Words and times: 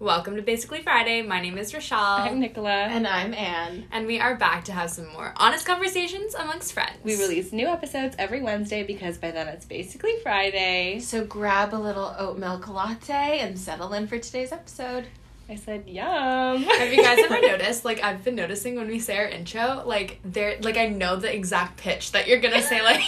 Welcome 0.00 0.36
to 0.36 0.42
Basically 0.42 0.82
Friday. 0.82 1.22
My 1.22 1.40
name 1.40 1.56
is 1.56 1.72
Rochelle. 1.72 1.98
I'm 1.98 2.40
Nicola. 2.40 2.70
And 2.72 3.06
I'm 3.06 3.32
Anne. 3.32 3.84
and 3.92 4.06
we 4.06 4.18
are 4.20 4.34
back 4.34 4.64
to 4.64 4.72
have 4.72 4.90
some 4.90 5.06
more 5.12 5.32
honest 5.36 5.64
conversations 5.64 6.34
amongst 6.34 6.72
friends. 6.72 6.98
we 7.04 7.16
release 7.16 7.52
new 7.52 7.68
episodes 7.68 8.14
every 8.18 8.42
Wednesday 8.42 8.82
because 8.82 9.18
by 9.18 9.30
then 9.30 9.48
it's 9.48 9.64
basically 9.64 10.12
Friday. 10.22 10.98
So 11.00 11.24
grab 11.24 11.72
a 11.74 11.76
little 11.76 12.14
oat 12.18 12.38
milk 12.38 12.68
latte 12.68 13.38
and 13.38 13.58
settle 13.58 13.92
in 13.94 14.06
for 14.08 14.18
today's 14.18 14.52
episode. 14.52 15.06
I 15.48 15.56
said, 15.56 15.88
yum. 15.88 16.62
Have 16.62 16.92
you 16.92 17.02
guys 17.02 17.18
ever 17.18 17.40
noticed? 17.46 17.84
Like 17.84 18.02
I've 18.02 18.24
been 18.24 18.34
noticing 18.34 18.74
when 18.76 18.88
we 18.88 18.98
say 18.98 19.16
our 19.18 19.28
intro, 19.28 19.84
like 19.86 20.18
there, 20.24 20.58
like 20.60 20.76
I 20.76 20.86
know 20.88 21.16
the 21.16 21.32
exact 21.34 21.78
pitch 21.78 22.12
that 22.12 22.26
you're 22.26 22.40
gonna 22.40 22.62
say, 22.62 22.82
like 22.82 23.02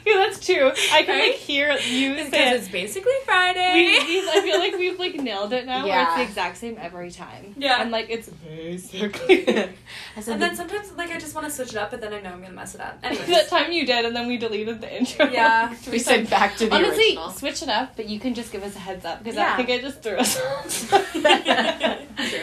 yeah, 0.06 0.14
that's 0.16 0.44
true. 0.44 0.70
I 0.92 1.02
can 1.02 1.18
Right? 1.18 1.30
like 1.30 1.34
hear 1.36 1.72
you 1.72 2.16
say 2.16 2.24
because 2.24 2.32
it. 2.32 2.54
it's 2.60 2.68
basically 2.68 3.12
Friday. 3.24 3.72
We, 4.06 4.20
I 4.28 4.40
feel 4.42 4.58
like 4.58 4.74
we've 4.76 4.98
like 4.98 5.14
nailed 5.16 5.52
it 5.52 5.66
now. 5.66 5.86
Yeah. 5.86 5.96
Where 5.96 6.06
it's 6.08 6.16
the 6.16 6.22
exact 6.22 6.56
same 6.58 6.76
every 6.80 7.10
time. 7.10 7.54
Yeah. 7.56 7.80
And 7.82 7.90
like 7.90 8.06
it's 8.10 8.28
basically 8.28 9.48
I 9.58 9.68
and 10.16 10.24
the- 10.26 10.36
then 10.38 10.56
sometimes 10.56 10.92
like 10.92 11.10
I 11.10 11.18
just 11.18 11.34
want 11.34 11.46
to 11.46 11.52
switch 11.52 11.70
it 11.70 11.76
up, 11.76 11.90
but 11.90 12.00
then 12.00 12.12
I 12.14 12.20
know 12.20 12.30
I'm 12.30 12.40
gonna 12.42 12.54
mess 12.54 12.74
it 12.74 12.80
up. 12.80 12.98
Anyways, 13.02 13.26
that 13.28 13.48
time 13.48 13.72
you 13.72 13.86
did, 13.86 14.04
and 14.04 14.14
then 14.14 14.26
we 14.28 14.36
deleted 14.36 14.80
the 14.80 14.96
intro. 14.98 15.26
Yeah. 15.28 15.74
we 15.90 15.98
said 15.98 16.28
back 16.30 16.56
to 16.56 16.66
the 16.68 16.74
Honestly, 16.74 17.04
original. 17.08 17.30
switch 17.30 17.62
it 17.62 17.68
up, 17.68 17.96
but 17.96 18.08
you 18.08 18.20
can 18.20 18.34
just 18.34 18.52
give 18.52 18.62
us 18.62 18.76
a 18.76 18.78
heads 18.78 19.04
up 19.04 19.18
because 19.18 19.36
Yeah. 19.36 19.54
I 19.54 19.56
think 19.56 19.70
I 19.70 19.80
just 19.80 20.02
threw 20.02 20.16
us 20.16 20.40
off. 20.42 20.90
True. 20.90 22.40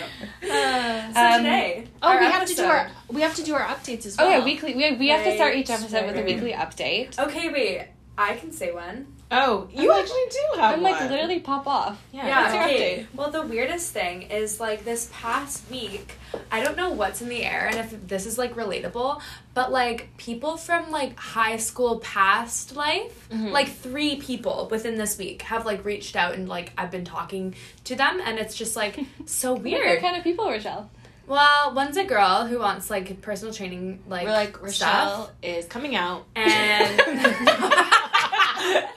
Uh, 0.49 1.13
so 1.13 1.19
Um, 1.19 1.43
today, 1.43 1.87
Oh, 2.01 2.09
our 2.09 2.19
we 2.19 2.25
have 2.25 2.47
to 2.47 2.55
do 2.55 2.63
our 2.63 2.77
episode- 2.77 3.06
we 3.09 3.21
have 3.21 3.35
to 3.35 3.43
do 3.43 3.53
our 3.55 3.65
updates 3.65 4.05
as 4.05 4.17
well. 4.17 4.27
Oh 4.27 4.29
yeah, 4.37 4.43
weekly. 4.43 4.75
We, 4.75 4.91
we 4.97 5.07
have 5.09 5.23
to 5.25 5.35
start 5.35 5.55
each 5.55 5.69
Right, 5.69 5.79
episode 5.79 6.05
with 6.07 6.17
a 6.17 6.23
weekly 6.23 6.53
update. 6.53 7.17
Okay, 7.19 7.49
wait. 7.49 7.87
I 8.17 8.33
can 8.35 8.51
say 8.51 8.71
one. 8.71 9.07
Oh, 9.29 9.67
you 9.71 9.81
I'm 9.83 9.87
like- 9.89 10.03
actually 10.05 10.23
do 10.31 10.59
have 10.61 10.73
I'm 10.75 10.81
one. 10.81 10.91
like 10.93 11.09
literally 11.09 11.39
pop 11.39 11.67
off. 11.67 12.01
Yeah. 12.11 12.25
Yeah, 12.27 12.41
what's 12.41 12.53
your 12.55 12.63
okay. 12.63 12.99
update? 13.11 13.15
Well, 13.17 13.29
the 13.29 13.41
weirdest 13.43 13.91
thing 13.93 14.23
is 14.23 14.59
like 14.59 14.85
this 14.85 15.09
past 15.13 15.69
week, 15.69 16.13
I 16.49 16.63
don't 16.63 16.77
know 16.77 16.89
what's 16.91 17.21
in 17.21 17.27
the 17.29 17.43
air 17.43 17.67
and 17.67 17.75
if 17.75 18.07
this 18.07 18.25
is 18.25 18.37
like 18.37 18.55
relatable, 18.55 19.21
but 19.53 19.71
like 19.71 20.15
people 20.17 20.55
from 20.57 20.89
like 20.91 21.19
high 21.19 21.57
school 21.57 21.99
past 21.99 22.75
life, 22.75 23.27
Mhm. 23.29 23.51
like 23.51 23.67
three 23.69 24.15
people 24.15 24.67
within 24.71 24.97
this 24.97 25.17
week 25.17 25.41
have 25.43 25.65
like 25.65 25.83
reached 25.85 26.15
out 26.15 26.33
and 26.33 26.47
like 26.49 26.71
I've 26.77 26.89
been 26.89 27.05
talking 27.05 27.53
to 27.83 27.95
them 27.95 28.21
and 28.23 28.39
it's 28.39 28.55
just 28.55 28.75
like 28.77 28.97
so 29.25 29.53
weird. 29.53 29.85
What 29.89 29.99
kind 30.01 30.15
of 30.17 30.23
people, 30.23 30.49
Rochelle? 30.49 30.89
Well, 31.27 31.73
one's 31.73 31.97
a 31.97 32.05
girl 32.05 32.45
who 32.47 32.59
wants 32.59 32.89
like 32.89 33.21
personal 33.21 33.53
training 33.53 34.01
like, 34.07 34.25
We're 34.25 34.31
like 34.33 34.61
Rochelle 34.61 35.25
stuff. 35.25 35.31
is 35.43 35.65
coming 35.65 35.95
out. 35.95 36.25
And 36.35 36.97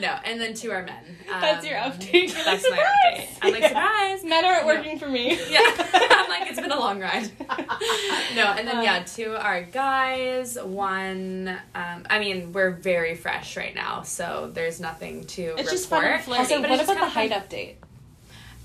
no, 0.00 0.16
and 0.24 0.40
then 0.40 0.54
two 0.54 0.70
are 0.70 0.82
men. 0.82 1.16
That's 1.28 1.66
your 1.66 1.78
Um, 1.78 1.92
update. 1.92 2.28
You're 2.28 2.28
That's 2.44 2.68
like, 2.70 2.80
my 2.80 2.86
update. 3.12 3.28
"Surprise!" 3.28 3.38
I'm 3.42 3.52
like 3.52 3.60
Yeah. 3.62 3.68
surprise. 3.68 4.24
Men 4.24 4.44
aren't 4.44 4.66
working 4.66 4.98
for 4.98 5.08
me. 5.08 5.38
Yeah, 5.50 5.58
I'm 5.60 6.28
like 6.30 6.48
it's 6.50 6.60
been 6.60 6.72
a 6.72 6.78
long 6.78 7.00
ride. 7.00 7.30
no, 8.34 8.44
and 8.44 8.66
then 8.66 8.78
Uh. 8.78 8.82
yeah, 8.82 9.02
two 9.04 9.34
are 9.36 9.62
guys. 9.62 10.56
One, 10.60 11.48
um, 11.74 12.06
I 12.08 12.18
mean, 12.18 12.52
we're 12.52 12.70
very 12.70 13.14
fresh 13.16 13.56
right 13.56 13.74
now, 13.74 14.02
so 14.02 14.50
there's 14.52 14.80
nothing 14.80 15.24
to 15.26 15.42
It's 15.42 15.50
report. 15.58 15.70
just 15.70 15.88
fun 15.88 16.04
and 16.04 16.22
flirty. 16.24 16.40
Also, 16.42 16.60
But 16.62 16.70
what 16.70 16.82
about 16.84 16.98
the 17.00 17.08
height 17.08 17.30
update? 17.32 17.74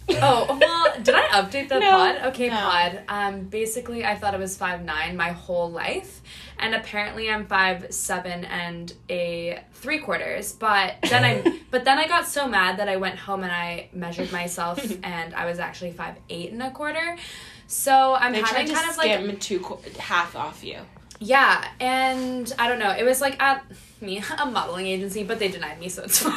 Oh 0.25 0.57
well, 0.59 1.01
did 1.03 1.15
I 1.15 1.27
update 1.41 1.69
the 1.69 1.79
No. 1.79 1.91
pod? 1.91 2.15
Okay, 2.33 2.49
No. 2.49 2.55
pod. 2.55 3.01
Um, 3.07 3.41
basically, 3.43 4.05
I 4.05 4.15
thought 4.15 4.33
it 4.33 4.39
was 4.39 4.55
five 4.57 4.83
nine 4.83 5.15
my 5.17 5.29
whole 5.31 5.71
life, 5.71 6.21
and 6.59 6.75
apparently 6.75 7.29
I'm 7.29 7.45
five 7.45 7.93
seven 7.93 8.45
and 8.45 8.93
a 9.09 9.61
three 9.73 9.99
quarters. 9.99 10.51
But 10.53 10.95
then 11.09 11.23
I, 11.23 11.59
but 11.71 11.85
then 11.85 11.97
I 11.97 12.07
got 12.07 12.27
so 12.27 12.47
mad 12.47 12.77
that 12.79 12.87
I 12.89 12.97
went 12.97 13.17
home 13.17 13.43
and 13.43 13.51
I 13.51 13.89
measured 13.93 14.31
myself, 14.31 14.79
and 15.03 15.33
I 15.33 15.45
was 15.45 15.59
actually 15.59 15.91
five 15.91 16.15
eight 16.29 16.51
and 16.51 16.61
a 16.63 16.71
quarter. 16.71 17.17
So 17.67 18.13
I'm 18.13 18.33
They 18.33 18.39
tried 18.41 18.49
having 18.51 18.67
to 18.67 18.73
kind 18.73 18.89
of 18.89 18.97
like 18.97 19.39
two 19.39 19.59
qu- 19.59 19.79
half 19.99 20.35
off 20.35 20.63
you. 20.63 20.79
yeah, 21.19 21.65
and 21.79 22.51
I 22.59 22.67
don't 22.67 22.79
know. 22.79 22.91
It 22.91 23.03
was 23.03 23.19
like 23.21 23.41
at 23.41 23.65
me 24.01 24.21
a 24.37 24.45
modeling 24.45 24.85
agency, 24.85 25.23
but 25.23 25.39
they 25.39 25.47
denied 25.47 25.79
me, 25.79 25.87
so 25.89 26.03
it's 26.03 26.19
fine. 26.19 26.33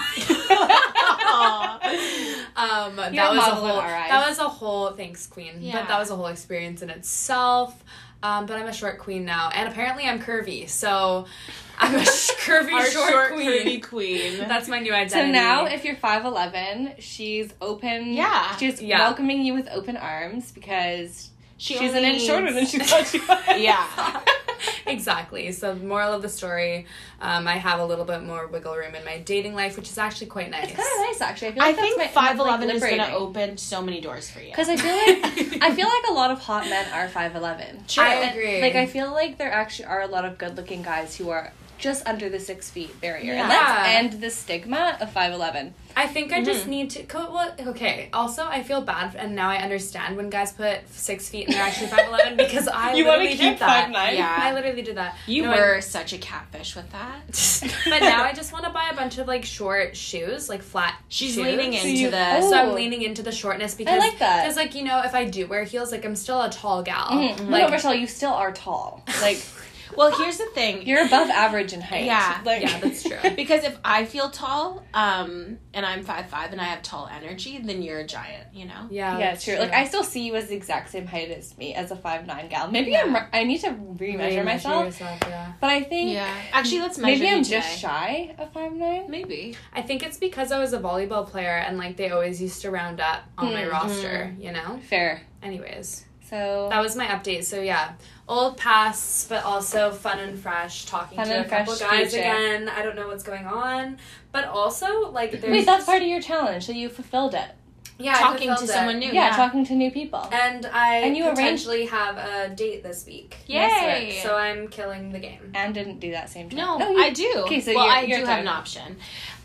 um, 2.56 2.96
that 2.96 3.12
You're 3.14 3.28
was 3.28 3.38
a 3.38 3.54
whole. 3.54 3.76
That 3.78 4.28
was 4.28 4.38
a 4.38 4.48
whole. 4.48 4.90
Thanks, 4.92 5.26
Queen. 5.26 5.54
But 5.54 5.62
Yeah. 5.62 5.86
that 5.86 5.98
was 5.98 6.10
a 6.10 6.16
whole 6.16 6.26
experience 6.26 6.82
in 6.82 6.90
itself. 6.90 7.82
Um, 8.22 8.46
but 8.46 8.56
I'm 8.56 8.66
a 8.66 8.72
short 8.72 8.98
queen 8.98 9.24
now, 9.26 9.50
and 9.54 9.68
apparently 9.68 10.04
I'm 10.04 10.18
curvy, 10.20 10.68
so 10.68 11.26
I'm 11.78 11.94
a 11.94 12.04
sh- 12.04 12.30
curvy 12.38 12.72
Our 12.72 12.86
short, 12.90 13.10
short, 13.10 13.32
queen. 13.34 13.46
curvy 13.66 13.82
queen. 13.82 14.38
That's 14.48 14.68
my 14.68 14.80
new 14.80 14.92
identity. 14.92 15.28
So 15.28 15.30
now, 15.30 15.66
if 15.66 15.84
you're 15.84 15.96
five 15.96 16.24
eleven, 16.24 16.94
she's 16.98 17.52
open. 17.60 18.14
Yeah. 18.14 18.56
she's 18.56 18.80
Yeah. 18.80 19.00
welcoming 19.00 19.42
you 19.44 19.52
with 19.52 19.68
open 19.70 19.96
arms 19.98 20.50
because 20.50 21.30
She 21.58 21.76
she's 21.76 21.94
an 21.94 22.04
inch 22.04 22.22
shorter 22.22 22.52
than 22.52 22.66
she 22.66 22.78
thought 22.78 23.06
she 23.06 23.18
was. 23.28 23.38
Yeah. 23.56 24.20
exactly. 24.86 25.52
So, 25.52 25.74
moral 25.74 26.12
of 26.12 26.22
the 26.22 26.28
story, 26.28 26.86
um, 27.20 27.48
I 27.48 27.54
have 27.56 27.80
a 27.80 27.84
little 27.84 28.04
bit 28.04 28.22
more 28.22 28.46
wiggle 28.46 28.74
room 28.74 28.94
in 28.94 29.04
my 29.04 29.18
dating 29.18 29.54
life, 29.54 29.76
which 29.76 29.90
is 29.90 29.98
actually 29.98 30.26
quite 30.28 30.50
nice. 30.50 30.64
It's 30.64 30.76
kind 30.76 30.88
of 30.88 31.06
nice 31.06 31.20
actually. 31.20 31.48
I, 31.48 31.52
feel 31.52 31.62
I 31.62 31.66
like 31.66 31.76
think 31.76 31.98
that's 31.98 32.14
my, 32.14 32.22
five 32.22 32.38
eleven 32.38 32.70
is 32.70 32.82
gonna 32.82 33.14
open 33.14 33.56
so 33.56 33.82
many 33.82 34.00
doors 34.00 34.30
for 34.30 34.40
you. 34.40 34.50
Because 34.50 34.68
I 34.68 34.76
feel 34.76 34.94
like 34.94 35.62
I 35.62 35.74
feel 35.74 35.88
like 35.88 36.10
a 36.10 36.12
lot 36.12 36.30
of 36.30 36.40
hot 36.40 36.64
men 36.68 36.86
are 36.92 37.08
five 37.08 37.34
eleven. 37.34 37.84
True. 37.88 38.04
I 38.04 38.14
agree. 38.30 38.60
Like 38.60 38.74
I 38.74 38.86
feel 38.86 39.10
like 39.12 39.38
there 39.38 39.52
actually 39.52 39.86
are 39.86 40.02
a 40.02 40.08
lot 40.08 40.24
of 40.24 40.38
good 40.38 40.56
looking 40.56 40.82
guys 40.82 41.16
who 41.16 41.30
are 41.30 41.52
just 41.78 42.06
under 42.06 42.28
the 42.28 42.40
six 42.40 42.70
feet 42.70 43.00
barrier. 43.00 43.34
Yeah. 43.34 43.42
And 43.42 43.48
let's 43.50 44.14
end 44.14 44.22
the 44.22 44.30
stigma 44.30 44.96
of 45.00 45.10
five 45.12 45.32
eleven. 45.32 45.74
I 45.98 46.06
think 46.06 46.30
I 46.30 46.36
Mm-hmm. 46.36 46.44
just 46.44 46.66
need 46.66 46.90
to. 46.90 47.04
Co- 47.04 47.32
well, 47.32 47.54
okay. 47.68 48.10
Also, 48.12 48.44
I 48.44 48.62
feel 48.62 48.82
bad, 48.82 49.14
and 49.16 49.34
now 49.34 49.48
I 49.48 49.56
understand 49.56 50.16
when 50.18 50.28
guys 50.28 50.52
put 50.52 50.80
six 50.90 51.30
feet 51.30 51.46
and 51.46 51.54
they're 51.54 51.62
actually 51.62 51.86
five 51.86 52.08
eleven 52.08 52.36
because 52.44 52.68
I 52.68 52.92
You 52.92 53.06
wanna 53.06 53.18
literally 53.24 53.38
keep 53.38 53.52
did 53.52 53.58
that. 53.60 53.88
5'9"? 53.94 54.12
Yeah. 54.14 54.36
I 54.38 54.52
literally 54.52 54.82
did 54.82 54.96
that. 54.98 55.16
You 55.26 55.44
No, 55.44 55.52
I- 55.52 55.56
were 55.58 55.80
such 55.80 56.12
a 56.12 56.18
catfish 56.18 56.76
with 56.76 56.90
that. 56.92 57.72
but 57.88 58.00
now 58.00 58.24
I 58.24 58.32
just 58.34 58.52
want 58.52 58.64
to 58.66 58.70
buy 58.70 58.90
a 58.92 58.94
bunch 58.94 59.16
of 59.16 59.26
like 59.26 59.44
short 59.46 59.96
shoes, 59.96 60.50
like 60.50 60.62
flat. 60.62 61.00
She's 61.08 61.34
shoes. 61.34 61.44
leaning 61.44 61.72
So 61.72 61.78
into 61.88 61.90
you- 62.02 62.10
the. 62.10 62.36
oh. 62.36 62.50
So 62.50 62.56
I'm 62.58 62.74
leaning 62.74 63.00
into 63.02 63.22
the 63.22 63.32
shortness 63.32 63.74
because 63.74 63.94
I 63.94 63.98
like 63.98 64.18
that. 64.18 64.42
Because 64.42 64.56
like 64.56 64.74
you 64.74 64.84
know, 64.84 65.00
if 65.02 65.14
I 65.14 65.24
do 65.24 65.46
wear 65.46 65.64
heels, 65.64 65.92
like 65.92 66.04
I'm 66.04 66.16
still 66.16 66.42
a 66.42 66.50
tall 66.50 66.82
gal. 66.82 67.08
Mm-hmm. 67.08 67.48
Like 67.50 67.68
no, 67.68 67.70
Rochelle, 67.72 67.94
you 67.94 68.06
still 68.06 68.32
are 68.34 68.52
tall. 68.52 69.02
Like 69.22 69.42
Well, 69.96 70.10
here's 70.16 70.38
the 70.38 70.46
thing. 70.46 70.86
you're 70.86 71.04
above 71.06 71.28
average 71.28 71.72
in 71.72 71.80
height. 71.80 72.04
Yeah. 72.04 72.40
Like, 72.44 72.62
yeah, 72.62 72.78
that's 72.80 73.02
true. 73.02 73.18
because 73.36 73.64
if 73.64 73.76
I 73.84 74.04
feel 74.04 74.30
tall, 74.30 74.84
um, 74.94 75.58
and 75.74 75.84
I'm 75.84 76.02
five 76.04 76.28
five 76.28 76.52
and 76.52 76.60
I 76.60 76.64
have 76.64 76.82
tall 76.82 77.08
energy, 77.12 77.58
then 77.58 77.82
you're 77.82 77.98
a 78.00 78.06
giant. 78.06 78.46
You 78.54 78.66
know. 78.66 78.86
Yeah, 78.90 79.18
Yeah, 79.18 79.30
that's 79.30 79.44
true. 79.44 79.56
Like 79.58 79.72
I 79.72 79.84
still 79.86 80.04
see 80.04 80.26
you 80.26 80.34
as 80.36 80.48
the 80.48 80.54
exact 80.56 80.90
same 80.90 81.06
height 81.06 81.30
as 81.30 81.56
me 81.58 81.74
as 81.74 81.90
a 81.90 81.96
five 81.96 82.26
nine 82.26 82.48
gal. 82.48 82.70
Maybe 82.70 82.92
Yeah. 82.92 83.02
I'm. 83.32 83.40
I 83.40 83.44
need 83.44 83.58
to 83.58 83.70
remeasure 83.70 84.44
myself, 84.44 84.86
yourself, 84.86 85.18
yeah. 85.22 85.52
but 85.60 85.70
I 85.70 85.82
think 85.82 86.12
Yeah. 86.14 86.32
Actually, 86.52 86.80
let's 86.80 86.98
measure 86.98 87.22
maybe 87.24 87.34
I'm 87.34 87.42
today. 87.42 87.56
just 87.60 87.78
shy 87.78 88.34
of 88.38 88.52
five 88.52 88.72
nine. 88.72 89.10
Maybe. 89.10 89.56
I 89.74 89.82
think 89.82 90.02
it's 90.02 90.18
because 90.18 90.52
I 90.52 90.58
was 90.58 90.72
a 90.72 90.78
volleyball 90.78 91.26
player 91.28 91.56
and 91.66 91.76
like 91.78 91.96
they 91.96 92.10
always 92.10 92.40
used 92.40 92.62
to 92.62 92.70
round 92.70 93.00
up 93.00 93.22
on 93.38 93.52
my 93.52 93.62
Mhm. 93.64 93.72
roster. 93.72 94.34
You 94.38 94.52
know. 94.52 94.80
Fair. 94.88 95.22
Anyways. 95.42 96.04
So 96.28 96.68
That 96.70 96.80
was 96.80 96.96
my 96.96 97.06
update. 97.06 97.44
So 97.44 97.60
yeah, 97.60 97.92
old 98.28 98.56
pasts, 98.56 99.26
but 99.28 99.44
also 99.44 99.90
fun 99.92 100.18
and 100.18 100.38
fresh. 100.38 100.86
Talking 100.86 101.16
Fun 101.16 101.28
to 101.28 101.40
a 101.40 101.44
couple 101.44 101.74
fresh 101.74 101.88
guys 101.90 102.10
future. 102.12 102.22
again. 102.24 102.68
I 102.68 102.82
don't 102.82 102.96
know 102.96 103.08
what's 103.08 103.22
going 103.22 103.46
on, 103.46 103.98
but 104.32 104.44
also 104.46 105.10
like 105.10 105.32
there's 105.40 105.52
wait, 105.52 105.66
that's 105.66 105.84
part 105.86 106.02
of 106.02 106.08
your 106.08 106.20
challenge. 106.20 106.66
So 106.66 106.72
you 106.72 106.88
fulfilled 106.88 107.34
it. 107.34 107.50
Yeah 107.98 108.14
Talking 108.18 108.48
to 108.48 108.56
fulfilled 108.56 108.70
it. 108.70 108.72
someone 108.72 108.98
new. 108.98 109.12
Yeah, 109.12 109.30
talking 109.36 109.64
to 109.66 109.74
new 109.74 109.90
people. 109.90 110.28
And 110.32 110.66
I 110.66 110.96
And 110.98 111.16
you 111.16 111.28
arranged- 111.28 111.66
have 111.90 112.16
a 112.16 112.54
date 112.54 112.82
this 112.82 113.06
week. 113.06 113.36
Yay! 113.46 113.56
Yes, 113.56 114.22
So 114.22 114.36
I'm 114.36 114.68
killing 114.68 115.12
the 115.12 115.18
game. 115.18 115.52
And 115.54 115.74
didn't 115.74 116.00
do 116.00 116.10
that 116.12 116.28
same 116.30 116.50
time. 116.50 116.58
No, 116.78 116.90
you- 116.90 117.00
I 117.02 117.10
do. 117.10 117.32
Okay, 117.46 117.60
so 117.60 117.74
well, 117.74 117.84
you're- 117.86 117.96
I 117.96 118.02
your 118.02 118.20
do 118.20 118.26
have 118.26 118.40
an 118.40 118.48
option. 118.48 118.96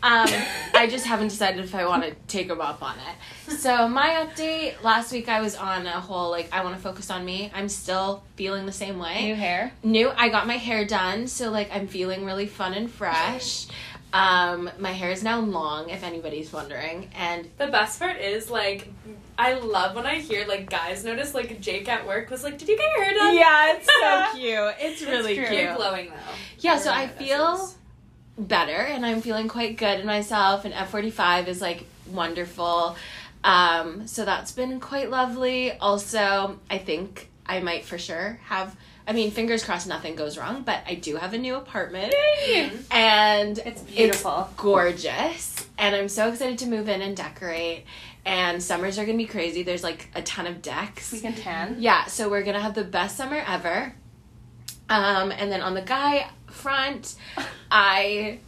Um, 0.02 0.28
I 0.74 0.88
just 0.90 1.06
haven't 1.06 1.28
decided 1.28 1.64
if 1.64 1.74
I 1.74 1.86
want 1.86 2.02
to 2.04 2.14
take 2.26 2.48
them 2.48 2.60
up 2.60 2.82
on 2.82 2.96
it. 2.96 3.52
So 3.52 3.86
my 3.88 4.26
update 4.26 4.82
last 4.82 5.12
week, 5.12 5.28
I 5.28 5.40
was 5.40 5.54
on 5.56 5.86
a 5.86 6.00
whole 6.00 6.30
like 6.30 6.48
I 6.52 6.64
want 6.64 6.76
to 6.76 6.82
focus 6.82 7.10
on 7.10 7.24
me. 7.24 7.50
I'm 7.54 7.68
still 7.68 8.22
feeling 8.36 8.66
the 8.66 8.72
same 8.72 8.98
way. 8.98 9.24
New 9.24 9.34
hair. 9.36 9.72
New. 9.82 10.10
I 10.16 10.28
got 10.28 10.46
my 10.46 10.56
hair 10.56 10.84
done, 10.84 11.26
so 11.28 11.50
like 11.50 11.70
I'm 11.72 11.86
feeling 11.86 12.24
really 12.24 12.46
fun 12.46 12.74
and 12.74 12.90
fresh. 12.90 13.66
Um, 14.12 14.70
my 14.78 14.92
hair 14.92 15.10
is 15.10 15.22
now 15.22 15.40
long, 15.40 15.88
if 15.88 16.02
anybody's 16.04 16.52
wondering, 16.52 17.10
and 17.16 17.48
The 17.58 17.68
best 17.68 17.98
part 17.98 18.18
is 18.20 18.50
like 18.50 18.88
I 19.38 19.54
love 19.54 19.96
when 19.96 20.04
I 20.06 20.16
hear 20.16 20.46
like 20.46 20.68
guys 20.68 21.04
notice 21.04 21.32
like 21.34 21.60
Jake 21.60 21.88
at 21.88 22.06
work 22.06 22.28
was 22.30 22.44
like, 22.44 22.58
Did 22.58 22.68
you 22.68 22.76
get 22.76 22.86
your 22.96 23.04
hair 23.04 23.14
done? 23.14 23.34
yeah, 23.34 23.74
it's 23.74 23.86
so 23.86 24.38
cute. 24.38 24.74
It's 24.80 25.02
really 25.02 25.34
true. 25.36 25.46
cute. 25.46 25.60
You're 25.60 25.74
glowing 25.76 26.10
though. 26.10 26.34
Yeah, 26.58 26.76
so 26.76 26.92
I 26.92 27.08
feel 27.08 27.52
notices. 27.56 27.76
better 28.38 28.72
and 28.76 29.06
I'm 29.06 29.22
feeling 29.22 29.48
quite 29.48 29.78
good 29.78 30.00
in 30.00 30.06
myself 30.06 30.64
and 30.66 30.74
F45 30.74 31.46
is 31.48 31.60
like 31.62 31.86
wonderful. 32.10 32.96
Um, 33.44 34.06
so 34.06 34.24
that's 34.26 34.52
been 34.52 34.78
quite 34.78 35.10
lovely. 35.10 35.72
Also, 35.78 36.58
I 36.70 36.78
think 36.78 37.30
I 37.46 37.60
might 37.60 37.84
for 37.86 37.96
sure 37.98 38.38
have 38.44 38.76
I 39.06 39.12
mean, 39.12 39.30
fingers 39.32 39.64
crossed 39.64 39.86
nothing 39.88 40.14
goes 40.14 40.38
wrong, 40.38 40.62
but 40.62 40.80
I 40.86 40.94
do 40.94 41.16
have 41.16 41.34
a 41.34 41.38
new 41.38 41.56
apartment 41.56 42.14
and 42.90 43.58
It's 43.58 43.82
beautiful. 43.82 44.48
gorgeous 44.56 45.66
and 45.78 45.94
I'm 45.96 46.08
so 46.08 46.28
excited 46.28 46.58
to 46.58 46.66
move 46.66 46.88
in 46.88 47.02
and 47.02 47.16
decorate 47.16 47.84
and 48.24 48.62
summers 48.62 48.98
are 48.98 49.04
gonna 49.04 49.18
be 49.18 49.26
crazy. 49.26 49.62
There's 49.64 49.82
like 49.82 50.08
a 50.14 50.22
ton 50.22 50.46
of 50.46 50.62
decks. 50.62 51.10
We 51.12 51.20
can 51.20 51.34
tan. 51.34 51.76
Yeah, 51.80 52.04
so 52.06 52.28
we're 52.30 52.42
gonna 52.44 52.60
have 52.60 52.74
the 52.74 52.84
best 52.84 53.16
summer 53.16 53.42
ever. 53.46 53.94
Um, 54.88 55.32
and 55.32 55.50
then 55.50 55.60
on 55.62 55.74
the 55.74 55.82
guy 55.82 56.28
front, 56.46 57.14
I, 57.70 58.38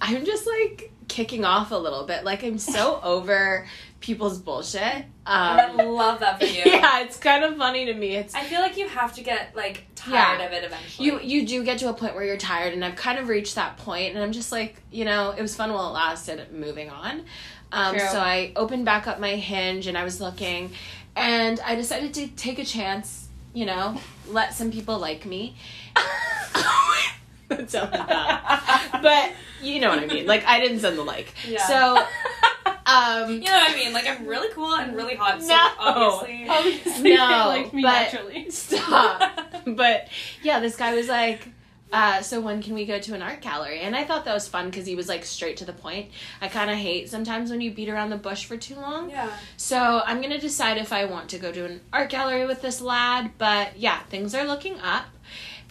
I'm 0.00 0.24
just 0.24 0.46
like 0.46 0.92
kicking 1.08 1.44
off 1.44 1.72
a 1.72 1.76
little 1.76 2.06
bit. 2.06 2.24
Like 2.24 2.42
I'm 2.44 2.58
so 2.58 3.00
over 3.04 3.66
people's 4.00 4.38
bullshit. 4.38 5.04
I 5.26 5.64
Um, 5.66 5.76
love 5.76 6.20
that 6.20 6.40
for 6.40 6.46
you. 6.56 6.62
yeah, 6.64 7.00
it's 7.00 7.16
kind 7.18 7.44
of 7.44 7.56
funny 7.56 7.86
to 7.86 7.94
me. 7.94 8.16
It's 8.16 8.34
I 8.34 8.42
feel 8.44 8.60
like 8.60 8.76
you 8.76 8.88
have 8.88 9.14
to 9.14 9.22
get 9.22 9.54
like 9.54 9.84
tired 9.94 10.40
Yeah. 10.40 10.46
of 10.46 10.52
it 10.52 10.64
eventually. 10.64 11.06
you 11.06 11.20
you 11.20 11.46
do 11.46 11.62
get 11.62 11.78
to 11.80 11.88
a 11.90 11.92
point 11.94 12.14
where 12.14 12.24
you're 12.24 12.36
tired, 12.38 12.72
and 12.72 12.84
I've 12.84 12.96
kind 12.96 13.18
of 13.18 13.28
reached 13.28 13.54
that 13.56 13.76
point, 13.76 14.14
and 14.14 14.22
I'm 14.24 14.32
just 14.32 14.50
like, 14.50 14.82
you 14.90 15.04
know, 15.04 15.32
it 15.36 15.42
was 15.42 15.54
fun 15.54 15.72
while 15.72 15.88
it 15.88 15.92
lasted. 15.92 16.52
Moving 16.52 16.90
on. 16.90 17.22
Um, 17.72 17.94
True. 17.96 18.08
so 18.08 18.18
I 18.20 18.52
opened 18.56 18.84
back 18.84 19.06
up 19.06 19.20
my 19.20 19.36
hinge, 19.36 19.86
and 19.86 19.96
I 19.96 20.04
was 20.04 20.20
looking, 20.20 20.72
and 21.14 21.60
I 21.60 21.74
decided 21.76 22.14
to 22.14 22.26
take 22.28 22.58
a 22.58 22.64
chance. 22.64 23.28
You 23.52 23.66
know, 23.66 24.00
let 24.28 24.54
some 24.54 24.70
people 24.72 24.98
like 24.98 25.26
me. 25.26 25.54
that 27.48 27.70
sounded 27.70 28.06
bad, 28.06 29.02
but 29.02 29.32
you 29.62 29.80
know 29.80 29.88
what 29.90 29.98
I 29.98 30.06
mean. 30.06 30.26
Like 30.26 30.44
I 30.46 30.60
didn't 30.60 30.80
send 30.80 30.96
the 30.96 31.02
like. 31.02 31.34
Yeah. 31.46 31.66
So, 31.66 32.04
um, 32.90 33.30
You 33.32 33.40
know 33.40 33.52
what 33.52 33.70
I 33.70 33.74
mean? 33.74 33.92
Like 33.92 34.06
I'm 34.08 34.26
really 34.26 34.48
cool 34.54 34.74
and 34.74 34.94
really 34.96 35.14
hot. 35.16 35.40
So 35.42 35.48
No. 35.48 35.70
obviously. 35.78 36.48
Obviously, 36.48 37.14
No, 37.16 37.26
like 37.48 37.72
me 37.72 37.82
but- 37.82 37.92
naturally. 38.12 38.50
stop. 38.50 39.22
but 39.66 40.08
yeah, 40.42 40.60
this 40.60 40.76
guy 40.76 40.94
was 40.94 41.08
like, 41.08 41.48
uh, 41.92 42.22
so 42.22 42.40
when 42.40 42.62
can 42.62 42.74
we 42.74 42.86
go 42.86 43.00
to 43.00 43.14
an 43.14 43.22
art 43.22 43.40
gallery? 43.40 43.80
And 43.80 43.96
I 43.96 44.04
thought 44.04 44.24
that 44.24 44.32
was 44.34 44.46
fun 44.46 44.66
because 44.70 44.86
he 44.86 44.94
was 44.94 45.08
like 45.08 45.24
straight 45.24 45.56
to 45.56 45.64
the 45.64 45.72
point. 45.72 46.10
I 46.40 46.46
kind 46.46 46.70
of 46.70 46.76
hate 46.76 47.10
sometimes 47.10 47.50
when 47.50 47.60
you 47.60 47.72
beat 47.72 47.88
around 47.88 48.10
the 48.10 48.16
bush 48.16 48.44
for 48.44 48.56
too 48.56 48.76
long. 48.76 49.10
Yeah. 49.10 49.28
So 49.56 50.00
I'm 50.06 50.20
gonna 50.22 50.38
decide 50.38 50.78
if 50.78 50.92
I 50.92 51.06
want 51.06 51.30
to 51.30 51.38
go 51.38 51.50
to 51.50 51.64
an 51.64 51.80
art 51.92 52.08
gallery 52.10 52.46
with 52.46 52.62
this 52.62 52.80
lad. 52.80 53.32
But 53.38 53.76
yeah, 53.76 53.98
things 54.04 54.36
are 54.36 54.44
looking 54.44 54.78
up. 54.80 55.06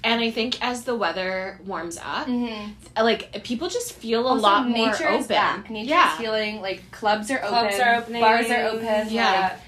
And 0.04 0.22
I 0.22 0.32
think 0.32 0.62
as 0.64 0.84
the 0.86 0.96
weather 0.96 1.60
warms 1.66 1.98
up, 1.98 2.28
Mm-hmm. 2.28 3.04
like 3.04 3.44
people 3.44 3.68
just 3.70 3.94
feel 3.94 4.26
a 4.28 4.30
Also, 4.32 4.42
lot 4.42 4.68
more 4.68 4.88
nature 4.88 5.08
open. 5.08 5.20
is 5.20 5.28
back. 5.28 5.70
Nature's 5.70 5.90
yeah. 5.90 6.18
feeling 6.18 6.62
like 6.62 6.90
clubs 6.92 7.30
are 7.32 7.40
Clubs 7.40 7.76
open, 7.76 7.88
are 7.88 7.96
opening. 7.96 8.22
bars 8.22 8.50
are 8.50 8.64
open. 8.70 9.10
Yeah. 9.10 9.42
like, 9.52 9.60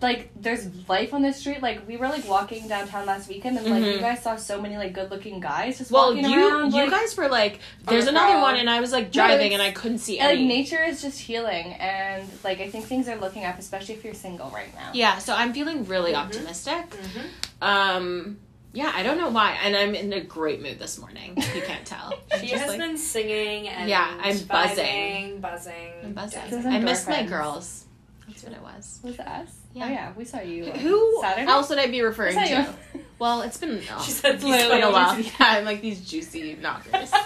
like 0.00 0.30
there's 0.40 0.68
life 0.88 1.12
on 1.12 1.22
the 1.22 1.32
street. 1.32 1.60
Like 1.60 1.88
we 1.88 1.96
were 1.96 2.06
like 2.06 2.28
walking 2.28 2.68
downtown 2.68 3.04
last 3.04 3.28
weekend, 3.28 3.58
and 3.58 3.66
like 3.68 3.82
Mhm. 3.82 3.94
you 3.94 3.98
guys 3.98 4.22
saw 4.22 4.36
so 4.36 4.62
many 4.62 4.76
like 4.76 4.92
good-looking 4.92 5.40
guys 5.40 5.78
just 5.78 5.90
Well, 5.90 6.14
walking 6.14 6.30
you 6.30 6.48
around. 6.48 6.72
you 6.72 6.82
like, 6.82 6.90
guys 6.92 7.16
were 7.16 7.28
like, 7.28 7.58
there's 7.88 8.06
another 8.06 8.34
prowl. 8.34 8.42
one, 8.42 8.56
and 8.56 8.70
I 8.70 8.78
was 8.80 8.92
like 8.92 9.06
No, 9.06 9.10
driving, 9.10 9.46
it's- 9.50 9.60
and 9.60 9.62
I 9.62 9.72
couldn't 9.72 9.98
see 9.98 10.20
like 10.20 10.38
any. 10.38 10.46
nature 10.46 10.80
is 10.84 11.02
just 11.02 11.18
healing, 11.18 11.72
and 11.80 12.22
like 12.44 12.60
I 12.60 12.68
think 12.70 12.86
things 12.86 13.08
are 13.08 13.16
looking 13.16 13.44
up, 13.44 13.58
especially 13.58 13.96
if 13.96 14.04
you're 14.04 14.14
single 14.14 14.50
right 14.50 14.72
now. 14.76 14.90
Yeah, 14.94 15.18
so 15.18 15.34
I'm 15.34 15.52
feeling 15.52 15.84
really 15.86 16.12
Mhm. 16.12 16.16
optimistic. 16.26 16.88
Mm-hmm. 16.90 17.26
Um, 17.62 18.38
yeah, 18.72 18.90
I 18.94 19.02
don't 19.02 19.18
know 19.18 19.28
why, 19.30 19.58
and 19.62 19.76
I'm 19.76 19.94
in 19.94 20.12
a 20.12 20.20
great 20.20 20.62
mood 20.62 20.78
this 20.78 20.98
morning. 20.98 21.36
You 21.54 21.62
can't 21.62 21.84
tell. 21.86 22.14
She 22.40 22.48
just 22.48 22.62
has 22.62 22.68
like- 22.70 22.78
been 22.80 22.96
singing 22.98 23.68
and 23.68 23.88
Yeah, 23.88 24.08
I'm 24.20 24.34
vibing, 24.34 24.48
buzzing. 24.48 25.40
buzzing. 25.40 25.92
I'm 26.04 26.12
buzzing. 26.14 26.66
I 26.66 26.78
missed 26.80 27.08
my 27.08 27.22
girls. 27.24 27.84
That's 28.26 28.42
what 28.44 28.52
it 28.52 28.62
was. 28.62 29.00
Was 29.04 29.14
it 29.14 29.20
us? 29.26 29.48
Yeah. 29.74 29.84
Oh 29.86 29.88
yeah, 29.90 30.12
we 30.16 30.24
saw 30.24 30.40
you. 30.40 30.70
on 30.70 30.78
Who 30.78 31.18
Saturday? 31.22 31.46
else 31.50 31.68
would 31.70 31.78
I 31.78 31.86
be 31.88 32.02
referring 32.02 32.36
Was 32.36 32.48
to? 32.48 32.74
Well, 33.18 33.42
it's 33.42 33.58
been 33.58 33.80
oh, 33.94 34.02
She 34.02 34.10
said 34.10 34.34
it's 34.36 34.44
these 34.44 34.56
been 34.56 34.82
a 34.82 34.90
while. 34.90 35.14
juicy- 35.16 35.30
Yeah, 35.40 35.46
I'm 35.48 35.64
like 35.64 35.80
these 35.82 36.00
juicy 36.08 36.54
knockers. 36.60 37.10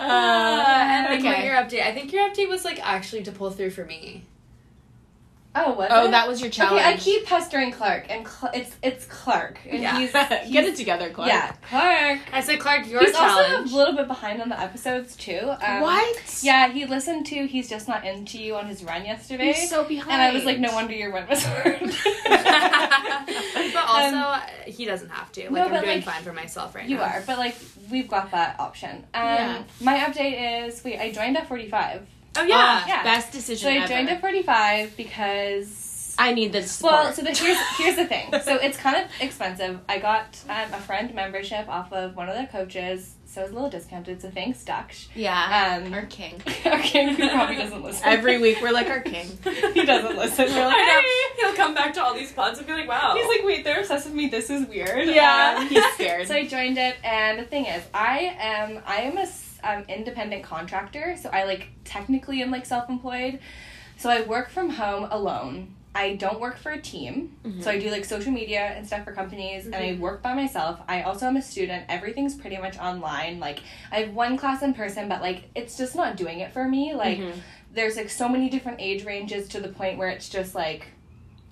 Uh, 0.00 0.64
and 0.78 1.06
then 1.06 1.18
okay. 1.18 1.28
what 1.28 1.44
your 1.44 1.54
update? 1.54 1.86
I 1.86 1.92
think 1.92 2.12
your 2.12 2.28
update 2.30 2.48
was 2.48 2.64
like 2.64 2.78
actually 2.82 3.22
to 3.24 3.32
pull 3.32 3.50
through 3.50 3.70
for 3.70 3.84
me. 3.84 4.24
Oh, 5.54 5.72
was 5.72 5.88
oh, 5.90 6.06
it? 6.06 6.10
that 6.12 6.28
was 6.28 6.40
your 6.40 6.50
challenge. 6.50 6.82
Okay, 6.82 6.92
I 6.92 6.96
keep 6.96 7.24
pestering 7.26 7.72
Clark, 7.72 8.06
and 8.10 8.28
Cl- 8.28 8.52
it's 8.54 8.76
it's 8.82 9.06
Clark, 9.06 9.58
and 9.68 9.82
Yeah. 9.82 9.98
he's, 9.98 10.12
get 10.52 10.64
it 10.64 10.76
together, 10.76 11.10
Clark. 11.10 11.28
Yeah, 11.30 11.52
Clark. 11.68 12.20
I 12.32 12.40
said, 12.42 12.60
Clark, 12.60 12.86
your 12.86 13.00
he's 13.00 13.12
challenge. 13.16 13.62
also 13.70 13.74
a 13.74 13.76
little 13.76 13.96
bit 13.96 14.06
behind 14.06 14.40
on 14.42 14.50
the 14.50 14.60
episodes 14.60 15.16
too. 15.16 15.40
Um, 15.60 15.80
what? 15.80 16.40
Yeah, 16.42 16.68
he 16.68 16.84
listened 16.84 17.26
to 17.26 17.46
"He's 17.46 17.68
Just 17.68 17.88
Not 17.88 18.04
Into 18.06 18.38
You" 18.40 18.54
on 18.56 18.66
his 18.66 18.84
run 18.84 19.04
yesterday, 19.04 19.52
He's 19.54 19.70
so 19.70 19.84
behind. 19.84 20.12
and 20.12 20.22
I 20.22 20.32
was 20.32 20.44
like, 20.44 20.58
"No 20.60 20.72
wonder 20.74 20.92
your 20.94 21.12
run 21.12 21.26
was 21.28 21.42
hard." 21.44 21.80
but 23.72 23.84
also, 23.86 24.16
Um, 24.16 24.40
he 24.66 24.84
doesn't 24.84 25.08
have 25.10 25.32
to. 25.32 25.42
Like, 25.44 25.50
no, 25.52 25.64
I'm 25.64 25.70
but, 25.70 25.80
doing 25.84 25.96
like, 25.96 26.04
fine 26.04 26.22
for 26.22 26.32
myself 26.32 26.74
right 26.74 26.88
you 26.88 26.96
now. 26.96 27.04
You 27.04 27.10
are, 27.10 27.22
but 27.26 27.38
like 27.38 27.56
we've 27.90 28.06
got 28.08 28.30
that 28.32 28.60
option. 28.60 28.96
Um, 29.14 29.24
Yeah. 29.24 29.62
My 29.80 29.98
update 30.00 30.66
is 30.68 30.84
wait, 30.84 31.00
I 31.00 31.10
joined 31.10 31.36
F45. 31.36 32.02
Oh, 32.38 32.44
yeah. 32.44 32.84
Yeah. 32.86 33.02
best 33.02 33.32
decision 33.32 33.64
So 33.68 33.70
I 33.70 33.76
ever. 33.78 33.88
joined 33.88 34.08
F45 34.08 34.96
because 34.96 36.14
I 36.20 36.32
need 36.34 36.52
this. 36.52 36.72
Support. 36.72 36.92
Well, 36.94 37.12
so 37.12 37.22
the, 37.22 37.30
here's 37.32 37.58
here's 37.78 37.96
the 37.96 38.06
thing. 38.06 38.30
So 38.42 38.56
it's 38.56 38.76
kind 38.76 38.96
of 38.96 39.10
expensive. 39.20 39.80
I 39.88 39.98
got 39.98 40.38
um, 40.48 40.72
a 40.74 40.80
friend 40.80 41.14
membership 41.14 41.68
off 41.68 41.92
of 41.92 42.16
one 42.16 42.28
of 42.28 42.36
the 42.36 42.46
coaches, 42.46 43.14
so 43.24 43.42
it's 43.42 43.50
a 43.52 43.54
little 43.54 43.70
discounted. 43.70 44.20
So 44.20 44.28
thanks, 44.30 44.64
Dutch. 44.64 45.08
yeah, 45.14 45.80
Um, 45.84 45.94
our 45.94 46.06
king. 46.06 46.42
our 46.64 46.80
king 46.80 47.10
who 47.14 47.28
probably 47.28 47.54
doesn't 47.56 47.82
listen. 47.84 48.02
Every 48.04 48.38
week 48.38 48.58
we're 48.60 48.72
like 48.72 48.88
our 48.88 49.00
king. 49.00 49.38
he 49.74 49.84
doesn't 49.84 50.16
listen. 50.16 50.46
We're 50.46 50.64
like, 50.66 50.74
I 50.76 50.86
know. 50.86 51.00
hey. 51.00 51.46
He'll 51.46 51.54
come 51.56 51.72
back 51.74 51.94
to 51.94 52.02
all 52.02 52.14
these 52.14 52.32
pods 52.32 52.58
and 52.58 52.66
be 52.66 52.72
like, 52.72 52.88
wow. 52.88 53.14
He's 53.14 53.26
like, 53.28 53.44
wait, 53.44 53.62
they're 53.62 53.78
obsessed 53.80 54.06
with 54.06 54.14
me. 54.14 54.26
This 54.26 54.50
is 54.50 54.66
weird. 54.66 55.06
Yeah, 55.08 55.58
Um, 55.60 55.68
he's 55.68 55.84
scared. 55.94 56.26
so 56.26 56.34
I 56.34 56.48
joined 56.48 56.78
it, 56.78 56.96
and 57.04 57.38
the 57.38 57.44
thing 57.44 57.66
is, 57.66 57.84
I 57.94 58.36
am 58.40 58.82
I 58.84 59.02
am 59.02 59.18
a 59.18 59.20
s- 59.20 59.47
um, 59.64 59.84
independent 59.88 60.42
contractor. 60.44 61.16
So 61.20 61.28
I 61.30 61.44
like 61.44 61.68
technically 61.84 62.42
am 62.42 62.50
like 62.50 62.66
self 62.66 62.88
employed. 62.88 63.40
So 63.96 64.08
I 64.10 64.22
work 64.22 64.50
from 64.50 64.70
home 64.70 65.08
alone. 65.10 65.74
I 65.94 66.14
don't 66.14 66.38
work 66.38 66.58
for 66.58 66.70
a 66.70 66.80
team. 66.80 67.36
Mhm. 67.44 67.62
So 67.64 67.70
I 67.70 67.78
do 67.80 67.90
like 67.90 68.04
social 68.04 68.30
media 68.30 68.60
and 68.76 68.86
stuff 68.86 69.04
for 69.04 69.12
companies 69.12 69.66
and 69.66 69.74
I 69.74 69.94
Mhm. 69.94 69.98
work 69.98 70.22
by 70.22 70.34
myself. 70.34 70.78
I 70.86 71.02
also 71.02 71.26
am 71.26 71.36
a 71.36 71.42
student. 71.42 71.86
Everything's 71.88 72.34
pretty 72.36 72.58
much 72.58 72.78
online. 72.78 73.40
Like 73.40 73.60
I 73.90 74.00
have 74.02 74.14
one 74.14 74.36
class 74.36 74.62
in 74.62 74.74
person, 74.74 75.08
but 75.08 75.20
like 75.22 75.44
it's 75.56 75.76
just 75.76 75.96
not 75.96 76.16
doing 76.16 76.40
it 76.40 76.52
for 76.52 76.68
me. 76.68 76.94
Like 76.94 77.18
Mhm. 77.18 77.32
there's 77.74 77.96
like 77.96 78.10
so 78.10 78.28
many 78.28 78.48
different 78.48 78.80
age 78.80 79.04
ranges 79.04 79.48
to 79.48 79.60
the 79.60 79.68
point 79.68 79.98
where 79.98 80.08
it's 80.08 80.28
just 80.28 80.54
like 80.54 80.86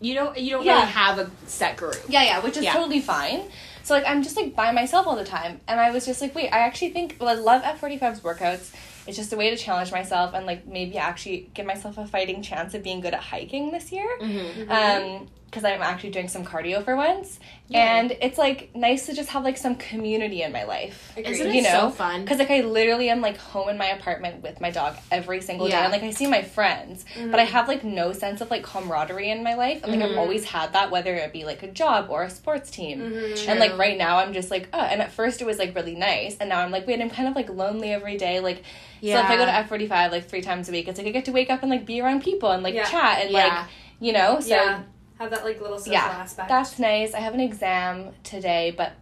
you 0.00 0.14
don't 0.14 0.38
you 0.38 0.50
don't 0.50 0.64
Yeah. 0.64 0.74
really 0.80 0.92
have 0.92 1.18
a 1.18 1.30
set 1.46 1.76
group. 1.76 1.96
yeah, 2.08 2.22
yeah, 2.22 2.38
which 2.40 2.56
is 2.56 2.64
Yeah. 2.64 2.74
totally 2.74 3.00
fine. 3.00 3.40
So 3.86 3.94
like 3.94 4.04
I'm 4.04 4.24
just 4.24 4.36
like 4.36 4.56
by 4.56 4.72
myself 4.72 5.06
all 5.06 5.14
the 5.14 5.24
time, 5.24 5.60
and 5.68 5.78
I 5.78 5.92
was 5.92 6.04
just 6.04 6.20
like, 6.20 6.34
wait, 6.34 6.48
I 6.48 6.58
actually 6.58 6.90
think 6.90 7.18
well, 7.20 7.28
I 7.28 7.34
love 7.34 7.62
F45's 7.62 8.18
workouts. 8.18 8.74
It's 9.06 9.16
just 9.16 9.32
a 9.32 9.36
way 9.36 9.50
to 9.50 9.56
challenge 9.56 9.92
myself 9.92 10.34
and 10.34 10.44
like 10.44 10.66
maybe 10.66 10.98
actually 10.98 11.48
give 11.54 11.66
myself 11.66 11.96
a 11.96 12.04
fighting 12.04 12.42
chance 12.42 12.74
of 12.74 12.82
being 12.82 13.00
good 13.00 13.14
at 13.14 13.20
hiking 13.20 13.70
this 13.70 13.92
year. 13.92 14.08
Mm-hmm. 14.20 14.72
Um, 14.72 15.28
because 15.56 15.72
I'm 15.72 15.80
actually 15.80 16.10
doing 16.10 16.28
some 16.28 16.44
cardio 16.44 16.84
for 16.84 16.94
once, 16.96 17.40
Yeah. 17.68 17.96
and 17.98 18.14
it's 18.20 18.36
like 18.36 18.68
nice 18.76 19.06
to 19.06 19.14
just 19.14 19.30
have 19.30 19.42
like 19.42 19.56
some 19.56 19.74
community 19.76 20.42
in 20.42 20.52
my 20.52 20.64
life. 20.64 21.12
Agreed. 21.16 21.30
Isn't 21.32 21.46
it 21.48 21.54
You 21.54 21.62
know, 21.62 21.70
so 21.70 21.90
fun? 21.90 22.20
Because 22.24 22.38
like 22.38 22.50
I 22.50 22.60
literally 22.60 23.08
am 23.08 23.22
like 23.22 23.38
home 23.38 23.70
in 23.70 23.78
my 23.78 23.86
apartment 23.86 24.42
with 24.42 24.60
my 24.60 24.70
dog 24.70 24.96
every 25.10 25.40
single 25.40 25.66
day, 25.66 25.76
and 25.76 25.90
like 25.90 26.02
I 26.02 26.10
see 26.10 26.26
my 26.26 26.42
friends, 26.42 27.06
but 27.30 27.40
I 27.40 27.44
have 27.44 27.68
like 27.68 27.84
no 27.84 28.12
sense 28.12 28.42
of 28.42 28.50
like 28.50 28.64
camaraderie 28.64 29.30
in 29.30 29.42
my 29.42 29.54
life, 29.54 29.82
and 29.82 29.92
like 29.92 30.02
Mhm. 30.02 30.12
I've 30.12 30.18
always 30.18 30.44
had 30.44 30.74
that, 30.74 30.90
whether 30.90 31.14
it 31.14 31.32
be 31.32 31.44
like 31.46 31.62
a 31.62 31.68
job 31.68 32.08
or 32.10 32.22
a 32.24 32.28
sports 32.30 32.70
team. 32.70 33.00
Mhm. 33.00 33.48
And 33.48 33.58
like 33.58 33.78
right 33.78 33.96
now, 33.96 34.18
I'm 34.18 34.34
just 34.34 34.50
like, 34.50 34.68
oh. 34.74 34.80
And 34.80 35.00
at 35.00 35.10
first, 35.10 35.40
it 35.40 35.46
was 35.46 35.56
like 35.58 35.74
really 35.74 35.94
nice, 35.94 36.36
and 36.38 36.50
now 36.50 36.60
I'm 36.60 36.70
like, 36.70 36.86
wait, 36.86 37.00
I'm 37.00 37.08
kind 37.08 37.28
of 37.30 37.34
like 37.34 37.48
lonely 37.48 37.92
every 37.94 38.18
day. 38.18 38.40
Like, 38.40 38.58
so 39.00 39.08
if 39.08 39.24
I 39.30 39.36
go 39.38 39.46
to 39.46 39.52
F45 39.52 40.10
like 40.12 40.28
three 40.28 40.42
times 40.42 40.68
a 40.68 40.72
week, 40.72 40.86
it's 40.86 40.98
like 40.98 41.06
I 41.06 41.10
get 41.12 41.24
to 41.24 41.32
wake 41.32 41.48
up 41.48 41.62
and 41.62 41.70
like 41.70 41.86
be 41.86 42.02
around 42.02 42.22
people 42.22 42.50
and 42.50 42.62
like 42.62 42.74
Yeah. 42.74 42.84
chat 42.84 43.22
and 43.22 43.30
Yeah. 43.30 43.38
like 43.46 43.68
you 44.00 44.12
know. 44.12 44.40
So 44.40 44.48
yeah. 44.54 44.80
Have 45.18 45.30
that 45.30 45.44
like 45.44 45.60
little 45.60 45.78
social 45.78 45.94
yeah, 45.94 46.04
aspect. 46.04 46.48
that's 46.48 46.78
nice. 46.78 47.14
I 47.14 47.20
have 47.20 47.34
an 47.34 47.40
exam 47.40 48.10
today, 48.22 48.74
but 48.76 48.92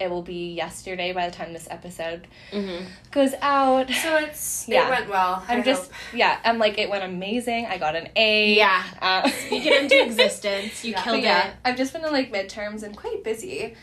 it 0.00 0.10
will 0.10 0.22
be 0.22 0.52
yesterday 0.54 1.12
by 1.12 1.28
the 1.28 1.34
time 1.34 1.52
this 1.52 1.68
episode 1.70 2.26
Mm-hmm. 2.52 2.84
goes 3.12 3.32
out. 3.40 3.88
so 3.90 4.16
it's 4.16 4.66
Yeah. 4.68 4.86
it 4.86 4.90
went 4.90 5.08
well. 5.08 5.44
I'm 5.48 5.60
I 5.60 5.62
just 5.62 5.90
hope. 5.90 6.14
yeah. 6.14 6.38
I'm 6.44 6.58
like 6.58 6.78
it 6.78 6.90
went 6.90 7.04
amazing. 7.04 7.66
I 7.66 7.78
got 7.78 7.94
an 7.96 8.08
A. 8.16 8.54
Yeah. 8.54 8.82
Uh, 9.00 9.28
Speak 9.28 9.66
it 9.66 9.82
into 9.82 10.02
existence. 10.04 10.84
You 10.84 10.92
Yeah. 10.92 10.96
but 10.98 11.04
killed 11.04 11.22
yeah, 11.22 11.48
it. 11.48 11.54
I've 11.64 11.76
just 11.76 11.92
been 11.92 12.04
in 12.04 12.12
like 12.12 12.32
midterms 12.32 12.82
and 12.82 12.96
quite 12.96 13.22
busy, 13.24 13.74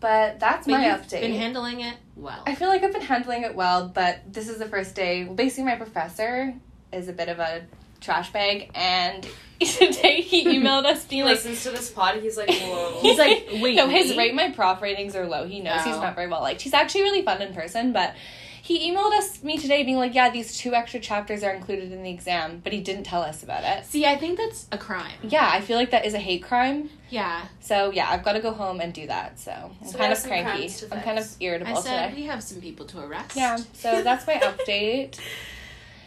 but 0.00 0.40
that's 0.40 0.66
But 0.66 0.72
my 0.78 0.86
you've 0.90 1.02
update. 1.06 1.20
been 1.20 1.34
handling 1.34 1.80
it 1.80 1.96
well. 2.16 2.42
I 2.46 2.54
feel 2.54 2.68
like 2.68 2.82
I've 2.82 2.92
been 2.92 3.02
handling 3.02 3.42
it 3.44 3.54
well, 3.54 3.88
but 3.88 4.20
this 4.32 4.48
is 4.48 4.58
the 4.58 4.66
first 4.66 4.94
day. 4.94 5.24
Well, 5.24 5.34
basically, 5.34 5.64
my 5.64 5.76
professor 5.76 6.54
is 6.92 7.08
a 7.08 7.12
bit 7.12 7.28
of 7.28 7.38
a 7.38 7.62
trash 8.00 8.32
bag, 8.32 8.70
and 8.74 9.26
today 9.78 10.20
he 10.22 10.44
emailed 10.58 10.84
us 10.84 11.04
He 11.04 11.08
being 11.16 11.24
like, 11.24 11.34
listens 11.36 11.62
to 11.64 11.70
this 11.70 11.90
pod. 11.90 12.16
He's 12.20 12.36
like, 12.36 12.48
whoa. 12.50 12.98
He's 13.02 13.18
like, 13.18 13.48
wait, 13.60 13.76
no, 13.76 13.88
his 13.88 14.16
rate 14.16 14.34
my 14.34 14.50
prof 14.50 14.80
ratings 14.82 15.14
are 15.14 15.26
low. 15.26 15.46
He 15.46 15.60
knows 15.60 15.82
he's 15.84 15.94
Oh. 15.96 16.00
not 16.00 16.14
very 16.14 16.28
well 16.28 16.40
liked. 16.40 16.62
He's 16.62 16.74
actually 16.74 17.02
really 17.02 17.22
fun 17.22 17.42
in 17.42 17.52
person, 17.54 17.92
but 17.92 18.14
he 18.62 18.92
emailed 18.92 19.12
us 19.18 19.42
me 19.42 19.58
today 19.58 19.82
being 19.82 19.96
like, 19.96 20.14
yeah, 20.14 20.30
these 20.30 20.56
two 20.56 20.74
extra 20.74 21.00
chapters 21.00 21.42
are 21.42 21.50
included 21.50 21.90
in 21.90 22.02
the 22.04 22.10
exam, 22.10 22.60
but 22.62 22.72
he 22.72 22.80
didn't 22.80 23.02
tell 23.02 23.20
us 23.22 23.42
about 23.42 23.64
it. 23.64 23.84
See, 23.86 24.06
I 24.06 24.16
think 24.16 24.38
that's 24.38 24.68
a 24.70 24.78
crime. 24.78 25.10
Yeah, 25.22 25.48
I 25.50 25.60
feel 25.60 25.76
like 25.76 25.90
that 25.90 26.04
is 26.04 26.14
a 26.14 26.18
hate 26.20 26.44
crime. 26.44 26.88
Yeah. 27.08 27.46
So 27.58 27.90
yeah, 27.90 28.08
I've 28.08 28.22
got 28.22 28.34
to 28.34 28.40
go 28.40 28.52
home 28.52 28.80
and 28.80 28.92
do 28.94 29.06
that. 29.08 29.40
So 29.40 29.50
I'm 29.80 29.88
So 29.88 29.98
kind 29.98 30.12
of 30.12 30.22
cranky. 30.22 30.72
I'm 30.92 31.00
kind 31.02 31.18
of 31.18 31.26
irritable 31.40 31.76
I 31.78 31.80
said 31.80 32.06
today. 32.10 32.20
we 32.20 32.26
have 32.28 32.42
some 32.44 32.60
people 32.60 32.86
to 32.86 33.00
arrest. 33.00 33.34
Yeah, 33.34 33.56
so 33.72 34.02
that's 34.02 34.26
my 34.26 34.34
update. 34.34 35.18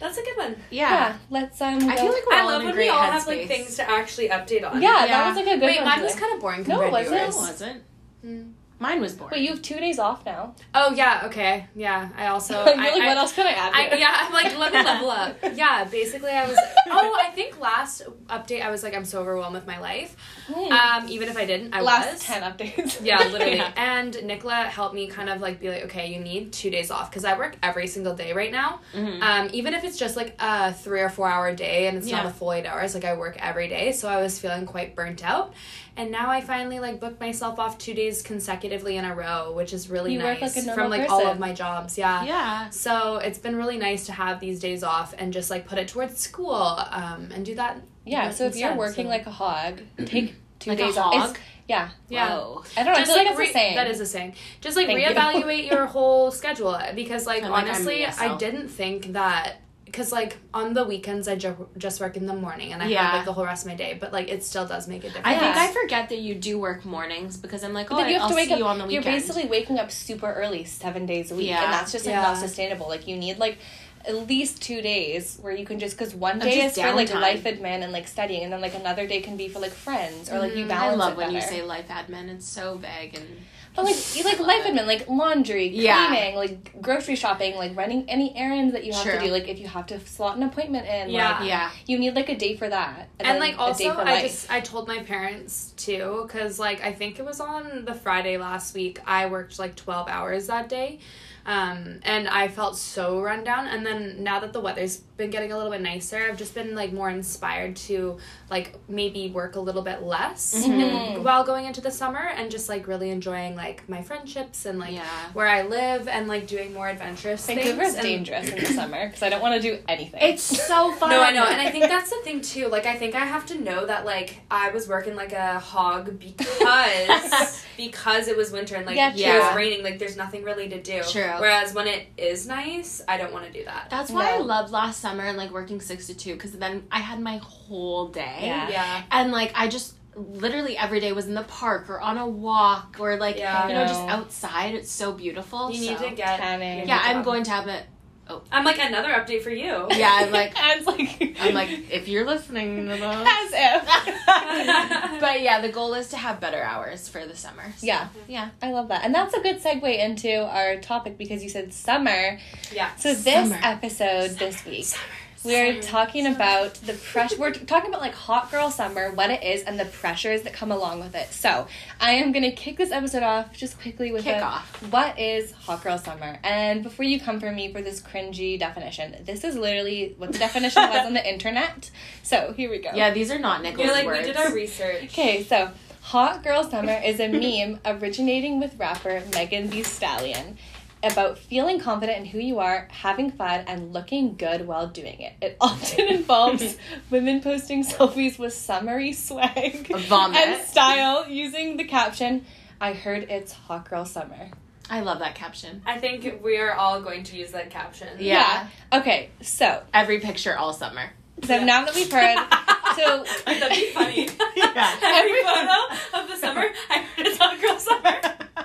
That's 0.04 0.18
a 0.18 0.22
good 0.22 0.36
one. 0.36 0.56
Yeah. 0.70 0.90
Yeah, 0.90 1.16
let's 1.30 1.60
um. 1.62 1.88
I 1.88 1.96
feel 1.96 2.12
like 2.12 2.26
we're 2.26 2.34
I 2.34 2.40
all 2.42 2.46
love 2.48 2.60
in 2.60 2.66
a 2.66 2.70
when 2.70 2.74
great 2.74 2.84
we 2.84 2.88
all 2.90 3.02
have 3.04 3.22
headspace. 3.22 3.26
like 3.38 3.48
things 3.48 3.76
to 3.76 3.90
actually 3.90 4.28
update 4.28 4.62
on. 4.70 4.82
yeah, 4.82 5.00
Yeah. 5.00 5.06
that 5.06 5.28
was 5.28 5.36
like 5.36 5.46
a 5.46 5.58
good 5.58 5.66
Wait, 5.66 5.76
one. 5.80 5.88
mine 5.88 6.02
was 6.02 6.14
kind 6.14 6.34
of 6.34 6.40
boring 6.42 6.60
No, 6.68 6.80
compared 6.80 6.92
was 6.92 7.06
to 7.08 7.14
it? 7.14 7.16
No, 7.16 7.24
it 7.24 7.34
wasn't. 7.34 7.82
Hmm. 8.22 8.42
Mine 8.80 9.00
was 9.00 9.12
boring. 9.14 9.32
Wait, 9.32 9.42
you 9.42 9.50
have 9.50 9.62
two 9.62 9.76
days 9.76 9.98
off 10.00 10.26
now. 10.26 10.54
Oh 10.74 10.92
yeah, 10.94 11.22
okay, 11.26 11.66
yeah. 11.76 12.08
I 12.16 12.26
also. 12.26 12.54
You're 12.66 12.74
I, 12.74 12.90
like, 12.90 13.02
I- 13.02 13.06
what 13.06 13.16
else 13.16 13.32
can 13.32 13.46
I 13.46 13.52
add? 13.52 13.72
I, 13.72 13.96
yeah, 13.96 14.12
I'm 14.20 14.32
like, 14.32 14.58
let 14.58 14.72
me 14.72 14.82
level 14.82 15.10
up. 15.10 15.36
Yeah, 15.54 15.84
basically, 15.84 16.30
I 16.30 16.46
was. 16.48 16.58
Oh, 16.90 17.16
I 17.20 17.30
think 17.30 17.60
last 17.60 18.02
update, 18.26 18.62
I 18.62 18.70
was 18.70 18.82
like, 18.82 18.94
I'm 18.94 19.04
so 19.04 19.20
overwhelmed 19.20 19.54
with 19.54 19.66
my 19.66 19.78
life. 19.78 20.16
Hmm. 20.52 20.72
Um, 20.72 21.08
even 21.08 21.28
if 21.28 21.36
I 21.36 21.44
didn't, 21.46 21.72
I 21.74 21.80
Last 21.80 22.12
was. 22.14 22.22
ten 22.24 22.42
updates. 22.42 23.00
Yeah, 23.04 23.18
literally. 23.28 23.56
Yeah. 23.56 23.72
And 23.76 24.22
Nicola 24.24 24.64
helped 24.64 24.94
me 24.94 25.06
kind 25.06 25.28
of 25.30 25.40
like 25.40 25.60
be 25.60 25.68
like, 25.70 25.84
okay, 25.84 26.12
you 26.12 26.20
need 26.20 26.52
two 26.52 26.68
days 26.70 26.90
off 26.90 27.10
because 27.10 27.24
I 27.24 27.38
work 27.38 27.56
every 27.62 27.86
single 27.86 28.14
day 28.14 28.32
right 28.32 28.50
now. 28.52 28.80
Mhm. 28.94 29.22
Um, 29.22 29.48
even 29.52 29.72
if 29.74 29.84
it's 29.84 29.96
just 29.96 30.16
like 30.16 30.34
a 30.40 30.72
three 30.74 31.00
or 31.00 31.08
four 31.08 31.28
hour 31.28 31.54
day 31.54 31.86
and 31.86 31.96
it's 31.98 32.10
not 32.10 32.26
a 32.26 32.30
full 32.30 32.52
eight 32.52 32.66
hours, 32.66 32.94
like 32.94 33.04
I 33.04 33.14
work 33.16 33.36
every 33.38 33.68
day. 33.68 33.92
So 33.92 34.08
I 34.08 34.20
was 34.20 34.38
feeling 34.38 34.66
quite 34.66 34.94
burnt 34.96 35.24
out. 35.24 35.54
And 35.96 36.10
now 36.10 36.28
I 36.28 36.40
finally 36.40 36.80
like 36.80 36.98
booked 36.98 37.20
myself 37.20 37.58
off 37.60 37.78
two 37.78 37.94
days 37.94 38.20
consecutively 38.22 38.96
in 38.96 39.04
a 39.04 39.14
row, 39.14 39.52
which 39.52 39.72
is 39.72 39.88
really 39.88 40.14
You 40.14 40.18
work 40.20 40.40
nice 40.40 40.56
like 40.56 40.64
a 40.64 40.66
from 40.74 40.76
normal 40.90 40.98
like 40.98 41.10
all 41.10 41.26
of 41.26 41.38
my 41.38 41.52
jobs. 41.52 41.96
Yeah. 41.96 42.24
yeah. 42.24 42.70
So 42.70 43.16
it's 43.18 43.38
been 43.38 43.54
really 43.56 43.78
nice 43.78 44.06
to 44.06 44.12
have 44.12 44.40
these 44.40 44.58
days 44.58 44.82
off 44.82 45.14
and 45.16 45.32
just 45.32 45.50
like 45.50 45.66
put 45.68 45.78
it 45.78 45.86
towards 45.88 46.18
school 46.18 46.52
um, 46.54 47.28
and 47.32 47.44
do 47.46 47.54
that. 47.54 47.80
Yeah, 48.04 48.30
so 48.30 48.46
if 48.46 48.56
you're 48.56 48.74
working 48.74 49.06
so- 49.06 49.10
like 49.10 49.26
a 49.26 49.30
hog, 49.30 49.80
take 50.04 50.34
two 50.58 50.70
Like 50.70 50.78
days 50.78 50.96
off. 50.96 51.14
hog? 51.14 51.30
It's- 51.30 51.42
Yeah, 51.68 51.88
Yeah. 52.08 52.28
Whoa. 52.36 52.64
I 52.76 52.82
don't 52.82 52.92
know. 52.92 53.00
I 53.00 53.04
feel 53.04 53.14
like, 53.16 53.24
like 53.26 53.30
it's 53.30 53.38
re- 53.38 53.50
a 53.50 53.52
saying. 53.52 53.76
that 53.76 53.86
is 53.86 54.00
a 54.00 54.06
saying. 54.06 54.34
Just 54.60 54.76
like 54.76 54.86
Thank 54.88 55.00
you. 55.00 55.06
reevaluate 55.14 55.70
your 55.70 55.86
whole 55.86 56.30
schedule 56.32 56.78
because 56.94 57.24
like 57.24 57.42
I'm 57.44 57.50
like, 57.52 57.64
I'm 57.64 57.68
honestly, 57.70 57.98
Mia, 58.00 58.12
I 58.18 58.36
didn't 58.36 58.68
think 58.68 59.12
that 59.12 59.60
because 59.94 60.10
like 60.10 60.36
on 60.52 60.74
the 60.74 60.82
weekends 60.84 61.28
I 61.28 61.36
ju- 61.36 61.68
just 61.78 62.00
work 62.00 62.16
in 62.16 62.26
the 62.26 62.34
morning 62.34 62.72
and 62.72 62.82
I 62.82 62.86
Yeah. 62.88 63.02
have 63.04 63.14
like 63.14 63.24
the 63.24 63.32
whole 63.32 63.44
rest 63.44 63.64
of 63.64 63.70
my 63.72 63.76
day, 63.76 63.96
but 63.98 64.12
like 64.12 64.28
it 64.28 64.42
still 64.42 64.66
does 64.66 64.88
make 64.88 65.04
a 65.04 65.06
difference. 65.08 65.26
I 65.26 65.38
think 65.38 65.56
I 65.56 65.68
forget 65.68 66.08
that 66.08 66.18
you 66.18 66.34
do 66.34 66.58
work 66.58 66.84
mornings 66.84 67.36
because 67.36 67.62
I'm 67.62 67.72
like, 67.72 67.92
oh, 67.92 67.96
But 67.96 68.02
then 68.02 68.08
you 68.08 68.14
have 68.14 68.22
I'll 68.22 68.28
to 68.30 68.34
wake 68.34 68.48
see 68.48 68.54
up. 68.54 68.58
you 68.58 68.66
on 68.66 68.78
the 68.78 68.86
You're 68.88 69.02
basically 69.02 69.46
waking 69.46 69.78
up 69.78 69.92
super 69.92 70.32
early, 70.32 70.64
seven 70.64 71.06
days 71.06 71.30
a 71.30 71.36
week, 71.36 71.48
Yeah. 71.48 71.62
and 71.64 71.72
that's 71.72 71.92
just 71.92 72.06
like 72.06 72.14
Yeah. 72.16 72.22
not 72.22 72.38
sustainable. 72.38 72.88
Like 72.88 73.06
you 73.06 73.16
need 73.16 73.38
like 73.38 73.58
at 74.06 74.28
least 74.28 74.60
two 74.60 74.82
days 74.82 75.38
where 75.40 75.54
you 75.54 75.64
can 75.64 75.78
just 75.78 75.96
because 75.96 76.14
one 76.14 76.38
day 76.38 76.58
is 76.66 76.74
just 76.74 76.86
for 76.86 76.94
like 76.94 77.08
downtime. 77.08 77.20
life 77.22 77.44
admin 77.44 77.82
and 77.84 77.92
like 77.92 78.06
studying, 78.08 78.42
and 78.44 78.52
then 78.52 78.60
like 78.60 78.74
another 78.74 79.06
day 79.06 79.20
can 79.20 79.36
be 79.36 79.48
for 79.48 79.60
like 79.60 79.72
friends 79.72 80.28
or 80.30 80.38
like 80.40 80.54
you 80.56 80.64
Mhm. 80.64 80.68
balance. 80.68 80.94
I 80.94 80.96
love 80.96 81.12
it 81.12 81.16
when 81.18 81.32
you 81.32 81.40
say 81.40 81.62
life 81.62 81.88
admin. 81.88 82.28
It's 82.34 82.46
so 82.46 82.76
vague 82.76 83.14
and 83.14 83.26
But 83.74 83.86
like 83.86 84.16
you 84.16 84.22
like 84.24 84.38
life 84.38 84.64
it. 84.66 84.74
admin, 84.74 84.86
like 84.86 85.08
laundry, 85.08 85.66
Yeah. 85.68 86.06
cleaning, 86.06 86.36
like 86.36 86.80
grocery 86.80 87.16
shopping, 87.16 87.56
like 87.56 87.76
running 87.76 88.08
any 88.08 88.36
errands 88.36 88.72
that 88.72 88.84
you 88.84 88.92
have 88.92 89.02
to 89.04 89.18
do. 89.20 89.32
Like 89.32 89.48
if 89.48 89.58
you 89.58 89.66
have 89.66 89.86
to 89.86 89.98
slot 90.00 90.36
an 90.36 90.44
appointment 90.44 90.86
in, 90.86 91.10
Yeah. 91.10 91.38
like 91.38 91.48
yeah. 91.48 91.70
you 91.86 91.98
need 91.98 92.14
like 92.14 92.28
a 92.28 92.36
day 92.36 92.56
for 92.56 92.68
that, 92.68 93.08
and 93.18 93.26
then 93.26 93.40
like 93.40 93.54
a 93.54 93.56
day 93.56 93.88
also 93.88 93.94
for 93.94 94.00
I 94.02 94.04
life. 94.14 94.22
just 94.22 94.50
I 94.50 94.60
told 94.60 94.86
my 94.86 95.00
parents 95.02 95.72
too 95.76 96.22
because 96.26 96.58
like 96.58 96.82
I 96.84 96.92
think 96.92 97.18
it 97.18 97.24
was 97.24 97.40
on 97.40 97.84
the 97.84 97.94
Friday 97.94 98.36
last 98.38 98.74
week 98.74 99.00
I 99.06 99.26
worked 99.26 99.58
like 99.58 99.74
twelve 99.74 100.08
hours 100.08 100.46
that 100.46 100.68
day. 100.68 101.00
Um, 101.46 102.00
and 102.04 102.26
I 102.28 102.48
felt 102.48 102.76
so 102.78 103.20
run 103.20 103.44
down. 103.44 103.66
And 103.66 103.84
then 103.84 104.22
now 104.22 104.40
that 104.40 104.52
the 104.52 104.60
weather's 104.60 104.98
been 105.16 105.30
getting 105.30 105.52
a 105.52 105.56
little 105.56 105.70
bit 105.70 105.80
nicer, 105.82 106.16
I've 106.28 106.38
just 106.38 106.54
been 106.54 106.74
like 106.74 106.92
more 106.92 107.08
inspired 107.10 107.76
to 107.76 108.18
like 108.50 108.74
maybe 108.88 109.30
work 109.30 109.54
a 109.56 109.60
little 109.60 109.82
bit 109.82 110.02
less 110.02 110.54
Mhm. 110.66 110.68
and- 111.16 111.24
while 111.24 111.44
going 111.44 111.66
into 111.66 111.80
the 111.80 111.90
summer 111.90 112.18
and 112.36 112.50
just 112.50 112.68
like 112.68 112.88
really 112.88 113.10
enjoying 113.10 113.54
like 113.56 113.86
my 113.88 114.02
friendships 114.02 114.64
and 114.66 114.78
like 114.78 114.92
Yeah. 114.94 115.04
where 115.34 115.46
I 115.46 115.62
live 115.62 116.08
and 116.08 116.26
like 116.28 116.46
doing 116.46 116.72
more 116.74 116.88
adventurous 116.88 117.46
Vancouver 117.46 117.82
things. 117.82 117.88
is 117.90 117.94
and- 117.94 118.02
dangerous 118.04 118.48
in 118.48 118.58
the 118.60 118.66
summer 118.72 119.06
because 119.06 119.22
I 119.22 119.28
don't 119.28 119.40
want 119.42 119.54
to 119.54 119.60
do 119.60 119.78
anything. 119.86 120.20
It's 120.22 120.42
so 120.42 120.92
fun. 120.98 121.10
no, 121.10 121.20
I 121.22 121.30
know, 121.30 121.44
and 121.44 121.60
I 121.60 121.70
think 121.70 121.84
that's 121.84 122.10
the 122.10 122.20
thing 122.24 122.40
too. 122.40 122.68
Like, 122.68 122.86
I 122.86 122.96
think 122.96 123.14
I 123.14 123.24
have 123.24 123.46
to 123.46 123.60
know 123.60 123.86
that 123.86 124.04
like 124.04 124.40
I 124.50 124.70
was 124.70 124.88
working 124.88 125.14
like 125.14 125.32
a 125.32 125.58
hog 125.60 126.18
because 126.18 127.62
because 127.76 128.28
it 128.28 128.36
was 128.36 128.50
winter 128.50 128.76
and 128.76 128.86
like 128.86 128.96
Yeah, 128.96 129.12
it 129.14 129.42
was 129.44 129.56
raining. 129.56 129.82
Like, 129.84 129.98
there's 129.98 130.16
nothing 130.16 130.42
really 130.44 130.68
to 130.70 130.80
do. 130.82 131.02
True. 131.38 131.46
Whereas 131.46 131.74
when 131.74 131.86
it 131.86 132.08
is 132.16 132.46
nice, 132.46 133.02
I 133.08 133.16
don't 133.16 133.32
want 133.32 133.46
to 133.46 133.52
do 133.52 133.64
that. 133.64 133.88
That's 133.90 134.10
why 134.10 134.34
I 134.34 134.38
loved 134.38 134.70
last 134.70 135.00
summer 135.00 135.24
and 135.24 135.36
like 135.36 135.50
working 135.50 135.80
six 135.80 136.06
to 136.08 136.14
two 136.14 136.34
because 136.34 136.52
then 136.52 136.84
I 136.90 137.00
had 137.00 137.20
my 137.20 137.38
whole 137.38 138.08
day. 138.08 138.38
Yeah. 138.42 138.68
Yeah. 138.68 139.02
And 139.10 139.32
like 139.32 139.52
I 139.54 139.68
just 139.68 139.94
literally 140.16 140.76
every 140.76 141.00
day 141.00 141.12
was 141.12 141.26
in 141.26 141.34
the 141.34 141.42
park 141.44 141.90
or 141.90 142.00
on 142.00 142.18
a 142.18 142.26
walk 142.26 142.96
or 143.00 143.16
like 143.16 143.36
Yeah. 143.36 143.68
you 143.68 143.74
know 143.74 143.86
just 143.86 144.00
outside. 144.08 144.74
It's 144.74 144.90
so 144.90 145.12
beautiful. 145.12 145.70
You 145.70 145.80
need 145.80 145.98
to 145.98 146.10
get. 146.10 146.38
Tanning. 146.38 146.78
your 146.78 146.86
Yeah, 146.86 147.00
I'm 147.02 147.22
going 147.22 147.44
to 147.44 147.50
have 147.50 147.68
it. 147.68 147.84
Oh. 148.28 148.40
I'm 148.50 148.64
like 148.64 148.78
another 148.78 149.10
update 149.10 149.42
for 149.42 149.50
you. 149.50 149.86
Yeah, 149.90 150.10
I'm 150.12 150.32
like 150.32 150.58
And 150.60 150.78
it's 150.80 150.86
like 150.86 151.36
I'm 151.40 151.52
like 151.54 151.68
if 151.90 152.08
you're 152.08 152.24
listening 152.26 152.86
to 152.88 152.92
this. 152.92 153.02
as 153.02 153.52
if. 153.52 155.20
but 155.20 155.42
yeah, 155.42 155.60
the 155.60 155.68
goal 155.70 155.94
is 155.94 156.08
to 156.08 156.16
have 156.16 156.40
better 156.40 156.62
hours 156.62 157.08
for 157.08 157.26
the 157.26 157.36
summer. 157.36 157.64
so, 157.76 157.86
Yeah. 157.86 158.08
Yeah. 158.26 158.50
I 158.62 158.70
love 158.72 158.88
that. 158.88 159.04
And 159.04 159.14
that's 159.14 159.34
a 159.34 159.40
good 159.40 159.62
segue 159.62 159.98
into 159.98 160.42
our 160.42 160.76
topic 160.76 161.18
because 161.18 161.42
you 161.42 161.48
said 161.50 161.72
summer. 161.74 162.38
yeah. 162.72 162.94
So 162.96 163.14
this 163.14 163.24
Summer. 163.50 163.58
episode 163.62 164.30
this 164.38 164.64
week, 164.64 164.84
Summer. 164.84 165.02
We're 165.44 165.82
talking 165.82 166.26
about 166.26 166.74
the 166.74 166.94
pressure. 166.94 167.36
We're 167.38 167.52
talking 167.52 167.90
about 167.90 168.00
like 168.00 168.14
hot 168.14 168.50
girl 168.50 168.70
summer, 168.70 169.10
what 169.12 169.30
it 169.30 169.42
is, 169.42 169.62
and 169.62 169.78
the 169.78 169.84
pressures 169.84 170.42
that 170.42 170.54
come 170.54 170.72
along 170.72 171.00
with 171.00 171.14
it. 171.14 171.32
So 171.32 171.66
I 172.00 172.12
am 172.12 172.32
gonna 172.32 172.52
kick 172.52 172.78
this 172.78 172.90
episode 172.90 173.22
off 173.22 173.52
just 173.52 173.78
quickly 173.78 174.10
with 174.10 174.24
Kick 174.24 174.36
a, 174.36 174.42
off. 174.42 174.82
What 174.90 175.18
is 175.18 175.52
hot 175.52 175.82
girl 175.82 175.98
summer? 175.98 176.38
And 176.42 176.82
before 176.82 177.04
you 177.04 177.20
come 177.20 177.40
for 177.40 177.52
me 177.52 177.70
for 177.72 177.82
this 177.82 178.00
cringy 178.00 178.58
definition, 178.58 179.16
this 179.24 179.44
is 179.44 179.54
literally 179.56 180.14
what 180.16 180.32
the 180.32 180.38
definition 180.38 180.82
was 180.82 181.06
on 181.06 181.12
the 181.12 181.28
internet. 181.32 181.90
So 182.22 182.54
here 182.56 182.70
we 182.70 182.78
go. 182.78 182.90
Yeah, 182.94 183.12
these 183.12 183.30
are 183.30 183.38
not 183.38 183.62
Nicola's 183.62 183.86
You're 183.86 183.94
like 183.94 184.06
words. 184.06 184.26
we 184.26 184.32
did 184.32 184.36
our 184.36 184.52
research. 184.54 185.04
Okay, 185.04 185.42
so 185.44 185.70
Hot 186.04 186.42
Girl 186.42 186.64
Summer 186.64 187.00
is 187.04 187.18
a 187.18 187.28
meme 187.28 187.80
originating 187.84 188.60
with 188.60 188.78
rapper 188.78 189.22
Megan 189.34 189.70
Thee 189.70 189.82
Stallion 189.82 190.58
about 191.04 191.38
feeling 191.38 191.78
confident 191.78 192.18
in 192.18 192.24
who 192.26 192.38
you 192.38 192.58
are, 192.58 192.88
having 192.90 193.30
fun, 193.30 193.64
and 193.66 193.92
looking 193.92 194.34
good 194.36 194.66
while 194.66 194.86
doing 194.88 195.20
it. 195.20 195.34
It 195.40 195.56
often 195.60 196.06
involves 196.08 196.76
women 197.10 197.40
posting 197.40 197.84
selfies 197.84 198.38
with 198.38 198.52
summery 198.52 199.12
swag 199.12 199.88
Vomit. 199.88 200.36
and 200.36 200.66
style 200.66 201.28
using 201.28 201.76
the 201.76 201.84
caption, 201.84 202.44
I 202.80 202.92
heard 202.92 203.24
it's 203.30 203.52
Hot 203.52 203.88
Girl 203.88 204.04
Summer. 204.04 204.50
I 204.90 205.00
love 205.00 205.20
that 205.20 205.34
caption. 205.34 205.80
I 205.86 205.98
think 205.98 206.42
we 206.44 206.58
are 206.58 206.74
all 206.74 207.00
going 207.00 207.22
to 207.24 207.36
use 207.36 207.52
that 207.52 207.70
caption. 207.70 208.08
Yeah. 208.18 208.68
Okay, 208.92 209.30
so, 209.40 209.82
Every 209.94 210.20
picture 210.20 210.56
all 210.56 210.74
summer. 210.74 211.10
So 211.42 211.54
Yeah. 211.56 211.64
now 211.64 211.84
that 211.84 211.94
we've 211.94 212.10
heard, 212.10 212.36
so 212.96 213.24
That'd 213.44 213.70
be 213.70 213.90
funny. 213.92 214.28
Yeah. 214.56 214.96
Every 215.02 215.42
photo 215.42 216.22
of 216.22 216.28
the 216.28 216.36
summer, 216.36 216.64
I 216.90 216.98
heard 216.98 217.26
it's 217.26 217.38
hot 217.38 217.60
girl 217.60 217.78
summer. 217.78 218.20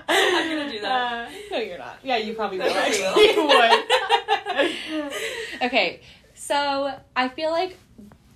I'm 0.07 0.49
gonna 0.57 0.71
do 0.71 0.79
that. 0.81 1.27
Uh, 1.27 1.31
no, 1.51 1.57
you're 1.59 1.77
not. 1.77 1.99
Yeah, 2.03 2.17
you 2.17 2.33
probably 2.33 2.57
will. 2.59 2.67
You 2.67 3.45
would. 3.47 3.85
Okay, 5.61 6.01
so 6.35 6.91
I 7.15 7.29
feel 7.29 7.51
like 7.51 7.77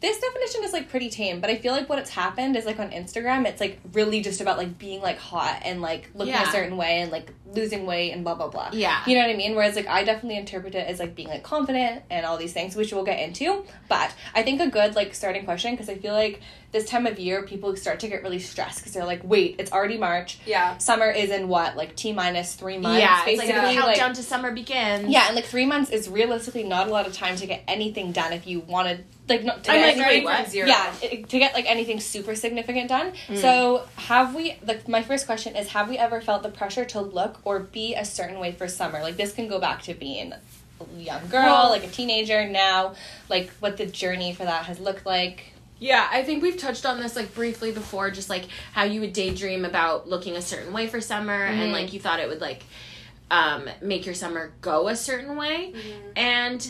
this 0.03 0.19
definition 0.19 0.63
is 0.65 0.73
like 0.73 0.89
pretty 0.89 1.09
tame, 1.09 1.39
but 1.39 1.49
I 1.49 1.55
feel 1.55 1.71
like 1.71 1.87
what 1.87 1.97
it's 1.97 2.09
happened 2.09 2.57
is 2.57 2.65
like 2.65 2.77
on 2.77 2.91
Instagram, 2.91 3.45
it's 3.47 3.61
like 3.61 3.79
really 3.93 4.21
just 4.21 4.41
about 4.41 4.57
like 4.57 4.77
being 4.77 5.01
like 5.01 5.17
hot 5.17 5.61
and 5.63 5.81
like 5.81 6.09
looking 6.13 6.33
Yeah. 6.33 6.47
a 6.47 6.51
certain 6.51 6.75
way 6.75 6.99
and 7.01 7.09
like 7.09 7.31
losing 7.55 7.85
weight 7.85 8.11
and 8.11 8.23
blah 8.25 8.35
blah 8.35 8.49
blah. 8.49 8.69
Yeah. 8.73 9.01
You 9.07 9.15
know 9.15 9.21
what 9.25 9.33
I 9.33 9.37
mean? 9.37 9.55
Whereas 9.55 9.75
like 9.77 9.87
I 9.87 10.03
definitely 10.03 10.37
interpret 10.37 10.75
it 10.75 10.85
as 10.87 10.99
like 10.99 11.15
being 11.15 11.29
like 11.29 11.43
confident 11.43 12.03
and 12.11 12.25
all 12.25 12.35
these 12.37 12.51
things, 12.51 12.75
which 12.75 12.91
we'll 12.91 13.05
get 13.05 13.19
into. 13.21 13.63
But 13.87 14.13
I 14.35 14.43
think 14.43 14.59
a 14.59 14.67
good 14.69 14.93
like 14.93 15.15
starting 15.15 15.45
question 15.45 15.71
because 15.71 15.87
I 15.87 15.95
feel 15.95 16.13
like 16.13 16.41
this 16.73 16.85
time 16.89 17.05
of 17.07 17.17
year 17.19 17.43
people 17.43 17.73
start 17.77 17.99
to 18.01 18.07
get 18.09 18.23
really 18.23 18.39
stressed 18.39 18.79
because 18.79 18.91
they're 18.93 19.05
like, 19.05 19.23
wait, 19.23 19.55
it's 19.57 19.71
already 19.71 19.97
March. 19.97 20.39
Yeah. 20.45 20.77
Summer 20.79 21.09
is 21.11 21.29
in 21.29 21.47
what 21.47 21.77
like 21.77 21.95
t 21.95 22.11
minus 22.11 22.55
three 22.55 22.77
months. 22.77 22.99
yeah, 22.99 23.19
it's 23.25 23.39
basically 23.39 23.53
like 23.61 23.75
the 23.77 23.85
like 23.85 23.97
countdown 23.99 24.15
to 24.15 24.23
summer 24.23 24.51
begins. 24.51 25.07
yeah, 25.07 25.27
and 25.27 25.35
like 25.35 25.45
three 25.45 25.65
months 25.65 25.91
is 25.91 26.09
realistically 26.09 26.63
not 26.63 26.87
a 26.87 26.91
lot 26.91 27.07
of 27.07 27.13
time 27.13 27.37
to 27.37 27.47
get 27.47 27.63
anything 27.69 28.11
done 28.11 28.33
if 28.33 28.45
you 28.47 28.59
wanted 28.61 29.05
like 29.29 29.43
not 29.43 29.63
to 29.63 29.71
I'm 29.71 29.77
get 29.77 29.97
like, 29.97 30.07
anything- 30.07 30.07
wait, 30.07 30.23
what? 30.25 30.41
from 30.43 30.51
zero. 30.51 30.67
yeah 30.67 30.93
it- 31.01 31.29
to 31.29 31.39
get 31.39 31.53
like 31.53 31.65
anything 31.69 31.99
super 31.99 32.35
significant 32.35 32.89
done. 32.89 33.13
Mm. 33.27 33.37
So 33.37 33.85
have 33.95 34.35
we 34.35 34.57
like 34.65 34.87
my 34.87 35.01
first 35.01 35.25
question 35.25 35.55
is 35.55 35.69
have 35.69 35.89
we 35.89 35.97
ever 35.97 36.19
felt 36.21 36.43
the 36.43 36.49
pressure 36.49 36.85
to 36.85 37.01
look 37.01 37.39
or 37.45 37.59
be 37.59 37.95
a 37.95 38.03
certain 38.05 38.39
way 38.39 38.51
for 38.51 38.67
summer? 38.67 39.01
Like 39.01 39.15
this 39.17 39.33
can 39.33 39.47
go 39.47 39.59
back 39.59 39.83
to 39.83 39.93
being 39.93 40.33
a 40.33 40.39
young 40.97 41.27
girl, 41.29 41.67
like 41.69 41.83
a 41.85 41.87
teenager 41.89 42.47
now, 42.49 42.95
like 43.29 43.49
what 43.59 43.77
the 43.77 43.85
journey 43.85 44.33
for 44.33 44.43
that 44.43 44.65
has 44.65 44.79
looked 44.79 45.05
like. 45.05 45.45
Yeah, 45.79 46.07
I 46.11 46.23
think 46.23 46.41
we've 46.43 46.57
touched 46.57 46.85
on 46.85 46.99
this 46.99 47.15
like 47.15 47.33
briefly 47.33 47.71
before, 47.71 48.09
just 48.11 48.29
like 48.29 48.45
how 48.73 48.83
you 48.83 48.99
would 49.01 49.13
daydream 49.13 49.63
about 49.65 50.07
looking 50.09 50.35
a 50.35 50.41
certain 50.41 50.73
way 50.73 50.87
for 50.87 50.99
summer 51.01 51.45
and 51.45 51.69
Mhm. 51.69 51.73
like 51.73 51.93
you 51.93 51.99
thought 51.99 52.19
it 52.19 52.27
would 52.29 52.41
like 52.41 52.63
um 53.31 53.69
make 53.81 54.05
your 54.05 54.15
summer 54.15 54.51
go 54.61 54.87
a 54.89 54.95
certain 54.95 55.35
way. 55.37 55.73
And 56.15 56.69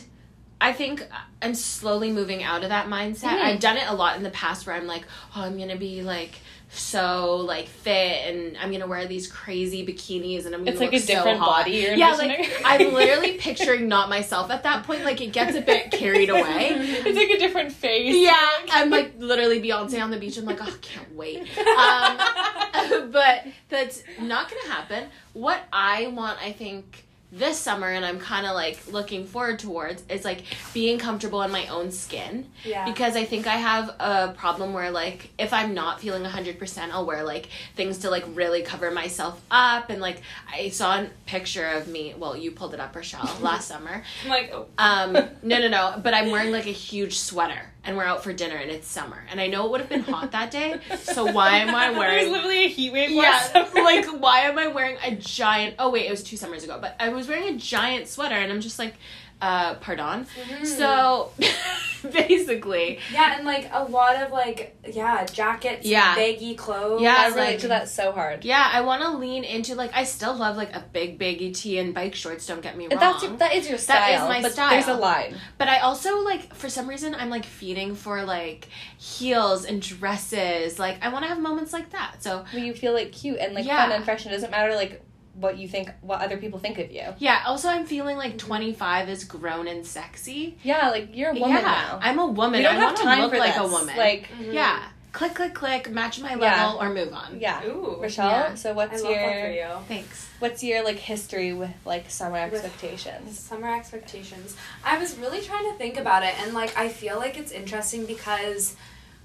I 0.63 0.74
think 0.74 1.05
I'm 1.41 1.53
slowly 1.55 2.12
moving 2.12 2.41
out 2.43 2.63
of 2.63 2.70
that 2.70 2.88
mindset. 2.88 3.38
Mhm. 3.38 3.43
I've 3.43 3.60
done 3.60 3.77
it 3.77 3.88
a 3.88 3.93
lot 3.93 4.15
in 4.17 4.24
the 4.24 4.29
past 4.29 4.65
where 4.65 4.75
I'm 4.75 4.88
like, 4.88 5.03
oh, 5.36 5.41
I'm 5.41 5.58
gonna 5.58 5.75
be 5.75 6.01
like 6.03 6.36
so 6.75 7.36
like 7.36 7.67
fit 7.67 8.25
and 8.27 8.58
I'm 8.58 8.72
gonna 8.72 8.88
wear 8.88 9.05
these 9.05 9.27
crazy 9.27 9.86
bikinis 9.86 10.48
and 10.48 10.55
I'm 10.55 10.62
gonna 10.62 10.72
It's 10.72 10.79
like 10.79 10.91
look 10.91 11.03
a 11.03 11.05
different 11.05 11.38
so 11.38 11.43
hot. 11.43 11.65
body 11.65 11.93
yeah, 11.96 12.13
like 12.13 12.50
I'm 12.65 12.91
literally 12.93 13.34
picturing 13.34 13.88
not 13.88 14.10
myself 14.10 14.50
at 14.50 14.63
that 14.63 14.84
point. 14.84 15.03
Like 15.03 15.22
it 15.22 15.34
gets 15.34 15.55
a 15.55 15.62
bit 15.62 15.91
carried 15.91 16.29
away. 16.38 16.70
it's 16.72 17.15
like 17.17 17.29
a 17.29 17.38
different 17.38 17.74
face. 17.74 18.15
Yeah, 18.15 18.50
I'm 18.72 18.89
like 18.89 19.13
literally 19.20 19.62
Beyonce 19.62 20.01
on 20.01 20.10
the 20.12 20.17
beach. 20.17 20.38
I'm 20.38 20.46
like, 20.46 20.62
oh, 20.62 20.65
I 20.65 20.77
can't 20.82 21.13
wait. 21.15 21.41
Um, 21.60 23.12
but 23.12 23.46
that's 23.70 24.01
not 24.20 24.50
gonna 24.50 24.74
happen. 24.74 25.10
What 25.34 25.62
I 25.72 26.08
want, 26.08 26.39
I 26.41 26.53
think, 26.53 27.05
this 27.35 27.57
summer, 27.57 27.87
and 27.87 28.05
I'm 28.05 28.19
kind 28.19 28.45
of 28.45 28.53
like 28.53 28.79
looking 28.91 29.25
forward 29.25 29.57
towards, 29.57 30.03
is 30.07 30.23
like 30.23 30.43
being 30.73 30.99
comfortable 30.99 31.41
in 31.41 31.51
my 31.51 31.65
own 31.67 31.91
skin. 31.91 32.47
Yeah. 32.63 32.85
Because 32.85 33.15
I 33.15 33.25
think 33.25 33.47
I 33.47 33.55
have 33.55 33.89
a 33.99 34.33
problem 34.37 34.73
where 34.73 34.91
like 34.91 35.31
if 35.39 35.51
I'm 35.51 35.73
not 35.73 35.99
feeling 35.99 36.23
100%, 36.23 36.91
I'll 36.91 37.05
wear 37.05 37.23
like 37.23 37.49
things 37.75 37.99
to 37.99 38.09
like 38.11 38.23
really 38.33 38.61
cover 38.61 38.91
myself 38.91 39.41
up. 39.49 39.89
And 39.89 39.99
like 39.99 40.21
I 40.51 40.69
saw 40.69 41.01
a 41.01 41.09
picture 41.25 41.65
of 41.65 41.87
me. 41.87 42.13
Well, 42.17 42.37
you 42.37 42.51
pulled 42.51 42.73
it 42.75 42.79
up, 42.79 42.95
Rochelle, 42.95 43.29
last 43.41 43.67
summer. 43.73 44.03
I'm 44.23 44.29
like, 44.29 44.51
oh. 44.53 44.67
Um, 44.77 45.13
no, 45.13 45.59
no, 45.59 45.67
no. 45.67 45.99
But 46.03 46.13
I'm 46.13 46.29
wearing 46.29 46.51
like 46.59 46.67
a 46.67 46.71
huge 46.71 47.17
sweater, 47.17 47.61
and 47.85 47.97
we're 47.97 48.05
out 48.05 48.23
for 48.23 48.31
dinner, 48.33 48.55
and 48.55 48.71
it's 48.71 48.87
summer, 48.87 49.23
and 49.29 49.41
I 49.41 49.47
know 49.47 49.65
it 49.65 49.71
would 49.71 49.81
have 49.81 49.89
been 49.89 50.03
hot 50.03 50.31
that 50.31 50.51
day. 50.51 50.79
So 50.99 51.31
why 51.31 51.57
am 51.57 51.75
I 51.75 51.89
wearing? 51.97 52.17
There's 52.17 52.31
literally 52.31 52.65
a 52.65 52.69
heat 52.69 52.93
wave. 52.93 53.11
Yeah, 53.11 53.69
like 53.73 54.05
why 54.21 54.41
am 54.41 54.57
I 54.57 54.67
wearing 54.67 54.97
a 55.03 55.15
giant? 55.15 55.75
Oh 55.79 55.89
wait, 55.91 56.05
it 56.05 56.11
was 56.11 56.23
two 56.23 56.37
summers 56.37 56.63
ago, 56.63 56.77
but 56.81 56.95
I 56.99 57.09
was 57.09 57.27
wearing 57.27 57.55
a 57.55 57.57
giant 57.57 58.07
sweater, 58.07 58.35
and 58.35 58.51
I'm 58.51 58.61
just 58.61 58.79
like, 58.79 58.95
uh, 59.43 59.75
pardon. 59.75 60.25
So 60.63 61.31
basically, 62.12 63.00
Yeah, 63.12 63.35
and 63.38 63.45
like 63.45 63.69
a 63.71 63.83
lot 63.83 64.15
of 64.21 64.31
like 64.31 64.75
yeah 64.88 65.25
jackets, 65.25 65.85
Yeah. 65.85 66.15
baggy 66.15 66.55
clothes. 66.55 67.01
Yeah, 67.01 67.15
I 67.17 67.27
relate 67.27 67.45
like- 67.51 67.59
to 67.59 67.67
that 67.69 67.89
so 67.89 68.12
hard. 68.12 68.43
yeah, 68.45 68.69
I 68.71 68.81
want 68.81 69.01
to 69.03 69.09
lean 69.17 69.43
into 69.43 69.75
like 69.75 69.91
I 69.93 70.03
still 70.03 70.33
love 70.35 70.57
like 70.57 70.75
a 70.75 70.83
big 70.91 71.17
baggy 71.17 71.51
tee 71.51 71.77
and 71.79 71.93
bike 71.93 72.15
shorts. 72.15 72.45
Don't 72.45 72.62
get 72.62 72.77
me 72.77 72.88
wrong. 72.88 73.00
That's 73.00 73.23
your, 73.23 73.38
that 73.38 73.53
is 73.53 73.69
your 73.69 73.77
style. 73.77 73.97
That 74.00 74.23
is 74.23 74.29
my 74.29 74.41
but 74.41 74.51
style. 74.53 74.69
There's 74.71 74.88
a 74.88 74.93
line. 74.95 75.35
But 75.57 75.67
I 75.67 75.79
also 75.79 76.19
like 76.19 76.53
for 76.55 76.69
some 76.69 76.88
reason 76.88 77.15
I'm 77.15 77.29
like 77.29 77.45
feeding 77.45 77.95
for 77.95 78.23
like 78.23 78.67
heels 78.97 79.65
and 79.65 79.81
dresses. 79.81 80.79
Like 80.79 81.03
I 81.03 81.09
want 81.09 81.23
to 81.23 81.29
have 81.29 81.39
moments 81.39 81.73
like 81.73 81.89
that. 81.91 82.23
So 82.23 82.45
Where 82.51 82.63
you 82.63 82.73
feel 82.73 82.93
like 82.93 83.12
cute 83.12 83.38
and 83.39 83.53
like 83.53 83.65
Yeah. 83.65 83.83
fun 83.83 83.91
and 83.95 84.05
fresh. 84.05 84.23
And 84.25 84.31
it 84.31 84.35
doesn't 84.38 84.51
matter 84.51 84.75
like 84.75 85.01
what 85.35 85.57
you 85.57 85.67
think, 85.67 85.89
what 86.01 86.21
other 86.21 86.37
people 86.37 86.59
think 86.59 86.77
of 86.79 86.91
you. 86.91 87.03
yeah. 87.17 87.43
Also, 87.47 87.67
I'm 87.67 87.85
feeling 87.85 88.17
like 88.17 88.37
25 88.37 89.09
is 89.09 89.23
grown 89.23 89.67
and 89.67 89.85
sexy. 89.85 90.57
Yeah, 90.63 90.89
like 90.89 91.15
you're 91.15 91.31
a 91.31 91.33
woman 91.33 91.49
yeah, 91.49 91.61
now. 91.61 91.99
I'm 92.01 92.19
a 92.19 92.27
woman. 92.27 92.59
we 92.59 92.63
don't 92.63 92.75
I 92.75 92.79
have 92.79 92.83
want 92.85 92.97
to 92.97 93.03
time 93.03 93.21
look 93.21 93.31
for 93.31 93.39
like 93.39 93.55
this. 93.55 93.63
a 93.63 93.67
woman. 93.67 93.97
Like, 93.97 94.27
Mhm. 94.39 94.53
yeah, 94.53 94.83
click, 95.11 95.33
click, 95.33 95.53
click. 95.55 95.89
Match 95.89 96.19
my 96.19 96.35
Yeah. 96.35 96.65
level 96.67 96.81
or 96.81 96.89
move 96.93 97.13
on. 97.13 97.37
yeah. 97.39 97.65
Ooh. 97.65 97.97
Rochelle, 97.99 98.29
Yeah. 98.29 98.55
so 98.55 98.69
I 98.69 98.73
what's 98.73 99.01
love 99.03 99.13
for 99.13 99.19
your 99.19 99.51
you. 99.51 99.67
Thanks. 99.87 100.27
what's 100.39 100.63
your 100.63 100.83
like 100.83 100.97
history 100.97 101.51
with 101.53 101.71
like 101.85 102.09
summer 102.11 102.43
With- 102.45 102.53
expectations? 102.63 103.39
Summer 103.39 103.75
expectations. 103.75 104.55
I 104.85 104.97
was 104.99 105.17
really 105.17 105.41
trying 105.41 105.65
to 105.71 105.77
think 105.77 105.97
about 105.97 106.23
it, 106.23 106.35
and 106.43 106.53
like 106.53 106.77
I 106.77 106.89
feel 106.89 107.17
like 107.17 107.37
it's 107.39 107.51
interesting 107.51 108.05
because 108.05 108.75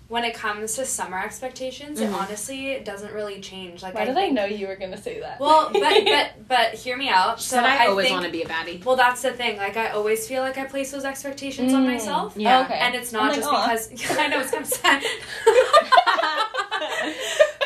when 0.09 0.25
it 0.25 0.33
comes 0.35 0.75
to 0.77 0.87
summer 0.87 1.19
expectations, 1.19 2.01
Mhm. 2.01 2.05
it 2.09 2.13
honestly 2.15 2.81
doesn't 2.83 3.13
really 3.13 3.41
change. 3.41 3.83
Like 3.83 3.95
Why 3.95 4.03
I 4.03 4.05
did 4.07 4.15
think, 4.15 4.31
I 4.31 4.35
know 4.35 4.47
you 4.47 4.67
were 4.67 4.77
gonna 4.77 4.97
say 5.01 5.21
that? 5.21 5.39
Well, 5.39 5.69
but 5.73 5.83
but 6.05 6.49
but 6.49 6.75
hear 6.75 6.97
me 6.97 7.09
out. 7.11 7.39
She 7.41 7.49
So 7.49 7.57
said 7.57 7.65
I, 7.65 7.87
always 7.89 8.11
want 8.11 8.25
to 8.25 8.31
be 8.31 8.43
a 8.43 8.47
baddie. 8.47 8.83
Well, 8.85 8.97
that's 8.97 9.21
the 9.23 9.33
thing. 9.33 9.59
Like 9.59 9.77
I 9.77 9.91
always 9.91 10.27
feel 10.27 10.43
like 10.43 10.57
I 10.57 10.65
place 10.65 10.91
those 10.93 11.05
expectations 11.05 11.75
on 11.75 11.85
Mm. 11.85 11.93
myself. 11.93 12.35
Yeah. 12.37 12.61
Oh, 12.61 12.63
okay. 12.65 12.79
And 12.79 12.95
it's 12.95 13.13
not 13.13 13.31
I'm 13.31 13.35
just 13.35 13.49
"Aw." 13.49 13.63
because 13.91 14.11
I 14.19 14.29
know 14.29 14.41
it's 14.41 14.51
kind 14.51 14.65
of 14.65 14.71
sad. 14.71 15.03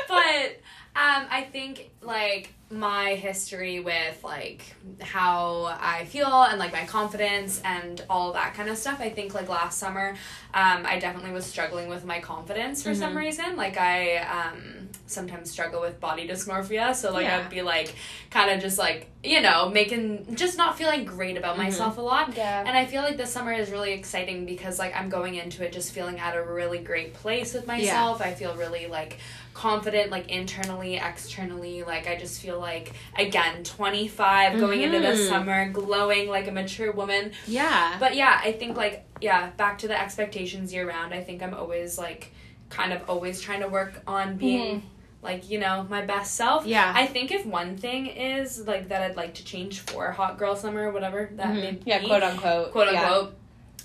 but 0.09 0.61
um, 0.95 1.27
I 1.31 1.47
think 1.53 1.91
like 2.03 2.53
my 2.73 3.15
history 3.17 3.81
with 3.81 4.25
like 4.25 4.63
how 5.01 5.65
I 5.79 6.07
feel 6.07 6.27
and 6.45 6.59
like 6.59 6.73
my 6.73 6.87
confidence 6.87 7.61
and 7.67 8.03
all 8.09 8.33
that 8.33 8.55
kind 8.55 8.71
of 8.71 8.79
stuff. 8.79 8.99
I 8.99 9.11
think 9.11 9.35
like 9.35 9.51
last 9.51 9.79
summer, 9.79 10.15
um, 10.55 10.87
I 10.87 10.99
definitely 10.99 11.33
was 11.33 11.45
struggling 11.45 11.91
with 11.91 12.07
my 12.07 12.21
confidence 12.21 12.83
for 12.83 12.95
some 12.95 13.13
Mhm. 13.13 13.17
reason. 13.19 13.57
Like 13.57 13.77
I 13.77 14.17
um, 14.19 14.89
sometimes 15.07 15.51
struggle 15.51 15.83
with 15.83 16.01
body 16.01 16.27
dysmorphia, 16.27 16.95
so 16.95 17.13
like 17.13 17.25
Yeah. 17.27 17.41
I'd 17.41 17.51
be 17.51 17.61
like 17.61 17.95
kind 18.31 18.51
of 18.51 18.61
just 18.63 18.79
like 18.79 19.09
you 19.23 19.41
know 19.43 19.69
making 19.69 20.35
just 20.35 20.57
not 20.57 20.79
feeling 20.79 21.05
great 21.05 21.37
about 21.37 21.57
Mhm. 21.57 21.65
myself 21.65 21.99
a 21.99 22.01
lot. 22.01 22.35
yeah. 22.35 22.65
And 22.67 22.75
I 22.75 22.87
feel 22.87 23.03
like 23.03 23.19
this 23.19 23.31
summer 23.31 23.53
is 23.53 23.71
really 23.71 23.93
exciting 23.93 24.47
because 24.47 24.79
like 24.79 24.97
I'm 24.99 25.11
going 25.11 25.35
into 25.35 25.63
it 25.63 25.73
just 25.73 25.93
feeling 25.93 26.19
at 26.19 26.35
a 26.35 26.43
really 26.43 26.79
great 26.79 27.13
place 27.13 27.53
with 27.53 27.67
myself. 27.67 28.23
I 28.23 28.33
feel 28.33 28.55
really 28.57 28.87
like 28.87 29.19
confident 29.55 30.11
like 30.11 30.29
internally, 30.31 30.97
externally. 30.97 31.83
Like 31.83 32.07
I 32.09 32.17
just 32.17 32.41
feel 32.41 32.59
like 32.63 32.95
again, 33.19 33.63
25 33.65 34.59
going 34.59 34.81
into 34.81 35.01
this 35.01 35.21
Mhm. 35.21 35.29
summer, 35.29 35.69
glowing 35.71 36.29
like 36.31 36.47
a 36.49 36.53
mature 36.53 36.93
woman. 36.93 37.33
yeah. 37.47 37.97
But 38.01 38.15
yeah, 38.17 38.41
I 38.43 38.53
think 38.53 38.77
like 38.79 39.05
yeah, 39.21 39.51
back 39.59 39.79
to 39.79 39.89
the 39.89 40.01
expectations 40.01 40.73
year 40.73 40.89
round. 40.89 41.13
I 41.13 41.21
think 41.21 41.43
I'm 41.43 41.53
always 41.55 41.99
like 41.99 42.33
kind 42.71 42.93
of 42.95 43.03
always 43.11 43.41
trying 43.43 43.61
to 43.61 43.69
work 43.69 44.01
on 44.07 44.37
being 44.37 44.83
like, 45.23 45.49
you 45.51 45.59
know, 45.61 45.87
my 45.89 46.03
best 46.03 46.35
self. 46.35 46.67
yeah. 46.67 46.91
I 46.97 47.07
think 47.07 47.31
if 47.31 47.45
one 47.47 47.77
thing 47.77 48.07
is 48.09 48.67
like 48.67 48.89
that 48.89 49.03
I'd 49.03 49.17
like 49.17 49.35
to 49.35 49.45
change 49.45 49.81
for 49.81 50.11
hot 50.11 50.39
girl 50.39 50.57
summer, 50.57 50.89
or 50.89 50.93
whatever 50.93 51.31
that 51.37 51.49
Mhm. 51.49 51.61
may 51.61 51.79
yeah, 51.85 51.99
be 51.99 52.07
quote 52.07 52.23
unquote. 52.23 52.73
quote 52.73 52.89
unquote 52.89 53.35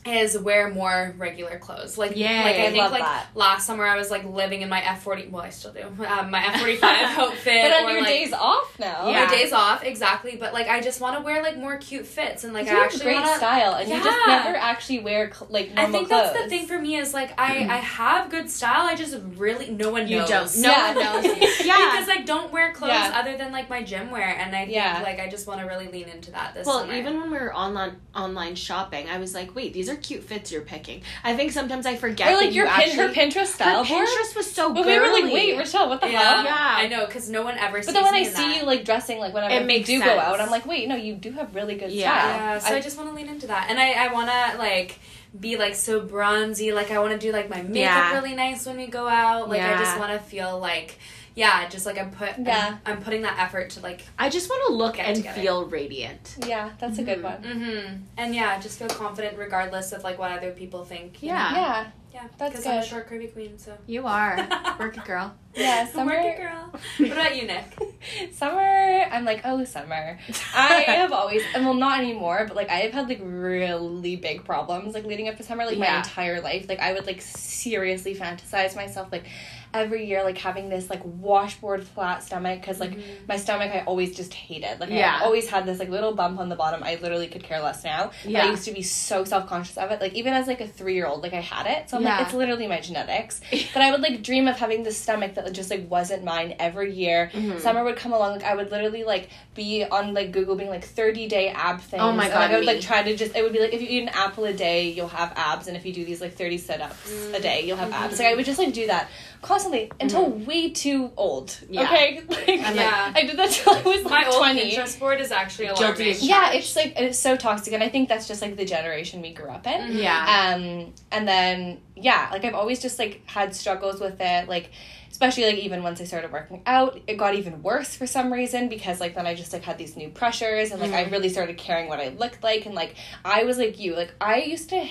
is 0.08 0.38
wear 0.38 0.70
more 0.70 1.14
regular 1.18 1.58
clothes. 1.60 1.98
Like 1.98 2.14
yeah, 2.16 2.44
like 2.44 2.56
I 2.56 2.68
I 2.68 2.72
think 2.72 2.78
love 2.78 2.92
like 2.92 3.04
that. 3.04 3.28
last 3.36 3.66
summer 3.68 3.86
I 3.86 3.98
was 3.98 4.10
like 4.10 4.24
living 4.26 4.62
in 4.62 4.70
my 4.70 4.82
F 4.82 5.04
forty 5.04 5.28
well 5.28 5.44
I 5.44 5.50
still 5.50 5.74
do. 5.74 5.82
Um, 6.06 6.32
my 6.32 6.46
F 6.46 6.60
forty 6.60 6.76
five 6.78 6.96
outfit 7.18 7.62
But 7.64 7.74
on 7.84 7.86
or 7.86 7.92
your 7.92 8.02
like 8.02 8.10
days 8.10 8.34
off 8.34 8.80
now, 8.80 9.10
Yeah. 9.10 9.26
my 9.26 9.32
days 9.36 9.54
off, 9.54 9.84
exactly. 9.84 10.36
But 10.38 10.54
like 10.54 10.68
I 10.68 10.82
just 10.82 11.02
wanna 11.02 11.22
wear 11.22 11.42
like 11.44 11.58
more 11.58 11.78
cute 11.78 12.06
fits 12.06 12.44
and 12.44 12.54
like 12.54 12.66
you 12.66 12.72
I 12.72 12.76
have 12.76 12.84
actually 12.86 13.04
great 13.06 13.16
wanna 13.16 13.36
style, 13.38 13.74
and 13.76 13.90
you 13.90 14.04
just 14.04 14.28
never 14.28 14.56
actually 14.58 15.00
wear 15.00 15.32
cl- 15.34 15.48
like 15.52 15.72
I 15.78 15.86
think 15.92 16.08
clothes. 16.08 16.32
that's 16.34 16.44
the 16.44 16.50
thing 16.50 16.68
for 16.68 16.80
me 16.80 16.96
is 16.98 17.14
like 17.14 17.32
I 17.40 17.58
I 17.68 17.78
have 17.78 18.30
good 18.30 18.50
style. 18.50 18.82
I 18.88 18.96
just 18.96 19.18
really 19.36 19.70
no 19.72 19.90
one 19.92 20.08
You 20.08 20.20
knows. 20.20 20.30
don't. 20.30 20.62
No 20.62 20.70
Yeah. 20.70 20.94
one 20.96 21.04
knows. 21.24 21.26
yeah. 21.66 21.92
because 21.92 22.10
I 22.10 22.22
don't 22.26 22.52
wear 22.52 22.72
clothes 22.74 22.92
Yeah. 22.94 23.12
other 23.16 23.38
than 23.38 23.52
like 23.52 23.70
my 23.70 23.84
gym 23.84 24.10
wear, 24.12 24.24
and 24.38 24.56
I 24.56 24.60
think 24.66 24.72
Yeah. 24.76 25.02
like 25.04 25.20
I 25.20 25.28
just 25.30 25.48
want 25.48 25.60
to 25.62 25.66
really 25.68 25.88
lean 25.88 26.08
into 26.08 26.32
that 26.32 26.54
this 26.54 26.66
Well, 26.66 26.80
summer. 26.82 26.94
even 26.94 27.20
when 27.20 27.30
we 27.32 27.38
were 27.38 27.54
online 27.54 27.98
online 28.16 28.56
shopping, 28.56 29.10
I 29.10 29.18
was 29.18 29.34
like, 29.34 29.54
"Wait, 29.56 29.74
these 29.74 29.90
are 29.90 29.96
cute 29.98 30.24
fits 30.24 30.52
you're 30.52 30.62
picking." 30.62 31.02
I 31.24 31.36
think 31.36 31.52
sometimes 31.52 31.86
I 31.86 31.96
forget 31.96 32.28
or 32.30 32.32
that 32.32 32.46
like 32.46 32.54
your 32.56 32.66
you 32.66 32.72
pin- 32.72 32.82
actually, 33.00 33.08
her 33.08 33.14
Pinterest 33.42 33.48
style 33.48 33.84
her. 33.84 33.96
Pinterest 33.96 34.36
was 34.36 34.50
so 34.52 34.74
But 34.74 34.84
girly. 34.84 35.00
we 35.00 35.00
were 35.00 35.14
like, 35.14 35.34
wait, 35.34 35.58
Rochelle, 35.58 35.90
what 35.90 36.02
the 36.02 36.10
yeah, 36.12 36.20
hell? 36.20 36.44
Yeah. 36.46 36.54
I 36.56 36.88
know 36.88 37.06
because 37.06 37.30
no 37.30 37.42
one 37.44 37.58
ever. 37.58 37.78
But 37.78 37.86
sees 37.86 37.94
then 37.94 38.04
when 38.04 38.14
me 38.14 38.20
I 38.22 38.24
see 38.24 38.34
that. 38.48 38.58
you 38.58 38.64
like 38.66 38.86
dressing 38.86 39.20
like 39.20 39.34
whenever 39.34 39.54
It 39.54 39.62
you 39.62 39.68
makes 39.68 39.88
do 39.88 40.00
go 40.00 40.18
out, 40.18 40.40
I'm 40.40 40.50
like, 40.50 40.66
wait, 40.66 40.88
no, 40.88 40.96
you 40.96 41.14
do 41.16 41.32
have 41.34 41.54
really 41.56 41.76
good 41.76 41.92
Yeah. 41.92 42.12
style. 42.12 42.30
Yeah, 42.38 42.60
so 42.60 42.76
I, 42.76 42.82
just 42.82 42.98
want 42.98 43.10
to 43.10 43.16
lean 43.16 43.28
into 43.30 43.48
that, 43.48 43.68
and 43.70 43.80
I 43.80 43.92
I 43.94 44.14
want 44.14 44.30
to 44.30 44.58
like 44.58 45.00
be 45.38 45.58
like 45.58 45.76
so 45.76 46.00
bronzy. 46.00 46.72
Like 46.72 46.90
I 46.92 47.00
want 47.00 47.12
to 47.14 47.20
do 47.20 47.32
like 47.32 47.50
my 47.50 47.62
makeup 47.62 47.76
Yeah. 47.76 48.14
really 48.14 48.34
nice 48.36 48.66
when 48.66 48.78
we 48.78 48.88
go 48.88 49.08
out. 49.08 49.50
Like 49.50 49.62
I 49.62 49.78
just 49.78 49.98
want 50.00 50.14
to 50.14 50.20
feel 50.20 50.58
like 50.60 50.98
yeah, 51.38 51.70
just 51.70 51.86
like 51.86 51.98
I'm 52.00 52.10
put 52.12 52.34
Yeah. 52.40 52.78
I'm, 52.86 52.98
I'm 52.98 53.02
putting 53.04 53.22
that 53.22 53.38
effort 53.40 53.70
to 53.72 53.80
like 53.82 54.02
I 54.18 54.28
just 54.30 54.50
want 54.50 54.62
to 54.68 54.74
look 54.74 55.00
and 55.00 55.16
together. 55.16 55.40
feel 55.40 55.66
radiant. 55.68 56.36
yeah, 56.46 56.72
that's 56.80 56.98
a 56.98 57.04
good 57.04 57.20
Mhm. 57.20 57.24
one. 57.32 57.42
mm-hmm 57.44 57.96
and 58.18 58.36
yeah, 58.36 58.60
just 58.60 58.80
feel 58.80 58.88
confident 58.90 59.38
regardless 59.38 59.92
of 59.94 60.04
like 60.04 60.18
what 60.18 60.32
other 60.32 60.52
people 60.52 60.84
think. 60.84 61.22
you 61.22 61.30
Yeah. 61.30 61.52
know? 61.52 61.58
Yeah, 61.62 61.86
yeah, 62.14 62.28
That's 62.40 62.52
because 62.52 62.66
I'm 62.66 62.80
a 62.80 62.86
short 62.86 63.08
curvy 63.10 63.32
queen. 63.32 63.60
So 63.60 63.72
You 63.86 64.08
are 64.08 64.36
work 64.80 64.98
it, 64.98 65.06
girl. 65.06 65.36
yeah. 65.56 65.86
Summer, 65.86 66.16
Work 66.16 66.26
it, 66.26 66.38
girl. 66.42 66.64
What 66.98 67.12
about 67.12 67.36
you, 67.38 67.46
Nick? 67.46 67.66
summer. 68.34 69.06
I'm 69.12 69.24
like, 69.26 69.42
oh, 69.46 69.64
summer. 69.66 70.18
I 70.56 70.74
have 70.88 71.12
always, 71.12 71.44
and 71.54 71.64
well, 71.66 71.76
not 71.76 72.00
anymore, 72.00 72.46
but 72.48 72.56
like 72.56 72.70
I 72.70 72.80
have 72.86 72.94
had 72.94 73.08
like 73.10 73.20
really 73.22 74.16
big 74.16 74.44
problems 74.46 74.94
like 74.96 75.06
leading 75.06 75.28
up 75.30 75.38
to 75.38 75.44
summer, 75.44 75.66
like 75.66 75.78
my 75.78 75.98
entire 75.98 76.42
life. 76.42 76.66
Like 76.68 76.80
I 76.80 76.94
would 76.94 77.06
like 77.06 77.22
seriously 77.22 78.16
fantasize 78.16 78.76
myself 78.76 79.10
like 79.12 79.26
every 79.74 80.06
year 80.06 80.24
like 80.24 80.38
having 80.38 80.70
this 80.70 80.90
like 80.90 81.02
washboard 81.04 81.84
flat 81.84 82.24
stomach 82.24 82.60
because 82.62 82.80
like 82.80 82.92
Mhm. 82.92 83.28
my 83.28 83.38
stomach 83.38 83.72
I 83.74 83.82
always 83.82 84.16
just 84.16 84.34
hated. 84.34 84.80
Like 84.80 84.90
Yeah. 84.90 85.20
I 85.22 85.26
always 85.26 85.50
had 85.50 85.66
this 85.66 85.80
like 85.80 85.90
little 85.90 86.14
bump 86.14 86.40
on 86.40 86.50
the 86.50 86.56
bottom. 86.56 86.82
I 86.84 86.96
literally 87.02 87.28
could 87.28 87.44
care 87.44 87.60
less 87.62 87.84
now. 87.84 88.12
But 88.26 88.36
I 88.36 88.50
used 88.50 88.66
to 88.66 88.72
be 88.72 88.82
so 88.82 89.24
self 89.24 89.48
conscious 89.48 89.78
of 89.78 89.92
it. 89.92 90.02
Like 90.02 90.14
even 90.14 90.34
as 90.34 90.48
like 90.48 90.62
a 90.62 90.68
three 90.68 90.94
year 90.96 91.06
old, 91.06 91.22
like 91.24 91.34
I 91.34 91.42
had 91.42 91.66
it. 91.68 91.90
So 91.90 91.98
I'm 91.98 92.04
Yeah. 92.04 92.18
like, 92.18 92.26
it's 92.28 92.34
literally 92.34 92.68
my 92.68 92.80
genetics. 92.80 93.42
But 93.74 93.82
I 93.84 93.92
would 93.92 94.02
like 94.02 94.22
dream 94.24 94.48
of 94.48 94.58
having 94.58 94.84
this 94.84 94.98
stomach 94.98 95.36
that 95.36 95.52
just 95.54 95.70
like 95.70 95.90
wasn't 95.90 96.24
mine 96.24 96.56
every 96.60 96.94
year. 96.94 97.30
Mhm. 97.34 97.60
Summer 97.60 97.84
would 97.84 97.98
come 97.98 98.14
along, 98.14 98.34
like 98.34 98.44
I 98.46 98.56
would 98.56 98.72
literally 98.72 99.04
like 99.04 99.30
be 99.54 99.84
on 99.84 100.14
like 100.14 100.32
Google 100.32 100.56
being 100.56 100.70
like 100.70 100.84
thirty 100.86 101.28
day 101.28 101.50
ab 101.50 101.82
things. 101.82 102.02
Oh 102.02 102.12
my 102.12 102.26
And, 102.26 102.34
God, 102.34 102.40
like, 102.40 102.52
I 102.52 102.56
would 102.58 102.66
like 102.66 102.82
try 102.82 103.04
to 103.04 103.16
just 103.16 103.36
it 103.36 103.44
would 103.44 103.54
be 103.54 103.60
like 103.60 103.74
if 103.74 103.82
you 103.82 103.88
eat 103.90 104.04
an 104.04 104.10
apple 104.10 104.46
a 104.46 104.54
day, 104.54 104.90
you'll 104.90 105.08
have 105.10 105.34
abs, 105.36 105.68
and 105.68 105.76
if 105.78 105.86
you 105.86 105.94
do 105.94 106.06
these 106.06 106.22
like 106.22 106.36
thirty 106.36 106.58
sit 106.58 106.82
ups 106.82 107.12
a 107.34 107.40
day, 107.40 107.66
you'll 107.66 107.78
have 107.78 107.92
abs. 107.92 108.18
Like 108.20 108.28
I 108.30 108.36
would 108.36 108.46
just 108.46 108.60
like 108.60 108.74
do 108.74 108.88
that 108.88 109.10
constantly 109.42 109.92
until 110.00 110.30
way 110.30 110.70
too 110.70 111.12
old. 111.18 111.48
Mm-hmm. 111.50 111.74
Yeah. 111.74 111.84
Okay, 111.84 112.22
like, 112.30 112.48
Yeah. 112.76 113.12
I 113.16 113.22
did 113.26 113.38
that 113.38 113.50
till 113.52 113.74
I 113.74 113.82
was 113.82 114.04
My 114.04 114.10
like 114.10 114.28
old 114.28 114.38
twenty. 114.38 114.76
Pinterest 114.76 115.00
board 115.00 115.20
is 115.22 115.32
actually 115.32 115.68
Guilty 115.68 115.84
alarming. 115.84 116.10
as 116.12 116.24
Yeah, 116.24 116.42
charged. 116.44 116.58
it's 116.58 116.76
like 116.76 116.94
it's 116.98 117.20
so 117.20 117.36
toxic, 117.36 117.74
and 117.74 117.84
I 117.84 117.90
think 117.90 118.10
that's 118.10 118.28
just 118.28 118.42
like 118.42 118.56
the 118.58 118.66
generation 118.66 119.22
we 119.22 119.34
grew 119.34 119.50
up 119.50 119.66
in. 119.68 119.80
Mhm. 119.82 120.02
Yeah. 120.02 120.54
Um, 120.56 120.94
and 121.12 121.28
then 121.28 121.80
yeah, 121.96 122.30
like 122.32 122.46
I've 122.46 122.56
always 122.56 122.82
just 122.82 123.00
like 123.00 123.22
had 123.26 123.56
struggles 123.56 124.00
with 124.00 124.18
it, 124.20 124.48
like 124.48 124.72
especially 125.10 125.46
like 125.46 125.56
even 125.56 125.82
once 125.82 126.00
I 126.00 126.04
started 126.04 126.32
working 126.32 126.62
out, 126.68 127.00
it 127.08 127.16
got 127.18 127.34
even 127.34 127.64
worse 127.64 127.96
for 127.96 128.06
some 128.06 128.32
reason 128.32 128.70
because 128.70 129.00
like 129.00 129.16
then 129.16 129.26
I 129.26 129.34
just 129.34 129.52
like 129.52 129.64
had 129.64 129.78
these 129.80 129.96
new 129.96 130.10
pressures 130.10 130.72
and 130.72 130.80
like 130.80 130.92
I 130.94 131.06
Mhm. 131.06 131.12
really 131.12 131.30
started 131.30 131.58
caring 131.58 131.88
what 131.88 132.00
I 132.00 132.10
looked 132.10 132.44
like 132.44 132.66
and 132.68 132.76
like 132.76 132.94
I 133.26 133.44
was 133.46 133.58
like 133.58 133.80
you, 133.80 133.96
like 133.96 134.14
I 134.22 134.42
used 134.42 134.70
to 134.70 134.86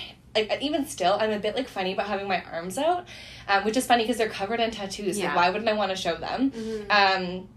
like 0.49 0.61
even 0.61 0.85
still 0.87 1.17
I'm 1.19 1.31
a 1.31 1.39
bit 1.39 1.55
like 1.55 1.67
funny 1.67 1.93
about 1.93 2.07
having 2.07 2.27
my 2.27 2.43
arms 2.51 2.77
out, 2.77 3.07
um, 3.47 3.63
which 3.65 3.77
is 3.77 3.85
funny 3.85 4.03
because 4.03 4.17
they're 4.17 4.29
covered 4.29 4.59
in 4.59 4.71
tattoos. 4.71 5.17
Yeah. 5.17 5.27
Like 5.27 5.35
why 5.35 5.49
wouldn't 5.49 5.69
I 5.69 5.73
want 5.73 5.91
to 5.91 5.97
show 5.97 6.15
them? 6.15 6.51
Mhm. 6.51 6.81
Um, 6.89 7.49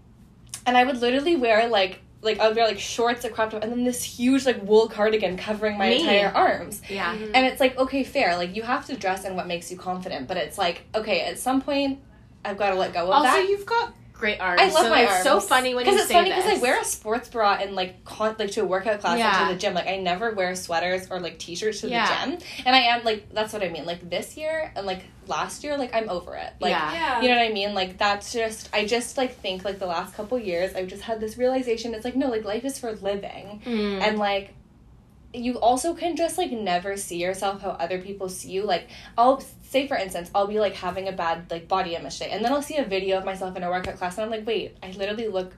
and 0.65 0.77
I 0.77 0.83
would 0.83 0.97
literally 1.01 1.35
wear 1.35 1.67
like 1.67 1.99
like 2.21 2.39
I 2.39 2.47
would 2.47 2.55
wear 2.55 2.67
like 2.67 2.79
shorts 2.79 3.23
that 3.23 3.33
cropped 3.33 3.53
up 3.55 3.63
and 3.63 3.71
then 3.71 3.83
this 3.83 4.03
huge 4.03 4.45
like 4.45 4.61
wool 4.63 4.87
cardigan 4.87 5.37
covering 5.37 5.77
my 5.77 5.89
Me. 5.89 6.01
entire 6.01 6.29
arms. 6.29 6.81
Yeah. 6.87 7.15
Mhm. 7.15 7.31
And 7.33 7.45
it's 7.47 7.59
like, 7.59 7.77
okay, 7.79 8.03
fair. 8.03 8.35
Like 8.37 8.55
you 8.55 8.61
have 8.63 8.85
to 8.87 8.95
dress 8.95 9.25
in 9.25 9.35
what 9.35 9.47
makes 9.47 9.71
you 9.71 9.77
confident, 9.77 10.27
but 10.27 10.37
it's 10.37 10.57
like, 10.57 10.83
okay, 10.93 11.21
at 11.21 11.39
some 11.39 11.61
point 11.61 11.99
I've 12.45 12.57
got 12.57 12.69
to 12.71 12.75
let 12.75 12.93
go 12.93 13.03
of 13.05 13.09
Also, 13.09 13.23
that. 13.23 13.35
Also, 13.37 13.47
you've 13.49 13.65
got 13.65 13.93
great 14.21 14.39
arms. 14.39 14.61
I 14.61 14.65
love 14.69 14.83
so 14.85 14.89
my 14.89 15.01
it's 15.01 15.11
arms. 15.11 15.23
so 15.23 15.39
funny 15.41 15.75
when 15.75 15.85
you 15.85 15.91
say 15.91 15.95
it. 15.95 15.97
Because 15.97 16.01
it's 16.03 16.07
say 16.07 16.13
funny 16.13 16.29
because 16.29 16.59
I 16.59 16.61
wear 16.61 16.79
a 16.79 16.85
sports 16.85 17.27
bra 17.27 17.55
and 17.59 17.75
like 17.75 18.05
con- 18.05 18.35
like 18.39 18.51
to 18.51 18.61
a 18.61 18.65
workout 18.65 19.01
class 19.01 19.17
Yeah. 19.19 19.37
and 19.41 19.49
to 19.49 19.53
the 19.55 19.59
gym. 19.59 19.73
Like 19.73 19.87
I 19.87 19.97
never 19.97 20.31
wear 20.33 20.55
sweaters 20.55 21.09
or 21.11 21.19
like 21.19 21.37
t-shirts 21.39 21.81
to 21.81 21.89
Yeah. 21.89 22.25
the 22.25 22.31
gym. 22.37 22.39
And 22.65 22.75
I 22.75 22.79
am 22.79 23.03
like 23.03 23.33
that's 23.33 23.51
what 23.51 23.63
I 23.63 23.69
mean. 23.69 23.85
Like 23.85 24.09
this 24.09 24.37
year 24.37 24.71
and 24.75 24.85
like 24.87 25.03
last 25.27 25.63
year, 25.63 25.77
like 25.77 25.93
I'm 25.93 26.09
over 26.09 26.35
it. 26.35 26.53
Like 26.61 26.71
Yeah. 26.71 26.93
yeah. 26.93 27.21
you 27.21 27.27
know 27.27 27.35
what 27.35 27.49
I 27.49 27.51
mean? 27.51 27.73
Like 27.73 27.97
that's 27.97 28.31
just 28.31 28.69
I 28.73 28.85
just 28.85 29.17
like 29.17 29.35
think 29.37 29.65
like 29.65 29.79
the 29.79 29.87
last 29.87 30.13
couple 30.15 30.39
years 30.39 30.73
I've 30.75 30.87
just 30.87 31.01
had 31.03 31.19
this 31.19 31.37
realization. 31.37 31.93
It's 31.93 32.05
like 32.05 32.15
no, 32.15 32.27
like 32.29 32.45
life 32.45 32.63
is 32.63 32.79
for 32.79 32.93
living, 32.93 33.61
Mm. 33.65 34.01
and 34.01 34.17
like 34.19 34.53
you 35.33 35.57
also 35.59 35.93
can 35.93 36.15
just 36.17 36.37
like 36.37 36.51
never 36.51 36.97
see 36.97 37.17
yourself 37.17 37.61
how 37.61 37.69
other 37.69 37.99
people 38.01 38.27
see 38.29 38.51
you. 38.51 38.63
Like 38.63 38.87
I'll 39.17 39.41
say 39.71 39.87
for 39.87 39.95
instance, 39.97 40.29
I'll 40.35 40.47
be 40.47 40.59
like 40.59 40.75
having 40.75 41.07
a 41.07 41.11
bad 41.13 41.49
like 41.49 41.67
body 41.67 41.95
image 41.95 42.19
day, 42.19 42.29
and 42.29 42.43
then 42.43 42.51
I'll 42.53 42.61
see 42.61 42.77
a 42.77 42.85
video 42.85 43.17
of 43.17 43.25
myself 43.25 43.55
in 43.57 43.63
a 43.63 43.69
workout 43.69 43.95
class, 43.97 44.17
and 44.17 44.25
I'm 44.25 44.31
like, 44.31 44.45
wait, 44.45 44.75
I 44.83 44.91
literally 44.91 45.27
look, 45.29 45.53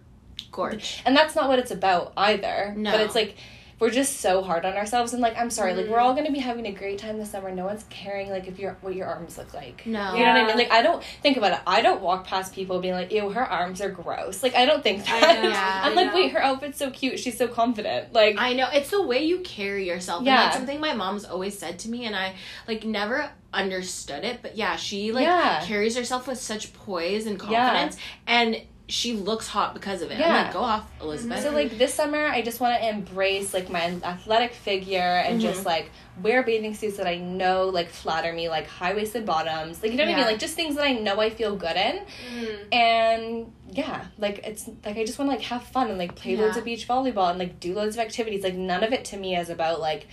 gorge. 0.51 1.01
and 1.05 1.15
that's 1.17 1.35
not 1.35 1.49
what 1.49 1.59
it's 1.59 1.71
about 1.71 2.13
either. 2.15 2.73
No. 2.77 2.91
But 2.91 3.01
it's 3.01 3.15
like. 3.15 3.35
We're 3.79 3.89
just 3.89 4.21
so 4.21 4.43
hard 4.43 4.63
on 4.65 4.73
ourselves, 4.77 5.11
and 5.11 5.21
like 5.21 5.35
I'm 5.37 5.49
sorry, 5.49 5.73
like 5.73 5.87
Mhm. 5.87 5.89
we're 5.89 5.99
all 5.99 6.13
gonna 6.13 6.31
be 6.31 6.39
having 6.39 6.67
a 6.67 6.71
great 6.71 6.99
time 6.99 7.17
this 7.17 7.31
summer. 7.31 7.51
No 7.51 7.65
one's 7.65 7.83
caring 7.89 8.29
like 8.29 8.47
if 8.47 8.57
your 8.57 8.77
what 8.79 8.95
your 8.95 9.07
arms 9.07 9.37
look 9.37 9.53
like. 9.53 9.85
No. 9.85 10.13
You 10.13 10.23
know 10.23 10.31
what 10.31 10.41
I 10.43 10.47
mean? 10.47 10.57
Like 10.57 10.71
I 10.71 10.81
don't 10.83 11.03
think 11.21 11.35
about 11.35 11.51
it. 11.53 11.59
I 11.67 11.81
don't 11.81 11.99
walk 12.01 12.25
past 12.25 12.53
people 12.55 12.79
being 12.79 12.93
like, 12.93 13.11
"Ew, 13.11 13.29
her 13.31 13.43
arms 13.43 13.81
are 13.81 13.89
gross." 13.89 14.41
Like 14.41 14.55
I 14.55 14.65
don't 14.65 14.83
think 14.83 15.01
I 15.11 15.19
that. 15.19 15.43
know, 15.43 15.49
Yeah. 15.49 15.81
I'm 15.83 15.91
I 15.91 15.95
like, 15.95 16.07
know. 16.13 16.15
wait, 16.15 16.31
her 16.31 16.41
outfit's 16.41 16.77
so 16.77 16.91
cute. 16.91 17.19
She's 17.19 17.37
so 17.37 17.47
confident. 17.47 18.13
Like 18.13 18.35
I 18.37 18.53
know 18.53 18.69
it's 18.71 18.91
the 18.91 19.01
way 19.01 19.25
you 19.25 19.39
carry 19.39 19.85
yourself. 19.85 20.19
And 20.19 20.27
Yeah. 20.27 20.37
that's 20.37 20.55
something 20.55 20.79
my 20.79 20.93
mom's 20.93 21.25
always 21.25 21.57
said 21.57 21.77
to 21.79 21.89
me, 21.89 22.05
and 22.05 22.15
I 22.15 22.35
like 22.69 22.85
never 22.85 23.31
understood 23.53 24.23
it. 24.23 24.39
But 24.41 24.57
yeah, 24.57 24.75
she 24.75 25.11
like 25.11 25.25
Yeah. 25.25 25.61
carries 25.65 25.95
herself 25.95 26.27
with 26.27 26.39
such 26.39 26.73
poise 26.73 27.25
and 27.25 27.41
Yeah. 27.49 27.69
confidence, 27.69 27.97
and 28.27 28.61
she 28.89 29.13
looks 29.13 29.47
hot 29.47 29.73
because 29.73 30.01
of 30.01 30.11
it. 30.11 30.15
I'm 30.15 30.19
Yeah. 30.19 30.43
like, 30.43 30.53
go 30.53 30.59
off, 30.59 30.83
Elizabeth. 31.01 31.41
so 31.41 31.51
like 31.51 31.77
this 31.77 31.93
summer, 31.93 32.27
I 32.27 32.41
just 32.41 32.59
want 32.59 32.79
to 32.79 32.87
embrace 32.87 33.53
like 33.53 33.69
my 33.69 33.81
athletic 34.03 34.53
figure 34.53 34.99
and 35.25 35.39
Mhm. 35.39 35.41
just 35.41 35.65
like 35.65 35.89
wear 36.21 36.43
bathing 36.43 36.75
suits 36.75 36.97
that 36.97 37.07
I 37.07 37.15
know 37.15 37.69
like 37.69 37.89
flatter 37.89 38.33
me, 38.33 38.49
like 38.49 38.67
high 38.67 38.93
waisted 38.93 39.25
bottoms. 39.25 39.81
Like 39.81 39.91
you 39.93 39.97
know 39.97 40.03
what 40.03 40.13
I 40.13 40.17
mean? 40.17 40.25
Like 40.25 40.37
just 40.39 40.55
things 40.55 40.75
that 40.75 40.83
I 40.83 40.91
know 40.93 41.19
I 41.21 41.29
feel 41.29 41.55
good 41.55 41.77
in. 41.77 42.01
Mhm. 42.35 42.73
And 42.73 43.53
yeah, 43.71 44.03
like 44.17 44.39
it's 44.45 44.69
like 44.85 44.97
I 44.97 45.05
just 45.05 45.17
want 45.17 45.31
to 45.31 45.37
like 45.37 45.45
have 45.45 45.63
fun 45.63 45.89
and 45.89 45.97
like 45.97 46.15
play 46.15 46.35
loads 46.35 46.57
of 46.57 46.65
beach 46.65 46.85
volleyball 46.87 47.29
and 47.29 47.39
like 47.39 47.59
do 47.61 47.73
loads 47.73 47.95
of 47.95 48.01
activities. 48.01 48.43
Like 48.43 48.53
none 48.55 48.83
of 48.83 48.91
it 48.91 49.05
to 49.05 49.17
me 49.17 49.35
is 49.37 49.49
about 49.49 49.79
like 49.79 50.07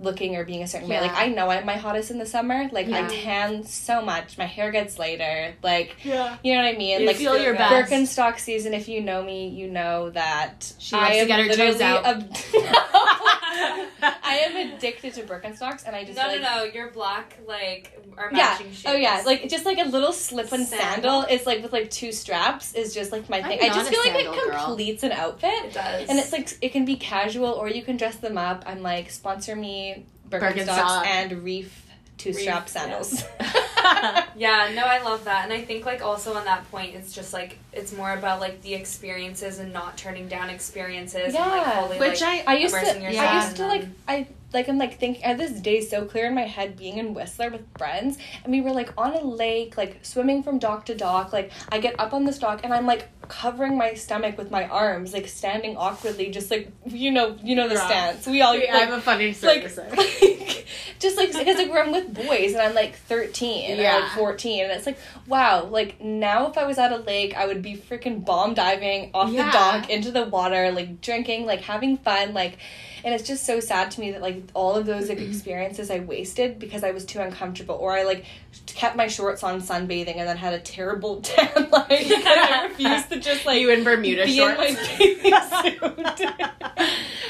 looking 0.00 0.34
or 0.36 0.44
being 0.44 0.62
a 0.62 0.66
certain 0.66 0.88
way. 0.88 1.00
Like 1.00 1.14
I 1.14 1.28
know 1.28 1.50
I'm 1.50 1.66
my 1.66 1.76
hottest 1.76 2.10
in 2.10 2.18
the 2.18 2.26
summer. 2.26 2.68
Like 2.72 2.88
I 2.88 3.06
tan 3.06 3.64
so 3.64 4.02
much. 4.02 4.38
My 4.38 4.46
hair 4.46 4.70
gets 4.72 4.98
lighter. 4.98 5.54
Like 5.62 5.96
yeah. 6.04 6.36
you 6.42 6.54
know 6.54 6.62
what 6.62 6.74
I 6.74 6.78
mean? 6.78 7.02
You 7.02 7.06
like 7.06 7.16
feel 7.16 7.36
your 7.36 7.52
good. 7.52 7.58
best. 7.58 7.92
Birkenstock 7.92 8.38
season. 8.38 8.74
If 8.74 8.88
you 8.88 9.00
know 9.02 9.22
me, 9.22 9.48
you 9.48 9.70
know 9.70 10.10
that 10.10 10.72
She 10.78 10.96
loves 10.96 11.18
to 11.18 11.26
get 11.26 11.40
her 11.40 11.46
literally 11.46 11.72
toes 11.72 11.80
out. 11.80 12.04
ab- 12.06 12.36
I 13.50 14.40
am 14.46 14.74
addicted 14.74 15.14
to 15.14 15.22
Birkenstocks, 15.22 15.86
and 15.86 15.96
I 15.96 16.04
just 16.04 16.16
no, 16.16 16.26
like, 16.26 16.40
no, 16.40 16.58
no. 16.58 16.62
Your 16.64 16.90
black 16.90 17.38
like 17.46 17.98
are 18.16 18.30
yeah. 18.32 18.38
matching 18.38 18.70
shoes. 18.70 18.84
Oh 18.86 18.94
yeah, 18.94 19.22
like 19.26 19.48
just 19.48 19.64
like 19.64 19.78
a 19.78 19.88
little 19.88 20.12
slip-on 20.12 20.64
Sandal. 20.64 21.22
sandal 21.22 21.22
is 21.22 21.46
like 21.46 21.62
with 21.62 21.72
like 21.72 21.90
two 21.90 22.12
straps 22.12 22.74
is 22.74 22.94
just 22.94 23.12
like 23.12 23.28
my 23.28 23.38
I'm 23.38 23.44
thing. 23.44 23.60
I 23.62 23.68
just 23.68 23.88
a 23.88 23.92
feel 23.92 24.00
like 24.00 24.14
it 24.14 24.24
sandal 24.26 24.46
girl. 24.50 24.64
completes 24.66 25.02
an 25.02 25.12
outfit. 25.12 25.50
it 25.64 25.72
does. 25.74 26.08
And 26.08 26.18
it's 26.18 26.32
like 26.32 26.56
it 26.62 26.70
can 26.70 26.84
be 26.84 26.96
casual 26.96 27.50
or 27.52 27.68
you 27.68 27.82
can 27.82 27.96
dress 27.96 28.16
them 28.16 28.38
up. 28.38 28.64
I'm 28.66 28.82
like 28.82 29.10
sponsor 29.10 29.56
me 29.56 30.06
Birkenstocks 30.28 30.66
Birkenstock. 30.66 31.06
and 31.06 31.42
Reef 31.42 31.86
two 32.18 32.32
strap 32.32 32.68
sandals. 32.68 33.24
Yeah, 33.40 33.52
no, 34.74 34.82
I 34.84 35.00
love 35.02 35.24
that. 35.24 35.44
And 35.44 35.52
I 35.52 35.62
think 35.62 35.84
like 35.86 36.02
also 36.02 36.34
on 36.34 36.44
that 36.44 36.70
point 36.70 36.94
it's 36.94 37.12
just 37.12 37.32
like 37.32 37.58
it's 37.72 37.92
more 37.92 38.12
about 38.12 38.40
like 38.40 38.62
the 38.62 38.74
experiences 38.74 39.58
and 39.58 39.72
not 39.72 39.96
turning 39.96 40.28
down 40.28 40.50
experiences 40.50 41.34
and 41.34 41.50
like 41.50 41.66
Yeah. 41.66 41.80
fully 41.80 41.98
Which 41.98 42.20
like 42.20 42.46
I 42.46 42.56
used 42.56 42.74
to 42.74 42.80
yourself 43.00 43.28
I 43.28 43.44
used 43.44 43.56
to 43.56 43.66
like. 43.66 43.86
I 44.08 44.26
like 44.52 44.68
I'm 44.68 44.78
like 44.78 44.98
thinking 44.98 45.24
I 45.24 45.28
have 45.28 45.38
this 45.38 45.60
day 45.60 45.80
so 45.80 46.04
clear 46.04 46.26
in 46.26 46.34
my 46.34 46.42
head 46.46 46.76
being 46.76 46.98
in 46.98 47.14
Whistler 47.14 47.50
with 47.50 47.62
friends 47.78 48.18
and 48.44 48.52
we 48.52 48.60
were 48.60 48.72
like 48.72 48.92
on 48.98 49.12
a 49.14 49.20
lake 49.22 49.76
like 49.76 49.98
swimming 50.04 50.42
from 50.42 50.58
dock 50.58 50.86
to 50.86 50.94
dock 50.94 51.32
like 51.32 51.50
I 51.70 51.78
get 51.78 51.98
up 52.00 52.12
on 52.12 52.24
this 52.24 52.38
dock 52.38 52.60
and 52.64 52.72
I'm 52.74 52.86
like 52.86 53.08
covering 53.28 53.76
my 53.78 53.94
stomach 53.94 54.36
with 54.36 54.50
my 54.50 54.66
arms 54.66 55.12
like 55.12 55.28
standing 55.28 55.76
awkwardly 55.76 56.30
just 56.30 56.50
like 56.50 56.72
you 56.86 57.10
know 57.12 57.36
you 57.42 57.54
know 57.54 57.68
the 57.68 57.74
Yeah. 57.74 57.86
stance 57.86 58.26
we 58.26 58.42
all 58.42 58.54
Wait, 58.54 58.68
like, 58.68 58.74
I 58.82 58.84
have 58.86 58.98
a 58.98 59.00
funny 59.00 59.32
story 59.32 59.62
like, 59.62 59.76
like 59.96 60.66
just 60.98 61.16
like 61.16 61.32
because 61.32 61.56
like 61.56 61.70
where 61.70 61.84
I'm 61.84 61.92
with 61.92 62.12
boys 62.12 62.52
and 62.52 62.60
I'm 62.60 62.74
like 62.74 62.96
13 62.96 63.70
or 63.72 63.74
Yeah. 63.82 63.98
like 63.98 64.12
14 64.18 64.64
and 64.64 64.72
it's 64.72 64.86
like 64.86 64.98
wow 65.28 65.64
like 65.64 66.00
now 66.00 66.48
if 66.48 66.58
I 66.58 66.66
was 66.66 66.78
at 66.78 66.90
a 66.92 66.96
lake 66.96 67.36
I 67.36 67.46
would 67.46 67.62
be 67.62 67.76
freaking 67.76 68.24
bomb 68.24 68.54
diving 68.54 69.12
off 69.14 69.30
Yeah. 69.30 69.46
the 69.46 69.52
dock 69.52 69.90
into 69.90 70.10
the 70.10 70.24
water 70.24 70.72
like 70.72 71.00
drinking 71.00 71.46
like 71.46 71.60
having 71.60 71.98
fun 71.98 72.34
like 72.34 72.58
and 73.04 73.14
it's 73.14 73.26
just 73.26 73.44
so 73.46 73.60
sad 73.60 73.90
to 73.92 74.00
me 74.00 74.10
that 74.12 74.20
like 74.22 74.42
all 74.54 74.74
of 74.76 74.86
those 74.86 75.08
like 75.08 75.18
experiences 75.30 75.90
I 75.90 76.00
wasted 76.00 76.58
because 76.58 76.84
I 76.84 76.90
was 76.92 77.04
too 77.04 77.20
uncomfortable 77.20 77.74
or 77.76 77.92
I 77.92 78.02
like 78.04 78.24
kept 78.66 78.96
my 78.96 79.06
shorts 79.08 79.42
on 79.42 79.60
sunbathing 79.60 80.16
and 80.16 80.28
then 80.28 80.36
had 80.36 80.54
a 80.54 80.58
terrible 80.60 81.20
tan 81.22 81.48
because 81.54 81.80
I 81.88 82.66
refused 82.68 83.10
to 83.10 83.20
just 83.20 83.46
like 83.46 83.60
you 83.60 83.70
in 83.70 83.84
Bermuda 83.84 84.24
be 84.24 84.36
shorts. 84.36 84.60
in 84.62 84.74
my 84.74 84.80
bathing 84.98 85.78
suit. 85.78 86.40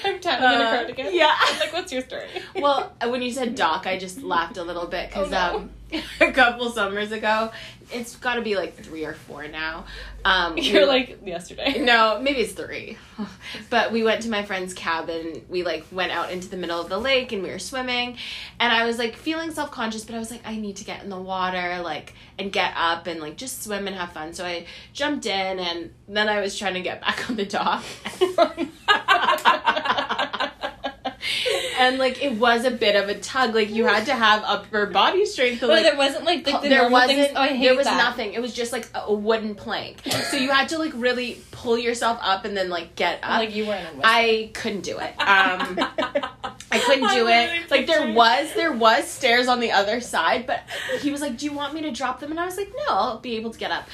I'm 0.03 0.19
tanning 0.21 0.55
in 0.55 0.61
a 0.61 0.65
Uh, 0.65 0.71
cardigan. 0.77 1.09
yeah. 1.13 1.35
I'm 1.39 1.59
like, 1.61 1.73
what's 1.73 1.93
your 1.93 2.03
story? 2.03 2.27
well, 2.57 2.93
when 3.07 3.23
you 3.23 3.31
said 3.33 3.55
doc, 3.55 3.87
I 3.87 3.99
just 3.99 4.23
laughed 4.23 4.57
a 4.57 4.63
little 4.65 4.87
bit 4.87 5.09
because 5.11 5.29
Oh, 5.33 5.69
no. 5.93 5.99
um, 5.99 6.03
a 6.21 6.33
couple 6.33 6.71
summers 6.71 7.13
ago, 7.13 7.51
it's 7.93 8.17
got 8.17 8.35
to 8.37 8.43
be 8.43 8.57
like 8.57 8.77
three 8.77 9.05
or 9.05 9.15
four 9.15 9.47
now. 9.49 9.85
Um, 10.25 10.57
You're 10.59 10.83
were- 10.83 10.87
like 10.87 11.19
yesterday. 11.27 11.81
no, 11.85 12.19
maybe 12.21 12.41
it's 12.41 12.53
three. 12.53 12.97
But 13.69 13.93
we 13.93 14.03
went 14.03 14.23
to 14.23 14.31
my 14.31 14.43
friend's 14.45 14.73
cabin. 14.75 15.45
We 15.49 15.63
like 15.63 15.85
went 15.93 16.11
out 16.13 16.31
into 16.31 16.49
the 16.49 16.57
middle 16.57 16.81
of 16.81 16.89
the 16.89 16.99
lake 16.99 17.33
and 17.33 17.43
we 17.43 17.51
were 17.51 17.59
swimming. 17.59 18.17
And 18.59 18.73
I 18.73 18.85
was 18.87 18.99
like 18.99 19.15
feeling 19.17 19.51
self 19.53 19.71
conscious, 19.71 20.05
but 20.05 20.15
I 20.15 20.19
was 20.19 20.31
like, 20.31 20.41
I 20.45 20.57
need 20.57 20.77
to 20.77 20.85
get 20.85 21.03
in 21.03 21.11
the 21.11 21.21
water, 21.21 21.81
like, 21.83 22.15
and 22.39 22.51
get 22.53 22.73
up 22.77 23.07
and 23.07 23.21
like 23.21 23.37
just 23.37 23.63
swim 23.63 23.87
and 23.87 23.95
have 23.97 24.13
fun. 24.13 24.33
So 24.33 24.45
I 24.45 24.67
jumped 24.93 25.27
in 25.27 25.59
and 25.59 25.93
then 26.09 26.29
I 26.29 26.41
was 26.41 26.59
trying 26.59 26.75
to 26.75 26.81
get 26.81 27.01
back 27.01 27.29
on 27.31 27.37
the 27.37 27.45
dock. 27.47 27.85
And 31.81 31.99
like 31.99 32.23
it 32.23 32.35
was 32.35 32.67
a 32.67 32.71
bit 32.71 32.95
of 32.95 33.09
a 33.09 33.19
tug. 33.19 33.55
Like 33.55 33.71
you 33.71 33.87
had 33.87 34.07
to 34.07 34.15
have 34.15 34.43
upper 34.45 34.87
body 34.87 35.25
strength 35.25 35.61
to 35.61 35.67
But 35.67 35.83
like 35.83 35.83
there 35.85 35.97
wasn't 35.97 36.25
like, 36.25 36.47
like 36.47 36.63
the 36.63 36.69
there 36.69 36.91
wasn't 36.91 37.19
things. 37.19 37.33
Oh, 37.35 37.41
I 37.41 37.49
hate 37.49 37.65
there 37.65 37.77
was 37.77 37.87
that. 37.87 37.97
nothing. 37.97 38.35
It 38.35 38.43
was 38.43 38.53
just 38.53 38.73
like 38.73 38.89
a, 38.95 39.01
a 39.07 39.15
wooden 39.15 39.55
plank. 39.55 40.03
So 40.31 40.37
you 40.37 40.51
had 40.51 40.69
to 40.69 40.79
like 40.79 40.93
really 40.95 41.41
pull 41.51 41.79
yourself 41.79 42.19
up 42.21 42.45
and 42.45 42.55
then 42.57 42.69
like 42.69 42.95
get 42.97 43.21
up. 43.23 43.41
Like 43.41 43.55
you 43.55 43.67
weren't 43.67 43.87
i 44.05 44.51
couldn't 44.53 44.83
do 44.83 44.99
it. 44.99 45.11
Um 45.19 45.79
i 46.73 46.79
couldn't 46.85 47.11
do 47.11 47.27
it. 47.29 47.71
Like 47.71 47.87
there 47.87 48.13
was 48.13 48.53
there 48.55 48.73
was 48.73 49.09
stairs 49.09 49.49
on 49.49 49.61
the 49.61 49.73
other 49.73 50.01
side 50.01 50.47
but 50.47 50.63
he 51.01 51.11
was 51.11 51.21
like 51.21 51.39
do 51.39 51.47
you 51.47 51.53
want 51.53 51.75
me 51.75 51.81
to 51.83 51.91
drop 51.91 52.21
them? 52.21 52.31
And 52.31 52.39
i 52.39 52.45
was 52.45 52.57
like 52.57 52.69
no 52.69 52.95
i'll 52.95 53.19
be 53.19 53.37
able 53.37 53.51
to 53.51 53.59
get 53.59 53.71
up 53.71 53.89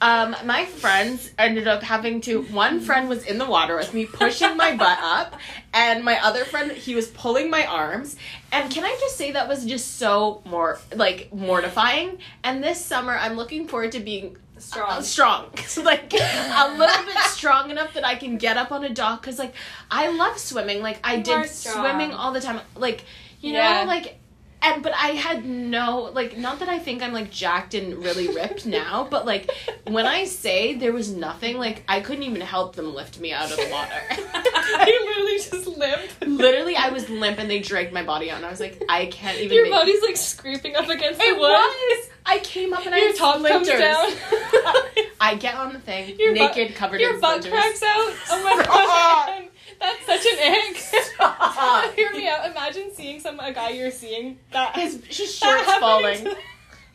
um, 0.00 0.36
my 0.44 0.64
friends 0.64 1.30
ended 1.38 1.66
up 1.66 1.82
having 1.82 2.20
to. 2.22 2.42
One 2.42 2.80
friend 2.80 3.08
was 3.08 3.24
in 3.24 3.38
the 3.38 3.46
water 3.46 3.76
with 3.76 3.92
me, 3.92 4.06
pushing 4.06 4.56
my 4.56 4.76
butt 4.76 4.98
up, 5.02 5.34
and 5.74 6.04
my 6.04 6.22
other 6.24 6.44
friend 6.44 6.70
he 6.70 6.94
was 6.94 7.08
pulling 7.08 7.50
my 7.50 7.66
arms. 7.66 8.16
And 8.52 8.70
can 8.70 8.84
I 8.84 8.96
just 9.00 9.16
say 9.16 9.32
that 9.32 9.48
was 9.48 9.64
just 9.66 9.96
so 9.96 10.42
more 10.44 10.78
like 10.94 11.32
mortifying. 11.34 12.18
And 12.44 12.62
this 12.62 12.84
summer, 12.84 13.16
I'm 13.16 13.34
looking 13.36 13.66
forward 13.66 13.92
to 13.92 14.00
being 14.00 14.36
Strong. 14.58 14.90
uh, 14.90 15.02
strong, 15.02 15.44
So, 15.66 15.82
like 15.82 16.12
a 16.14 16.74
little 16.76 17.04
bit 17.04 17.18
strong 17.26 17.70
enough 17.70 17.94
that 17.94 18.04
I 18.04 18.14
can 18.16 18.38
get 18.38 18.56
up 18.56 18.72
on 18.72 18.84
a 18.84 18.88
dock. 18.90 19.22
Cause 19.22 19.38
like 19.38 19.54
I 19.90 20.08
love 20.10 20.38
swimming. 20.38 20.82
Like 20.82 20.98
I 21.04 21.14
You 21.16 21.22
did 21.24 21.46
swimming 21.48 22.12
all 22.12 22.32
the 22.32 22.40
time. 22.40 22.60
Like 22.76 23.04
you 23.40 23.52
Yeah. 23.54 23.82
know, 23.82 23.88
like 23.88 24.18
and 24.62 24.82
but 24.82 24.92
I 24.94 25.08
had 25.08 25.44
no 25.44 26.10
like 26.14 26.36
not 26.36 26.58
that 26.60 26.68
I 26.68 26.78
think 26.78 27.02
I'm 27.02 27.12
like 27.12 27.30
jacked 27.30 27.74
and 27.74 27.96
really 27.98 28.28
ripped 28.28 28.66
now, 28.80 29.06
but 29.10 29.24
like 29.26 29.50
when 29.86 30.06
I 30.06 30.24
say 30.24 30.74
there 30.74 30.92
was 30.92 31.10
nothing, 31.12 31.58
like 31.58 31.84
I 31.88 32.00
couldn't 32.00 32.24
even 32.24 32.40
help 32.40 32.74
them 32.76 32.94
lift 32.94 33.18
me 33.20 33.32
out 33.32 33.50
of 33.50 33.56
the 33.56 33.68
water. 33.70 34.02
you 34.86 35.06
literally 35.06 35.38
just 35.38 35.66
limp. 35.78 36.10
Literally, 36.26 36.76
I 36.76 36.90
was 36.90 37.08
limp 37.08 37.38
and 37.38 37.50
they 37.50 37.60
dragged 37.60 37.92
my 37.92 38.02
body 38.02 38.30
out, 38.30 38.36
and 38.38 38.46
I 38.46 38.50
was 38.50 38.60
like, 38.60 38.82
I 38.88 39.06
can't 39.06 39.38
even. 39.38 39.54
Your 39.54 39.64
make- 39.64 39.72
body's 39.72 40.02
like 40.02 40.16
scraping 40.16 40.76
up 40.76 40.88
against 40.88 41.18
the 41.18 41.24
It 41.26 41.34
wood. 41.38 41.48
was. 41.50 42.08
I 42.26 42.38
came 42.40 42.74
up 42.74 42.84
and 42.84 42.94
I 42.94 42.98
Your 42.98 43.06
had 43.08 43.16
top 43.16 43.42
comes 43.46 43.68
down. 43.68 44.06
I 45.20 45.34
get 45.40 45.54
on 45.54 45.72
the 45.72 45.78
thing, 45.80 46.14
Your 46.18 46.32
naked, 46.34 46.74
covered 46.74 46.96
in. 46.96 47.00
Your 47.02 47.14
in 47.14 47.20
butt 47.20 47.42
splinters. 47.42 47.50
cracks 47.52 47.82
out. 47.82 48.12
Oh 48.30 48.44
my 48.56 48.64
god. 48.64 49.48
That's 49.80 50.06
such 50.06 50.26
an 50.26 50.52
ick. 50.70 50.76
Stop. 50.76 51.94
Hear 51.96 52.12
me 52.12 52.28
out. 52.28 52.50
Imagine 52.50 52.92
seeing 52.94 53.20
some 53.20 53.38
a 53.40 53.52
guy 53.52 53.70
you're 53.70 53.90
seeing 53.90 54.38
that 54.52 54.74
His, 54.76 55.02
his 55.06 55.38
that 55.40 55.46
shorts 55.46 55.64
happening 55.64 55.80
falling. 55.80 56.24
to- 56.24 56.36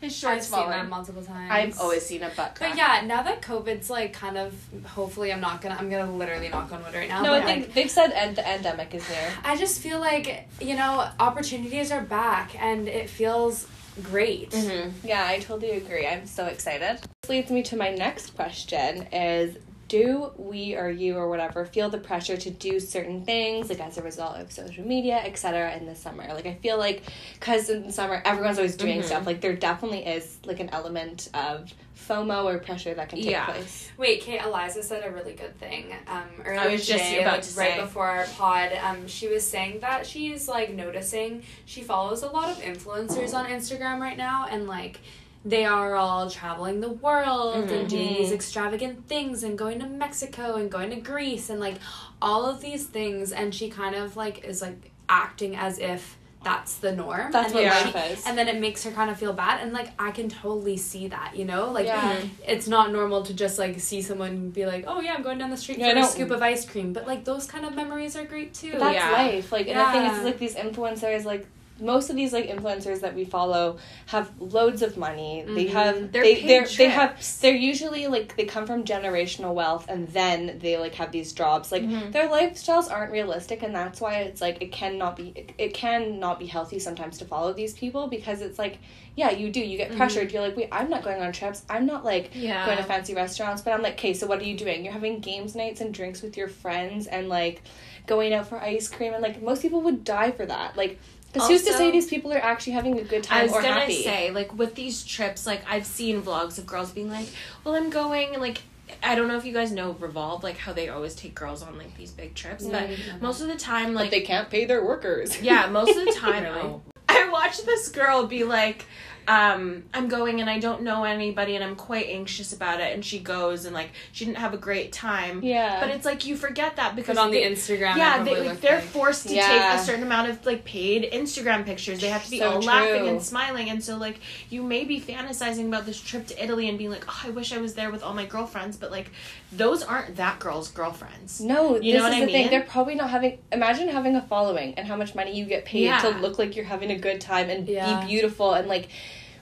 His 0.01 0.11
I've 0.25 0.31
shorts 0.31 0.47
seen 0.47 0.59
that 0.59 0.71
falling. 0.73 0.89
multiple 0.89 1.23
times. 1.23 1.49
I've 1.49 1.79
always 1.79 2.05
seen 2.05 2.23
a 2.23 2.27
butt 2.29 2.55
crack. 2.55 2.71
But 2.71 2.77
yeah, 2.77 3.03
now 3.05 3.23
that 3.23 3.41
COVID's 3.41 3.89
like 3.89 4.11
kind 4.11 4.37
of, 4.37 4.53
hopefully, 4.85 5.31
I'm 5.31 5.39
not 5.39 5.61
gonna. 5.61 5.75
I'm 5.79 5.89
gonna 5.89 6.11
literally 6.11 6.49
knock 6.49 6.73
on 6.73 6.83
wood 6.83 6.93
right 6.93 7.07
now. 7.07 7.21
No, 7.21 7.33
I 7.33 7.41
think 7.41 7.67
like, 7.67 7.73
they've 7.73 7.89
said 7.89 8.11
end 8.11 8.35
the 8.35 8.45
endemic 8.45 8.93
is 8.93 9.07
near. 9.07 9.31
I 9.45 9.55
just 9.55 9.79
feel 9.79 10.01
like 10.01 10.49
you 10.59 10.75
know 10.75 11.07
opportunities 11.21 11.89
are 11.89 12.01
back, 12.01 12.61
and 12.61 12.89
it 12.89 13.09
feels 13.09 13.65
great. 14.01 14.51
Mm-hmm. 14.51 15.07
Yeah, 15.07 15.25
I 15.25 15.39
totally 15.39 15.71
agree. 15.77 16.05
I'm 16.05 16.25
so 16.27 16.47
excited. 16.47 16.99
This 17.21 17.29
leads 17.29 17.49
me 17.49 17.63
to 17.63 17.77
my 17.77 17.91
next 17.91 18.35
question 18.35 19.03
is 19.13 19.55
do 19.93 20.31
we 20.37 20.75
or 20.75 20.89
you 20.89 21.15
or 21.15 21.29
whatever 21.29 21.65
feel 21.65 21.87
the 21.87 21.99
pressure 21.99 22.35
to 22.35 22.49
do 22.49 22.79
certain 22.79 23.23
things 23.23 23.69
like 23.69 23.79
as 23.79 23.95
a 23.99 24.01
result 24.01 24.35
of 24.37 24.51
social 24.51 24.83
media 24.83 25.17
etc 25.23 25.75
in 25.77 25.85
the 25.85 25.93
summer 25.93 26.25
like 26.33 26.47
i 26.47 26.55
feel 26.55 26.79
like 26.79 27.03
because 27.39 27.69
in 27.69 27.85
the 27.85 27.91
summer 27.91 28.19
everyone's 28.25 28.57
always 28.57 28.75
doing 28.75 29.01
Mhm. 29.01 29.05
stuff 29.05 29.27
like 29.27 29.39
there 29.39 29.55
definitely 29.55 30.03
is 30.03 30.39
like 30.45 30.59
an 30.59 30.69
element 30.71 31.29
of 31.35 31.71
fomo 31.95 32.45
or 32.45 32.57
pressure 32.57 32.95
that 32.95 33.07
can 33.09 33.19
take 33.19 33.29
Yeah. 33.29 33.45
place 33.45 33.91
Wait, 33.97 34.21
Kate 34.21 34.41
Eliza 34.41 34.81
said 34.81 35.05
a 35.05 35.11
really 35.11 35.33
good 35.33 35.57
thing 35.59 35.93
um, 36.07 36.23
earlier 36.43 36.59
I 36.59 36.67
was 36.71 36.85
just 36.87 37.03
today, 37.05 37.21
about 37.21 37.45
like, 37.55 37.57
right 37.57 37.79
before 37.81 38.07
our 38.07 38.25
pod. 38.35 38.71
Um, 38.83 39.07
she 39.07 39.27
was 39.27 39.45
saying 39.47 39.79
that 39.81 40.05
she's 40.07 40.47
like 40.47 40.73
noticing 40.73 41.43
she 41.65 41.81
follows 41.83 42.23
a 42.23 42.27
lot 42.27 42.49
of 42.49 42.57
influencers 42.57 43.33
on 43.35 43.45
Instagram 43.45 43.99
right 44.01 44.17
now, 44.17 44.47
and 44.49 44.67
like 44.67 44.99
they 45.45 45.65
are 45.65 45.95
all 45.95 46.29
traveling 46.29 46.79
the 46.79 46.89
world 46.89 47.55
and 47.55 47.69
mm-hmm. 47.69 47.87
doing 47.87 48.13
these 48.13 48.31
extravagant 48.31 49.07
things 49.07 49.43
and 49.43 49.57
going 49.57 49.79
to 49.79 49.85
Mexico 49.85 50.55
and 50.55 50.71
going 50.71 50.89
to 50.91 50.95
Greece 50.97 51.49
and 51.49 51.59
like 51.59 51.75
all 52.21 52.45
of 52.45 52.61
these 52.61 52.85
things, 52.85 53.31
and 53.33 53.53
she 53.53 53.69
kind 53.69 53.95
of 53.95 54.15
like 54.15 54.45
is 54.45 54.61
like 54.61 54.91
acting 55.09 55.55
as 55.55 55.79
if 55.79 56.17
that's 56.43 56.75
the 56.79 56.91
norm. 56.93 57.31
that's 57.31 57.53
and 57.53 57.55
what 57.55 57.63
life 57.63 57.91
she- 57.93 58.13
is 58.13 58.27
and 58.27 58.37
then 58.37 58.49
it 58.49 58.59
makes 58.59 58.83
her 58.83 58.91
kind 58.91 59.09
of 59.09 59.17
feel 59.17 59.31
bad 59.31 59.61
and 59.61 59.71
like 59.71 59.91
i 59.97 60.11
can 60.11 60.27
totally 60.27 60.75
see 60.75 61.07
that 61.07 61.37
you 61.37 61.45
know 61.45 61.71
like 61.71 61.85
Yeah. 61.85 62.19
it's 62.45 62.67
not 62.67 62.91
normal 62.91 63.23
to 63.23 63.33
just 63.33 63.57
like 63.57 63.79
see 63.79 64.01
someone 64.01 64.49
be 64.49 64.65
like 64.65 64.83
oh 64.85 64.99
yeah 64.99 65.13
i'm 65.13 65.23
going 65.23 65.37
down 65.37 65.51
the 65.51 65.55
street 65.57 65.77
Yeah, 65.77 65.91
for 65.91 65.95
I 65.95 65.99
a 65.99 66.01
know. 66.01 66.07
scoop 66.09 66.31
of 66.31 66.41
ice 66.41 66.65
cream 66.65 66.91
but 66.91 67.07
like 67.07 67.23
those 67.23 67.45
kind 67.45 67.63
of 67.65 67.75
memories 67.75 68.17
are 68.17 68.25
great 68.25 68.53
too 68.53 68.71
But 68.73 68.79
that's 68.79 68.95
Yeah. 68.95 69.11
life. 69.11 69.51
Like, 69.53 69.67
and 69.69 69.79
the 69.79 69.85
thing 69.93 70.03
Yeah. 70.03 70.17
is, 70.17 70.23
like, 70.25 70.37
these 70.37 70.55
influencers, 70.55 71.23
like, 71.23 71.47
most 71.83 72.09
of 72.09 72.15
these 72.15 72.33
like 72.33 72.47
influencers 72.49 73.01
that 73.01 73.13
we 73.15 73.25
follow 73.25 73.77
have 74.07 74.31
loads 74.39 74.81
of 74.81 74.97
money. 74.97 75.43
They 75.45 75.65
Mhm. 75.65 75.69
have 75.69 76.11
They're 76.11 76.23
they 76.23 76.41
they're, 76.47 76.65
they 76.65 76.89
have 76.89 77.23
they're 77.41 77.53
usually 77.55 78.07
like 78.07 78.35
they 78.37 78.45
come 78.45 78.65
from 78.65 78.83
generational 78.85 79.53
wealth 79.53 79.85
and 79.89 80.07
then 80.09 80.59
they 80.61 80.77
like 80.77 80.95
have 80.95 81.11
these 81.11 81.33
jobs. 81.33 81.71
Like 81.71 81.83
Mhm. 81.83 82.11
their 82.11 82.27
lifestyles 82.29 82.91
aren't 82.91 83.11
realistic 83.11 83.61
and 83.63 83.75
that's 83.75 83.99
why 84.01 84.15
it's 84.21 84.41
like 84.41 84.61
it 84.61 84.71
cannot 84.71 85.15
be 85.17 85.33
it, 85.35 85.51
it 85.57 85.73
can 85.73 86.19
not 86.19 86.39
be 86.39 86.45
healthy 86.47 86.79
sometimes 86.79 87.17
to 87.19 87.25
follow 87.25 87.53
these 87.53 87.73
people 87.73 88.07
because 88.07 88.41
it's 88.41 88.57
like 88.57 88.77
yeah, 89.15 89.29
you 89.29 89.51
do. 89.51 89.59
You 89.59 89.77
get 89.77 89.95
pressured. 89.95 90.31
You're 90.31 90.41
like, 90.41 90.57
wait, 90.57 90.69
I'm 90.71 90.89
not 90.89 91.03
going 91.03 91.21
on 91.21 91.31
trips. 91.33 91.61
I'm 91.69 91.85
not 91.85 92.03
like 92.03 92.31
Yeah. 92.33 92.65
going 92.65 92.79
to 92.79 92.83
fancy 92.83 93.13
restaurants. 93.13 93.61
But 93.61 93.73
I'm 93.73 93.83
like, 93.83 93.93
okay, 93.93 94.11
so 94.15 94.25
what 94.25 94.39
are 94.41 94.43
you 94.43 94.57
doing? 94.57 94.83
You're 94.83 94.93
having 94.93 95.19
games 95.19 95.53
nights 95.55 95.81
and 95.81 95.93
drinks 95.93 96.23
with 96.23 96.35
your 96.35 96.47
friends 96.47 97.05
and 97.05 97.29
like 97.29 97.61
going 98.07 98.33
out 98.33 98.47
for 98.47 98.57
ice 98.59 98.87
cream. 98.87 99.13
And 99.13 99.21
like 99.21 99.39
most 99.39 99.61
people 99.61 99.81
would 99.81 100.03
die 100.03 100.31
for 100.31 100.47
that. 100.47 100.75
Like, 100.75 100.99
because 101.33 101.49
who's 101.49 101.63
to 101.63 101.73
say 101.73 101.91
these 101.91 102.07
people 102.07 102.31
are 102.31 102.37
actually 102.37 102.73
having 102.73 102.99
a 102.99 103.03
good 103.03 103.23
time 103.23 103.39
I 103.39 103.43
was 103.43 103.51
gonna 103.51 103.67
happy? 103.67 104.03
say, 104.03 104.31
like, 104.31 104.53
with 104.57 104.75
these 104.75 105.03
trips, 105.03 105.45
like, 105.47 105.61
I've 105.67 105.85
seen 105.85 106.21
vlogs 106.21 106.57
of 106.57 106.65
girls 106.67 106.91
being 106.91 107.09
like, 107.09 107.27
well, 107.63 107.75
I'm 107.75 107.89
going, 107.89 108.33
and, 108.33 108.41
like, 108.41 108.61
I 109.01 109.15
don't 109.15 109.27
know 109.27 109.37
if 109.37 109.45
you 109.45 109.53
guys 109.53 109.71
know 109.71 109.93
Revolve, 109.99 110.43
like, 110.43 110.57
how 110.57 110.71
they 110.73 110.89
always 110.89 111.15
take 111.15 111.33
girls 111.33 111.63
on, 111.63 111.77
like, 111.77 111.97
these 111.97 112.11
big 112.11 112.35
trips, 112.35 112.65
but 112.67 112.89
most 113.21 113.41
of 113.41 113.47
the 113.47 113.55
time, 113.55 113.87
but 113.93 114.01
like, 114.03 114.11
they 114.11 114.21
can't 114.21 114.49
pay 114.49 114.65
their 114.65 114.85
workers. 114.85 115.41
yeah, 115.41 115.67
most 115.67 115.97
of 115.97 116.05
the 116.05 116.11
time, 116.17 116.43
Really? 116.43 116.59
oh, 116.61 116.81
I 117.09 117.29
watched 117.29 117.65
this 117.65 117.89
girl 117.89 118.27
be 118.27 118.43
like, 118.43 118.85
um, 119.27 119.83
I'm 119.93 120.07
going 120.07 120.41
and 120.41 120.49
I 120.49 120.59
don't 120.59 120.81
know 120.83 121.03
anybody 121.03 121.55
and 121.55 121.63
I'm 121.63 121.75
quite 121.75 122.07
anxious 122.07 122.53
about 122.53 122.79
it, 122.81 122.93
and 122.93 123.03
she 123.05 123.19
goes 123.19 123.65
and, 123.65 123.73
like, 123.73 123.89
she 124.11 124.25
didn't 124.25 124.37
have 124.37 124.53
a 124.53 124.57
great 124.57 124.91
time. 124.91 125.41
yeah. 125.43 125.79
But 125.79 125.89
it's 125.91 126.05
like 126.05 126.25
you 126.25 126.35
forget 126.35 126.75
that 126.75 126.95
because 126.95 127.15
but 127.15 127.21
on 127.23 127.31
the 127.31 127.41
instagram 127.41 127.95
yeah, 127.97 128.23
they, 128.23 128.47
like, 128.47 128.61
they're 128.61 128.75
like- 128.75 128.83
forced 128.83 129.27
to 129.27 129.35
Yeah. 129.35 129.47
take 129.47 129.79
a 129.81 129.83
certain 129.83 130.03
amount 130.03 130.29
of 130.29 130.45
like 130.45 130.65
paid 130.65 131.09
Instagram 131.11 131.65
pictures. 131.65 132.01
They 132.01 132.09
have 132.09 132.23
to 132.25 132.31
be 132.31 132.39
So 132.39 132.51
all 132.51 132.61
laughing 132.61 133.07
and 133.07 133.21
smiling, 133.21 133.69
and 133.69 133.83
so 133.83 133.97
like 133.97 134.19
you 134.49 134.61
may 134.63 134.83
be 134.83 134.99
fantasizing 134.99 135.67
about 135.67 135.85
this 135.85 135.99
trip 136.01 136.27
to 136.27 136.43
Italy 136.43 136.67
and 136.69 136.77
being 136.77 136.89
like, 136.91 137.05
oh, 137.07 137.21
I 137.25 137.29
wish 137.29 137.53
I 137.53 137.57
was 137.59 137.73
there 137.75 137.91
with 137.91 138.03
all 138.03 138.13
my 138.13 138.25
girlfriends, 138.25 138.77
but 138.77 138.91
like 138.91 139.09
those 139.51 139.83
aren't 139.83 140.15
that 140.17 140.39
girl's 140.39 140.69
girlfriends. 140.69 141.39
no, 141.39 141.75
You 141.75 141.93
this 141.93 141.93
know 141.93 141.97
is 141.97 142.01
what 142.03 142.09
the 142.09 142.15
I 142.15 142.25
thing. 142.25 142.33
mean? 142.43 142.49
They're 142.49 142.61
probably 142.61 142.95
not 142.95 143.09
having. 143.09 143.37
Imagine 143.51 143.87
having 143.87 144.15
a 144.15 144.21
following 144.21 144.73
and 144.75 144.87
how 144.87 144.95
much 144.95 145.15
money 145.15 145.35
you 145.37 145.45
get 145.45 145.63
paid 145.65 145.83
Yeah. 145.85 145.99
to 145.99 146.09
look 146.09 146.37
like 146.39 146.55
you're 146.55 146.65
having 146.65 146.91
a 146.91 146.97
good 146.97 147.21
time 147.21 147.49
and 147.49 147.67
Yeah. 147.67 148.01
be 148.01 148.07
beautiful 148.07 148.53
and 148.53 148.67
like, 148.67 148.89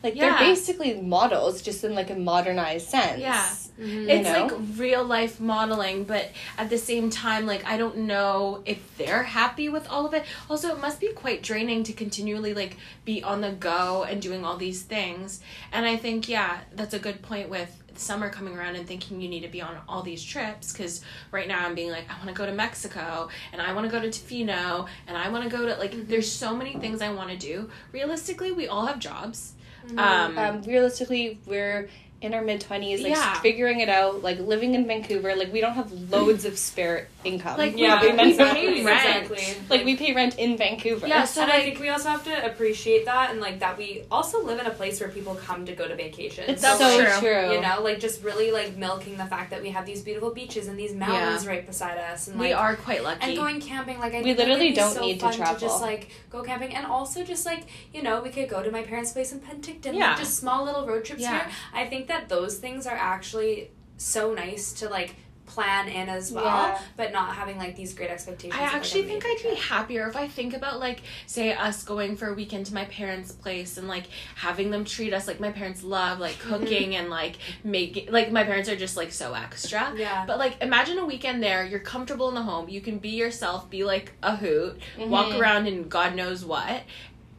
like 0.04 0.16
Yeah. 0.16 0.30
they're 0.30 0.48
basically 0.50 1.00
models 1.02 1.62
just 1.62 1.84
in 1.84 1.94
like 1.94 2.10
a 2.10 2.16
modernized 2.16 2.90
sense. 2.90 3.20
Yeah. 3.22 3.48
Mhm. 3.80 4.10
It's 4.10 4.30
know? 4.30 4.46
like 4.46 4.54
real 4.78 5.04
life 5.04 5.40
modeling, 5.40 6.04
but 6.04 6.30
at 6.58 6.70
the 6.70 6.78
same 6.78 7.10
time, 7.10 7.46
like 7.46 7.66
I 7.66 7.78
don't 7.78 7.98
know 7.98 8.62
if 8.66 8.80
they're 8.98 9.24
happy 9.24 9.70
with 9.70 9.88
all 9.90 10.06
of 10.06 10.14
it. 10.14 10.24
Also, 10.50 10.70
it 10.70 10.80
must 10.80 11.00
be 11.00 11.08
quite 11.10 11.42
draining 11.44 11.84
to 11.84 11.94
continually 11.94 12.54
like 12.54 12.78
be 13.06 13.24
on 13.24 13.42
the 13.42 13.52
go 13.52 14.04
and 14.04 14.22
doing 14.22 14.46
all 14.46 14.58
these 14.58 14.82
things. 14.82 15.42
And 15.72 15.86
I 15.86 15.98
think, 15.98 16.28
yeah, 16.30 16.60
that's 16.76 16.94
a 16.94 17.00
good 17.00 17.22
point 17.22 17.50
with 17.50 17.78
summer 17.96 18.30
coming 18.30 18.58
around 18.58 18.76
and 18.76 18.88
thinking 18.88 19.22
you 19.22 19.30
need 19.30 19.42
to 19.42 19.48
be 19.50 19.62
on 19.62 19.78
all 19.88 20.02
these 20.02 20.24
trips 20.24 20.72
because 20.72 21.02
right 21.32 21.48
now 21.48 21.66
I'm 21.66 21.76
being 21.76 21.92
like 21.92 22.06
I 22.10 22.16
want 22.16 22.30
to 22.30 22.34
go 22.34 22.46
to 22.46 22.52
Mexico 22.54 23.28
and 23.52 23.62
I 23.62 23.74
want 23.74 23.86
to 23.86 23.92
go 23.92 24.02
to 24.02 24.08
Tofino 24.08 24.88
and 25.08 25.18
I 25.18 25.30
want 25.30 25.44
to 25.44 25.50
go 25.50 25.66
to 25.66 25.76
like 25.76 26.08
there's 26.08 26.32
so 26.32 26.56
many 26.56 26.74
things 26.78 27.02
I 27.02 27.12
want 27.12 27.30
to 27.30 27.38
do. 27.38 27.70
Realistically, 27.92 28.52
we 28.52 28.68
all 28.68 28.86
have 28.86 29.00
jobs. 29.00 29.54
Um, 29.98 30.38
um, 30.38 30.62
realistically, 30.64 31.40
we're 31.46 31.90
in 32.22 32.36
our 32.36 32.42
mid 32.44 32.62
twenties, 32.62 33.02
like 33.02 33.14
Yeah. 33.14 33.34
figuring 33.40 33.80
it 33.80 33.90
out, 33.90 34.22
like 34.22 34.38
living 34.40 34.76
in 34.76 34.86
Vancouver. 34.86 35.36
Like 35.36 35.52
we 35.52 35.60
don't 35.60 35.74
have 35.74 35.92
loads 36.12 36.46
of 36.46 36.58
spare 36.58 37.08
income. 37.24 37.58
Like, 37.58 37.76
yeah 37.78 38.00
we- 38.00 38.12
we 38.12 38.14
pay 38.14 38.18
rent. 38.18 38.30
exactly 38.30 39.58
like 39.70 39.86
we 39.86 39.96
pay 39.96 40.14
rent 40.14 40.38
in 40.38 40.56
Vancouver. 40.58 41.08
Yeah, 41.08 41.26
so 41.26 41.42
and 41.42 41.52
I 41.52 41.62
think 41.62 41.80
we 41.80 41.90
also 41.90 42.10
have 42.10 42.24
to 42.26 42.46
appreciate 42.46 43.06
that 43.06 43.32
and 43.32 43.40
like 43.42 43.60
that 43.60 43.76
we 43.78 44.04
also 44.12 44.44
live 44.44 44.60
in 44.60 44.68
a 44.68 44.72
place 44.72 45.00
where 45.00 45.10
people 45.10 45.34
come 45.36 45.66
to 45.66 45.74
go 45.74 45.88
to 45.88 45.96
vacation. 45.96 46.46
it's 46.48 46.62
That's 46.62 46.80
so 46.80 47.04
true. 47.04 47.20
true. 47.20 47.54
You 47.54 47.62
know, 47.62 47.82
like 47.82 48.00
just 48.00 48.24
really 48.24 48.52
like 48.52 48.78
milking 48.78 49.18
the 49.18 49.26
fact 49.26 49.50
that 49.52 49.62
we 49.64 49.70
have 49.72 49.86
these 49.88 50.02
beautiful 50.04 50.32
beaches 50.32 50.68
and 50.68 50.78
these 50.78 50.94
mountains 50.94 51.48
right 51.48 51.66
beside 51.66 51.98
us, 51.98 52.28
and 52.28 52.38
like 52.38 52.50
we 52.50 52.54
are 52.54 52.76
quite 52.76 53.04
lucky. 53.04 53.24
and 53.30 53.36
going 53.36 53.60
camping. 53.62 53.98
Like 54.00 54.14
I 54.14 54.18
We 54.18 54.24
think, 54.26 54.38
literally 54.38 54.74
don't 54.74 54.94
so 54.94 55.02
need 55.02 55.20
to 55.20 55.26
fun 55.26 55.34
travel. 55.38 55.60
just 55.60 55.82
like 55.82 56.10
go 56.30 56.44
camping, 56.44 56.76
and 56.76 56.86
also 56.86 57.24
just 57.24 57.46
like 57.48 57.64
you 57.94 58.04
know 58.04 58.22
we 58.22 58.30
could 58.30 58.48
go 58.50 58.62
to 58.62 58.70
my 58.72 58.84
parents' 58.84 59.12
place 59.12 59.32
in 59.32 59.40
Penticton. 59.40 59.96
Yeah. 59.96 60.10
Like, 60.10 60.20
just 60.20 60.36
small 60.38 60.64
little 60.66 60.86
road 60.86 61.04
trips 61.04 61.22
Yeah. 61.24 61.32
here. 61.46 61.52
I 61.74 61.86
think 61.88 62.08
that 62.12 62.30
those 62.30 62.58
things 62.58 62.86
are 62.86 62.96
actually 62.96 63.72
so 63.98 64.34
nice 64.34 64.74
to 64.74 64.90
like 64.90 65.16
plan 65.48 65.90
in 65.90 66.08
as 66.08 66.32
well, 66.32 66.46
Yeah. 66.46 66.80
but 66.96 67.12
not 67.12 67.36
having 67.36 67.58
like 67.58 67.76
these 67.76 67.94
great 67.94 68.10
expectations. 68.10 68.54
I 68.58 68.64
of, 68.64 68.68
like, 68.68 68.76
actually 68.76 69.04
think 69.04 69.26
I'd 69.26 69.40
be 69.44 69.56
happier 69.56 70.08
if 70.08 70.16
I 70.16 70.30
think 70.30 70.54
about 70.54 70.80
like 70.80 71.02
say 71.28 71.52
us 71.54 71.84
going 71.84 72.16
for 72.16 72.28
a 72.30 72.34
weekend 72.34 72.68
to 72.68 72.74
my 72.74 72.86
parents' 72.86 73.34
place 73.34 73.78
and 73.78 73.86
like 73.90 74.06
having 74.36 74.72
them 74.72 74.86
treat 74.86 75.14
us 75.14 75.28
like 75.28 75.42
my 75.42 75.52
parents 75.52 75.84
love 75.84 76.20
like 76.20 76.36
Mm-hmm. 76.36 76.50
cooking 76.50 76.96
and 76.96 77.10
like 77.10 77.36
making 77.66 78.10
like 78.14 78.32
my 78.32 78.46
parents 78.46 78.70
are 78.70 78.78
just 78.78 78.96
like 78.96 79.12
so 79.12 79.34
extra. 79.34 79.94
Yeah. 79.98 80.24
But 80.26 80.40
like 80.40 80.56
imagine 80.62 80.98
a 81.00 81.06
weekend 81.06 81.44
there, 81.44 81.66
you're 81.66 81.80
comfortable 81.82 82.30
in 82.30 82.36
the 82.36 82.44
home, 82.44 82.70
you 82.70 82.80
can 82.80 82.98
be 83.00 83.10
yourself, 83.10 83.70
be 83.70 83.84
like 83.84 84.14
a 84.24 84.38
hoot, 84.38 84.80
walk 84.98 85.34
Mhm. 85.34 85.40
around 85.40 85.68
in 85.68 85.90
God 85.90 86.16
knows 86.16 86.46
what. 86.46 86.84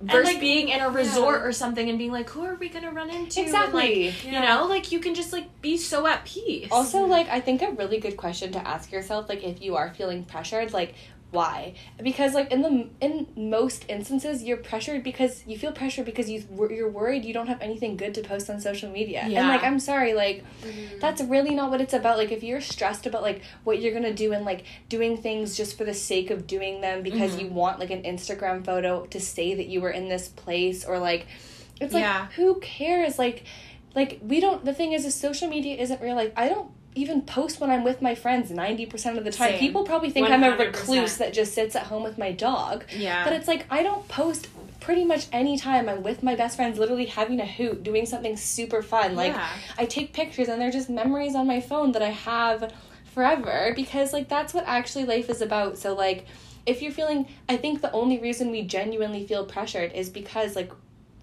Versus 0.02 0.34
like, 0.34 0.40
being 0.40 0.68
in 0.68 0.80
a 0.80 0.90
resort 0.90 1.40
yeah. 1.40 1.46
or 1.46 1.52
something 1.52 1.88
and 1.88 1.96
being 1.96 2.10
like, 2.10 2.28
who 2.30 2.42
are 2.42 2.56
we 2.56 2.68
gonna 2.68 2.90
run 2.90 3.08
into? 3.08 3.38
And, 3.38 3.46
Exactly. 3.46 4.06
like, 4.06 4.24
Yeah. 4.24 4.32
You 4.32 4.48
know, 4.48 4.66
like 4.66 4.90
you 4.90 4.98
can 4.98 5.14
just 5.14 5.32
like 5.32 5.62
be 5.62 5.76
so 5.76 6.06
at 6.06 6.24
peace. 6.24 6.68
Also, 6.70 7.06
like 7.06 7.28
I 7.28 7.40
think 7.40 7.62
a 7.62 7.70
really 7.70 7.98
good 7.98 8.16
question 8.16 8.52
to 8.52 8.66
ask 8.66 8.90
yourself, 8.90 9.28
like 9.28 9.44
if 9.44 9.62
you 9.62 9.76
are 9.76 9.94
feeling 9.94 10.24
pressured, 10.24 10.72
like 10.72 10.94
why? 11.32 11.74
Because 12.02 12.34
like 12.34 12.52
in 12.52 12.62
the 12.62 12.88
in 13.00 13.26
most 13.36 13.84
instances 13.88 14.42
you're 14.44 14.58
pressured 14.58 15.02
because 15.02 15.44
you 15.46 15.58
feel 15.58 15.72
pressured 15.72 16.04
because 16.04 16.28
you 16.30 16.44
you're 16.70 16.88
worried 16.90 17.24
you 17.24 17.32
don't 17.34 17.48
have 17.48 17.60
anything 17.60 17.96
good 17.96 18.14
to 18.14 18.22
post 18.22 18.48
on 18.50 18.60
social 18.60 18.90
media. 18.90 19.20
And 19.22 19.48
like 19.48 19.64
i'm 19.64 19.80
sorry 19.80 20.14
like 20.14 20.44
Mm-hmm. 20.62 20.98
that's 21.00 21.20
really 21.22 21.54
not 21.54 21.70
what 21.70 21.80
it's 21.80 21.94
about. 21.94 22.18
Like 22.18 22.30
if 22.30 22.42
you're 22.44 22.60
stressed 22.60 23.06
about 23.06 23.22
like 23.22 23.42
what 23.64 23.80
you're 23.82 23.92
gonna 23.92 24.14
do 24.14 24.32
and 24.32 24.44
like 24.44 24.64
doing 24.88 25.16
things 25.16 25.56
just 25.56 25.76
for 25.76 25.84
the 25.84 25.94
sake 25.94 26.30
of 26.30 26.46
doing 26.46 26.80
them 26.80 27.02
because 27.02 27.36
you 27.40 27.48
want 27.48 27.80
like 27.80 27.90
an 27.90 28.02
instagram 28.04 28.64
photo 28.64 29.06
to 29.06 29.18
say 29.18 29.54
that 29.54 29.66
you 29.66 29.80
were 29.80 29.90
in 29.90 30.08
this 30.08 30.28
place 30.28 30.84
or 30.84 30.98
like 30.98 31.26
it's 31.80 31.92
like 31.94 32.02
Yeah. 32.02 32.28
who 32.36 32.60
cares? 32.60 33.18
Like 33.18 33.44
like 33.94 34.20
we 34.22 34.38
don't 34.40 34.64
the 34.64 34.72
thing 34.74 34.92
is 34.92 35.04
is 35.04 35.14
social 35.14 35.48
media 35.48 35.76
isn't 35.76 36.00
real 36.00 36.14
like 36.16 36.32
i 36.36 36.48
don't 36.48 36.70
even 36.94 37.22
post 37.22 37.60
when 37.60 37.70
i'm 37.70 37.84
with 37.84 38.02
my 38.02 38.14
friends 38.14 38.50
90% 38.50 39.16
of 39.18 39.24
the 39.24 39.30
time 39.32 39.50
Same. 39.52 39.58
people 39.58 39.84
probably 39.84 40.10
think 40.10 40.28
i'm 40.28 40.44
a 40.44 40.56
recluse 40.56 41.16
that 41.18 41.32
just 41.32 41.54
sits 41.54 41.74
at 41.76 41.84
home 41.84 42.02
with 42.02 42.18
my 42.18 42.32
dog 42.32 42.84
Yeah. 42.96 43.24
but 43.24 43.32
it's 43.32 43.48
like 43.48 43.66
i 43.70 43.82
don't 43.82 44.06
post 44.08 44.48
pretty 44.80 45.04
much 45.04 45.26
any 45.32 45.56
time 45.58 45.88
i'm 45.88 46.02
with 46.02 46.22
my 46.22 46.34
best 46.34 46.56
friends 46.56 46.78
literally 46.78 47.06
having 47.06 47.40
a 47.40 47.46
hoot 47.46 47.82
doing 47.82 48.04
something 48.04 48.36
super 48.36 48.82
fun 48.82 49.14
like 49.16 49.32
Yeah. 49.32 49.48
i 49.78 49.84
take 49.86 50.12
pictures 50.12 50.48
and 50.48 50.60
they're 50.60 50.70
just 50.70 50.90
memories 50.90 51.34
on 51.34 51.46
my 51.46 51.60
phone 51.60 51.92
that 51.92 52.02
i 52.02 52.10
have 52.10 52.72
forever 53.14 53.72
because 53.76 54.12
like 54.12 54.28
that's 54.28 54.52
what 54.54 54.64
actually 54.66 55.04
life 55.04 55.28
is 55.30 55.40
about 55.42 55.78
so 55.78 55.94
like 55.94 56.26
if 56.66 56.80
you're 56.82 56.92
feeling 56.92 57.26
i 57.48 57.56
think 57.56 57.80
the 57.82 57.92
only 57.92 58.18
reason 58.18 58.50
we 58.50 58.62
genuinely 58.62 59.26
feel 59.26 59.44
pressured 59.44 59.92
is 59.92 60.08
because 60.08 60.56
like 60.56 60.72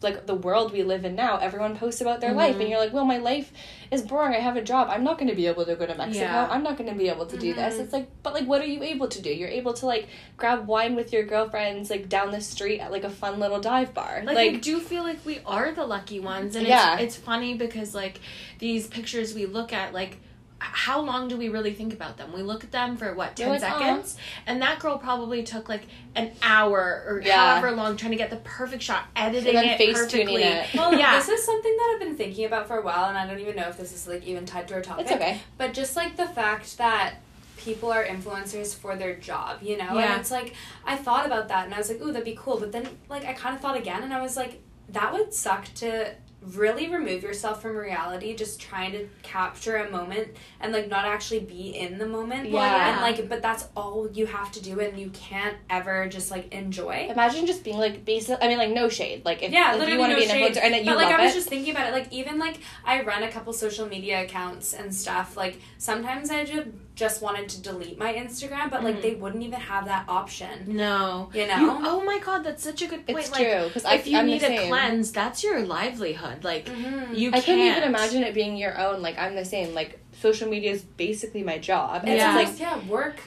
like 0.01 0.25
the 0.25 0.35
world 0.35 0.71
we 0.71 0.83
live 0.83 1.03
in 1.03 1.13
now 1.15 1.37
everyone 1.37 1.75
posts 1.75 1.99
about 1.99 2.21
their 2.21 2.33
life 2.33 2.53
and 2.53 2.61
mm-hmm. 2.61 2.71
you're 2.71 2.79
like 2.79 2.93
well 2.93 3.05
my 3.05 3.17
life 3.17 3.51
is 3.91 4.03
boring. 4.03 4.35
I 4.35 4.39
have 4.39 4.55
a 4.55 4.61
job. 4.61 4.87
I'm 4.89 5.03
not 5.03 5.17
going 5.17 5.29
to 5.29 5.35
be 5.35 5.47
able 5.47 5.65
to 5.65 5.75
go 5.75 5.85
to 5.85 5.95
mexico. 5.95 6.25
Yeah. 6.25 6.47
i'm 6.49 6.61
not 6.61 6.77
going 6.77 6.89
to 6.89 6.95
be 6.95 7.09
able 7.09 7.25
to 7.25 7.37
do 7.37 7.53
this. 7.53 7.73
Mm-hmm. 7.73 7.83
It's 7.83 7.93
like 7.93 8.07
but 8.23 8.33
like 8.33 8.45
what 8.45 8.61
are 8.61 8.65
you 8.65 8.83
able 8.83 9.07
to 9.07 9.21
do? 9.21 9.29
You're 9.29 9.49
able 9.49 9.73
to 9.73 9.85
like 9.85 10.07
grab 10.37 10.67
wine 10.67 10.95
with 10.95 11.11
your 11.11 11.23
girlfriends 11.23 11.89
like 11.89 12.07
down 12.07 12.31
the 12.31 12.41
street 12.41 12.79
at 12.79 12.91
like 12.91 13.03
a 13.03 13.09
fun 13.09 13.39
little 13.39 13.59
dive 13.59 13.93
bar. 13.93 14.21
Like, 14.23 14.35
like, 14.35 14.53
I 14.53 14.57
do 14.57 14.79
feel 14.79 15.03
like 15.03 15.25
we 15.25 15.39
are 15.45 15.73
the 15.73 15.85
lucky 15.85 16.19
ones, 16.19 16.55
and 16.55 16.65
Yeah. 16.67 16.97
it's 16.97 17.09
it's 17.09 17.17
funny 17.17 17.55
because 17.55 17.95
like 17.95 18.19
these 18.59 18.85
pictures 18.85 19.33
we 19.33 19.47
look 19.47 19.73
at, 19.73 19.93
like 19.93 20.17
how 20.59 21.01
long 21.01 21.27
do 21.29 21.37
we 21.37 21.47
really 21.49 21.73
think 21.73 21.93
about 21.93 22.17
them? 22.17 22.33
We 22.33 22.41
look 22.41 22.63
at 22.63 22.71
them 22.71 22.97
for 22.97 23.13
what 23.13 23.35
ten 23.35 23.49
like, 23.49 23.63
"Aw." 23.63 23.79
seconds, 23.79 24.17
and 24.45 24.61
that 24.61 24.79
girl 24.79 24.97
probably 24.97 25.43
took 25.43 25.69
like 25.69 25.83
an 26.15 26.31
hour 26.43 27.05
or 27.07 27.21
Yeah. 27.25 27.51
however 27.53 27.71
long 27.75 27.95
trying 27.95 28.11
to 28.11 28.17
get 28.17 28.29
the 28.29 28.37
perfect 28.37 28.83
shot, 28.83 29.05
editing 29.15 29.53
then 29.53 29.65
it 29.65 29.77
face 29.77 29.93
perfectly. 29.95 30.25
tuning 30.25 30.39
it. 30.39 30.67
Well, 30.75 30.93
Yeah. 30.93 31.15
this 31.17 31.29
is 31.29 31.45
something 31.45 31.75
that 31.77 31.91
I've 31.93 31.99
been 31.99 32.17
thinking 32.17 32.45
about 32.45 32.67
for 32.67 32.77
a 32.77 32.81
while, 32.81 33.05
and 33.05 33.17
I 33.17 33.25
don't 33.25 33.39
even 33.39 33.55
know 33.55 33.69
if 33.69 33.77
this 33.77 33.93
is 33.93 34.07
like 34.07 34.25
even 34.25 34.45
tied 34.45 34.67
to 34.67 34.73
our 34.75 34.81
topic. 34.81 35.05
it's 35.05 35.13
okay 35.13 35.39
But 35.57 35.73
just 35.73 35.95
like 35.95 36.17
the 36.17 36.27
fact 36.27 36.77
that 36.77 37.15
people 37.57 37.91
are 37.91 38.05
influencers 38.05 38.73
for 38.75 38.95
their 38.95 39.15
job, 39.15 39.57
you 39.61 39.77
know? 39.77 39.93
Yeah. 39.97 40.13
And 40.13 40.21
it's 40.21 40.31
like, 40.31 40.53
I 40.85 40.95
thought 40.95 41.25
about 41.25 41.49
that 41.49 41.65
and 41.65 41.73
I 41.73 41.77
was 41.77 41.89
like, 41.89 42.01
ooh, 42.01 42.11
that'd 42.13 42.23
be 42.23 42.37
cool. 42.39 42.57
But 42.57 42.71
then, 42.71 42.87
like, 43.09 43.25
I 43.25 43.33
kind 43.33 43.53
of 43.53 43.59
thought 43.61 43.75
again 43.75 44.01
and 44.01 44.13
I 44.13 44.21
was 44.21 44.37
like, 44.37 44.61
that 44.89 45.11
would 45.11 45.33
suck 45.33 45.65
to 45.75 46.13
really 46.41 46.89
remove 46.89 47.23
yourself 47.23 47.61
from 47.61 47.75
reality 47.75 48.35
just 48.35 48.59
trying 48.59 48.91
to 48.91 49.07
capture 49.23 49.77
a 49.77 49.91
moment 49.91 50.27
and 50.61 50.71
like 50.71 50.87
not 50.87 51.05
actually 51.05 51.39
be 51.39 51.75
in 51.75 51.97
the 51.97 52.07
moment 52.07 52.49
yeah. 52.49 52.93
and 52.93 53.01
like 53.01 53.27
but 53.27 53.41
that's 53.41 53.67
all 53.75 54.09
you 54.13 54.25
have 54.25 54.51
to 54.51 54.61
do 54.61 54.79
and 54.79 54.97
you 54.97 55.09
can't 55.09 55.57
ever 55.69 56.07
just 56.07 56.31
like 56.31 56.51
enjoy 56.53 57.07
imagine 57.09 57.45
just 57.45 57.63
being 57.63 57.77
like 57.77 58.05
basic 58.05 58.37
i 58.41 58.47
mean 58.47 58.57
like 58.57 58.71
no 58.71 58.87
shade 58.87 59.23
like 59.25 59.43
if, 59.43 59.51
yeah, 59.51 59.73
if 59.73 59.79
literally 59.79 59.93
you 59.93 59.99
want 59.99 60.11
to 60.11 60.15
no 60.15 60.19
be 60.19 60.25
an 60.25 60.29
shade. 60.29 60.55
influencer 60.55 60.63
and 60.63 60.73
that 60.73 60.85
you 60.85 60.91
but 60.91 60.97
like 60.97 61.13
I 61.13 61.23
was 61.23 61.31
it 61.31 61.35
just 61.35 61.49
thinking 61.49 61.71
about 61.71 61.87
it, 61.87 61.91
like 61.91 62.11
even 62.11 62.39
like 62.39 62.59
I 62.85 63.01
run 63.03 63.23
a 63.23 63.31
couple 63.31 63.53
social 63.53 63.87
media 63.87 64.23
accounts 64.23 64.73
and 64.73 64.93
stuff. 64.93 65.37
Like 65.37 65.59
sometimes 65.77 66.29
I 66.29 66.45
just 66.45 66.67
just 66.99 67.21
wanted 67.21 67.47
to 67.53 67.57
delete 67.69 67.97
my 68.05 68.11
Instagram, 68.13 68.69
but 68.73 68.83
like 68.83 68.97
Mhm. 68.97 69.01
they 69.05 69.15
wouldn't 69.21 69.43
even 69.49 69.61
have 69.73 69.83
that 69.93 70.03
option. 70.19 70.55
No, 70.85 71.29
You 71.33 71.47
know? 71.47 71.79
oh 71.91 71.99
my 72.11 72.19
god, 72.27 72.39
that's 72.45 72.63
such 72.69 72.81
a 72.85 72.87
good 72.91 73.03
point. 73.07 73.19
it's 73.19 73.31
like, 73.31 73.41
true 73.47 73.63
because 73.67 73.85
if 73.97 74.05
you 74.07 74.17
I'm 74.17 74.25
need 74.27 74.43
a 74.43 74.67
cleanse, 74.67 75.07
that's 75.19 75.39
your 75.47 75.59
livelihood. 75.77 76.43
Like 76.51 76.65
Mhm. 76.65 77.17
you 77.19 77.27
I 77.29 77.31
can't 77.33 77.45
couldn't 77.45 77.61
even 77.71 77.83
imagine 77.93 78.21
it 78.23 78.33
being 78.41 78.55
your 78.65 78.75
own. 78.85 78.97
Like 79.07 79.17
I'm 79.23 79.35
the 79.35 79.45
same. 79.55 79.73
Like 79.73 79.91
social 80.25 80.47
media 80.49 80.71
is 80.77 80.81
basically 81.05 81.43
my 81.51 81.57
job, 81.71 82.01
and 82.03 82.09
It's 82.13 82.19
Yeah. 82.21 82.39
it's 82.39 82.49
like 82.51 82.59
yeah, 82.59 82.77
work 82.97 83.17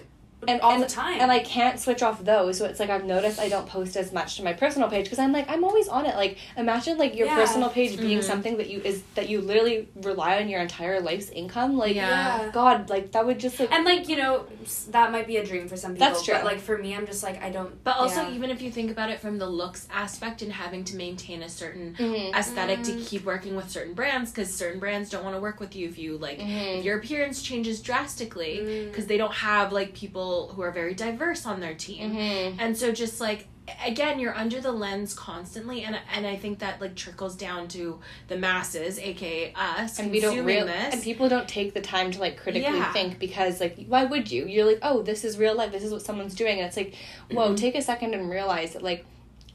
and 0.48 0.60
all 0.60 0.72
and, 0.72 0.82
the 0.82 0.86
time. 0.88 1.20
and 1.20 1.30
I 1.30 1.38
can't 1.40 1.78
switch 1.78 2.02
off 2.02 2.24
those. 2.24 2.58
So 2.58 2.64
it's 2.66 2.80
like 2.80 2.90
I've 2.90 3.04
noticed 3.04 3.38
I 3.38 3.48
don't 3.48 3.66
post 3.66 3.96
as 3.96 4.12
much 4.12 4.36
to 4.36 4.42
my 4.44 4.52
personal 4.52 4.88
page 4.88 5.04
because 5.04 5.18
I'm 5.18 5.32
like 5.32 5.48
I'm 5.48 5.64
always 5.64 5.88
on 5.88 6.06
it. 6.06 6.16
Like 6.16 6.38
imagine 6.56 6.98
like 6.98 7.14
your 7.14 7.26
Yeah. 7.28 7.36
personal 7.36 7.68
page 7.70 7.96
being 7.98 8.18
Mhm. 8.18 8.24
something 8.24 8.56
that 8.58 8.68
you 8.68 8.80
is 8.84 9.02
that 9.14 9.28
you 9.28 9.40
literally 9.40 9.88
rely 10.02 10.38
on 10.40 10.48
your 10.48 10.60
entire 10.60 11.00
life's 11.00 11.30
income. 11.30 11.76
Like 11.76 11.94
Yeah. 11.94 12.50
God, 12.52 12.90
like 12.90 13.12
that 13.12 13.24
would 13.26 13.38
just 13.38 13.58
like 13.60 13.70
and 13.72 13.84
like 13.84 14.08
you 14.08 14.16
know 14.16 14.46
that 14.90 15.12
might 15.12 15.26
be 15.26 15.36
a 15.36 15.44
dream 15.46 15.68
for 15.68 15.76
some 15.76 15.92
people. 15.94 16.08
That's 16.08 16.22
true. 16.24 16.34
But 16.34 16.44
like 16.44 16.60
for 16.60 16.76
me, 16.78 16.94
I'm 16.96 17.06
just 17.06 17.22
like 17.22 17.42
I 17.42 17.50
don't. 17.50 17.82
But 17.84 17.96
also, 17.96 18.22
yeah. 18.22 18.34
even 18.34 18.50
if 18.50 18.60
you 18.62 18.70
think 18.70 18.90
about 18.90 19.10
it 19.10 19.20
from 19.20 19.38
the 19.38 19.46
looks 19.48 19.86
aspect 19.92 20.42
and 20.42 20.52
having 20.52 20.84
to 20.84 20.96
maintain 20.96 21.42
a 21.42 21.48
certain 21.48 21.94
Mhm. 21.98 22.34
aesthetic 22.34 22.82
to 22.84 22.92
Mm. 22.92 23.06
keep 23.06 23.24
working 23.24 23.54
with 23.56 23.70
certain 23.70 23.94
brands, 23.94 24.30
because 24.30 24.52
certain 24.54 24.80
brands 24.80 25.08
don't 25.10 25.24
want 25.24 25.36
to 25.36 25.40
work 25.40 25.60
with 25.60 25.76
you 25.76 25.88
if 25.88 25.98
you 25.98 26.18
like 26.18 26.38
Mhm. 26.40 26.78
if 26.78 26.84
your 26.84 26.98
appearance 26.98 27.42
changes 27.42 27.80
drastically 27.80 28.58
Mm. 28.62 28.90
because 28.90 29.06
they 29.06 29.16
don't 29.16 29.34
have 29.34 29.72
like 29.72 29.92
people 29.94 30.31
who 30.54 30.62
are 30.62 30.70
very 30.72 30.94
diverse 30.94 31.46
on 31.46 31.60
their 31.60 31.74
team. 31.74 32.12
Mhm. 32.14 32.56
And 32.58 32.76
so 32.76 32.92
just 32.92 33.20
like 33.20 33.48
again, 33.86 34.18
you're 34.18 34.36
under 34.36 34.60
the 34.60 34.72
lens 34.72 35.14
constantly, 35.14 35.82
and 35.84 35.96
and 36.14 36.26
I 36.26 36.34
think 36.36 36.58
that 36.58 36.80
like 36.80 36.94
trickles 36.96 37.36
down 37.36 37.68
to 37.68 38.00
the 38.28 38.36
masses, 38.36 38.98
aka 38.98 39.52
us, 39.54 39.98
and 40.00 40.10
we 40.10 40.18
don't 40.20 40.44
real 40.44 40.66
this. 40.66 40.94
and 40.94 41.02
people 41.02 41.28
don't 41.28 41.48
take 41.48 41.72
the 41.72 41.80
time 41.80 42.10
to 42.10 42.18
like 42.18 42.36
critically 42.42 42.76
Yeah. 42.76 42.92
think 42.92 43.18
because 43.20 43.60
like 43.60 43.76
why 43.86 44.02
would 44.04 44.30
you 44.32 44.46
you're 44.46 44.66
like 44.66 44.80
oh 44.82 45.02
this 45.02 45.24
is 45.24 45.38
real 45.38 45.54
life 45.54 45.70
this 45.72 45.84
is 45.84 45.92
what 45.92 46.02
someone's 46.02 46.34
doing 46.34 46.58
and 46.58 46.66
it's 46.66 46.76
like 46.76 46.94
whoa 47.30 47.50
Mhm. 47.50 47.56
take 47.56 47.74
a 47.76 47.82
second 47.82 48.14
and 48.14 48.28
realize 48.28 48.72
that 48.74 48.82
like 48.82 49.04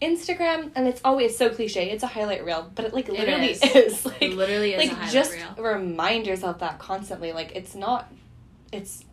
instagram 0.01 0.71
and 0.75 0.87
it's 0.87 1.01
always 1.03 1.35
so 1.35 1.49
cliche 1.49 1.89
it's 1.89 2.03
a 2.03 2.07
highlight 2.07 2.45
reel 2.45 2.71
but 2.75 2.85
it 2.85 2.93
like 2.93 3.07
literally 3.09 3.51
is. 3.51 3.61
is, 3.75 4.05
like 4.05 4.21
It 4.21 4.33
literally 4.35 4.73
is 4.73 4.83
a 4.83 4.87
like 4.87 4.95
highlight 4.95 5.11
just 5.13 5.31
reel. 5.33 5.55
remind 5.57 6.27
yourself 6.27 6.59
that 6.59 6.77
constantly 6.79 7.33
like 7.33 7.51
it's 7.55 7.73
not 7.75 8.01
it's 8.71 9.03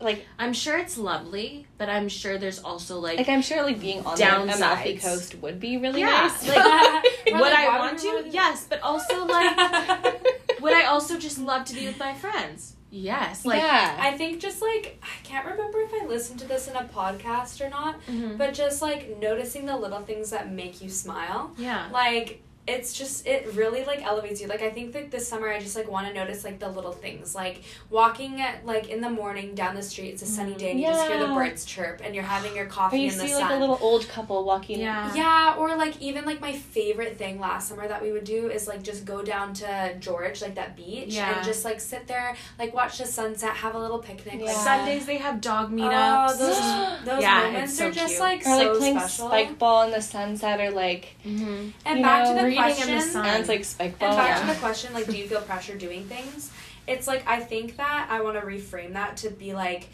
like 0.00 0.26
I'm 0.38 0.52
sure 0.52 0.78
it's 0.78 0.98
lovely, 0.98 1.66
but 1.78 1.88
I'm 1.88 2.08
sure 2.08 2.38
there's 2.38 2.58
also 2.58 2.98
like, 2.98 3.18
like 3.18 3.28
i'm 3.28 3.42
sure 3.42 3.62
like 3.62 3.80
being 3.80 4.04
on 4.04 4.16
the 4.18 4.54
amalfi 4.54 4.96
coast 4.98 5.34
would 5.36 5.60
be 5.60 5.76
really 5.76 6.00
Yeah, 6.00 6.28
nice 6.28 6.48
like, 6.48 6.56
We're 7.26 7.32
would 7.34 7.40
like, 7.40 7.68
I 7.68 7.78
want 7.78 7.98
to? 8.00 8.24
Yes, 8.30 8.66
but 8.68 8.80
also 8.80 9.24
like 9.26 10.60
would 10.60 10.72
I 10.72 10.84
also 10.86 11.18
just 11.18 11.38
love 11.38 11.64
to 11.66 11.74
be 11.74 11.86
with 11.86 11.98
my 11.98 12.14
friends? 12.14 12.76
Yes. 12.90 13.44
Like 13.46 13.60
yeah 13.62 13.96
I 14.00 14.16
think 14.16 14.40
just 14.40 14.60
like 14.60 15.00
I 15.02 15.24
can't 15.24 15.46
remember 15.46 15.80
if 15.82 15.92
I 16.02 16.06
listened 16.06 16.40
to 16.40 16.48
this 16.48 16.66
in 16.68 16.76
a 16.76 16.84
podcast 16.84 17.64
or 17.64 17.70
not, 17.70 18.04
mhm. 18.06 18.36
but 18.36 18.52
just 18.54 18.82
like 18.82 19.18
noticing 19.20 19.66
the 19.66 19.76
little 19.76 20.00
things 20.00 20.30
that 20.30 20.50
make 20.52 20.82
you 20.82 20.88
smile. 20.90 21.52
yeah. 21.56 21.88
Like 21.92 22.42
it's 22.66 22.92
just 22.92 23.26
it 23.26 23.52
really 23.54 23.84
like 23.84 24.02
elevates 24.04 24.40
you. 24.40 24.46
Like 24.46 24.62
I 24.62 24.70
think 24.70 24.92
that 24.92 25.10
this 25.10 25.26
summer 25.26 25.48
I 25.48 25.58
just 25.58 25.74
like 25.74 25.90
want 25.90 26.06
to 26.06 26.12
notice 26.14 26.44
like 26.44 26.58
the 26.60 26.68
little 26.68 26.92
things, 26.92 27.34
like 27.34 27.62
walking 27.88 28.40
at 28.40 28.64
like 28.64 28.88
in 28.88 29.00
the 29.00 29.10
morning 29.10 29.54
down 29.54 29.74
the 29.74 29.82
street. 29.82 30.10
It's 30.10 30.22
a 30.22 30.26
sunny 30.26 30.54
day 30.54 30.70
and 30.72 30.80
you 30.80 30.86
just 30.86 31.08
hear 31.08 31.18
the 31.18 31.32
birds 31.34 31.64
chirp 31.64 32.00
and 32.04 32.14
you're 32.14 32.22
having 32.22 32.54
your 32.54 32.66
or 32.66 32.68
coffee 32.68 32.98
you 33.00 33.10
in 33.10 33.18
the 33.18 33.24
see 33.24 33.30
sun. 33.30 33.42
like 33.42 33.50
a 33.52 33.58
little 33.58 33.78
old 33.80 34.06
couple 34.08 34.44
walking 34.44 34.78
Yeah. 34.78 35.12
yeah, 35.14 35.56
or 35.58 35.74
like 35.76 36.00
even 36.00 36.24
like 36.26 36.40
my 36.40 36.52
favorite 36.52 37.16
thing 37.16 37.40
last 37.40 37.68
summer 37.68 37.88
that 37.88 38.02
we 38.02 38.12
would 38.12 38.24
do 38.24 38.50
is 38.50 38.68
like 38.68 38.82
just 38.82 39.04
go 39.04 39.22
down 39.22 39.52
to 39.54 39.96
George, 39.98 40.40
like 40.42 40.54
that 40.54 40.76
beach, 40.76 41.14
Yeah. 41.14 41.36
and 41.38 41.44
just 41.46 41.64
like 41.64 41.80
sit 41.80 42.06
there, 42.06 42.36
like 42.58 42.72
watch 42.72 42.98
the 42.98 43.06
sunset, 43.06 43.54
have 43.54 43.74
a 43.74 43.78
little 43.78 43.98
picnic. 43.98 44.34
Yeah. 44.38 44.44
Like, 44.46 44.56
Sundays 44.56 45.06
they 45.06 45.16
have 45.16 45.40
dog 45.40 45.70
Oh, 45.72 45.74
meetups. 45.74 46.38
those 46.38 47.04
those 47.06 47.22
Yeah, 47.22 47.42
moments 47.44 47.72
it's 47.72 47.78
so 47.78 47.88
are 47.88 47.90
just 47.90 48.08
cute. 48.08 48.20
like 48.20 48.46
or 48.46 48.54
like 48.56 48.78
playing 48.78 48.98
special. 49.00 49.26
spike 49.28 49.58
ball 49.58 49.82
in 49.84 49.90
the 49.90 50.00
sunset 50.02 50.60
or 50.60 50.70
like 50.70 51.16
mm-hmm. 51.24 51.70
and 51.86 51.98
you 51.98 52.04
back 52.04 52.24
know, 52.24 52.34
to 52.36 52.42
the 52.42 52.49
reading 52.50 52.64
in 52.64 52.86
the 52.88 52.92
question, 52.94 53.00
sun. 53.12 53.26
and 53.26 53.40
it's 53.40 53.48
like 53.48 53.64
spike 53.64 53.98
ball 53.98 54.08
and 54.10 54.16
back 54.18 54.28
Yeah. 54.40 54.46
to 54.46 54.54
the 54.54 54.60
question, 54.60 54.92
like, 54.94 55.06
do 55.06 55.16
you 55.16 55.26
feel 55.26 55.40
pressure 55.42 55.76
doing 55.76 56.04
things? 56.04 56.50
It's 56.86 57.06
like 57.06 57.22
I 57.26 57.40
think 57.40 57.76
that 57.76 58.08
I 58.10 58.20
want 58.22 58.38
to 58.40 58.46
reframe 58.46 58.92
that 58.94 59.16
to 59.18 59.30
be 59.30 59.52
like. 59.54 59.88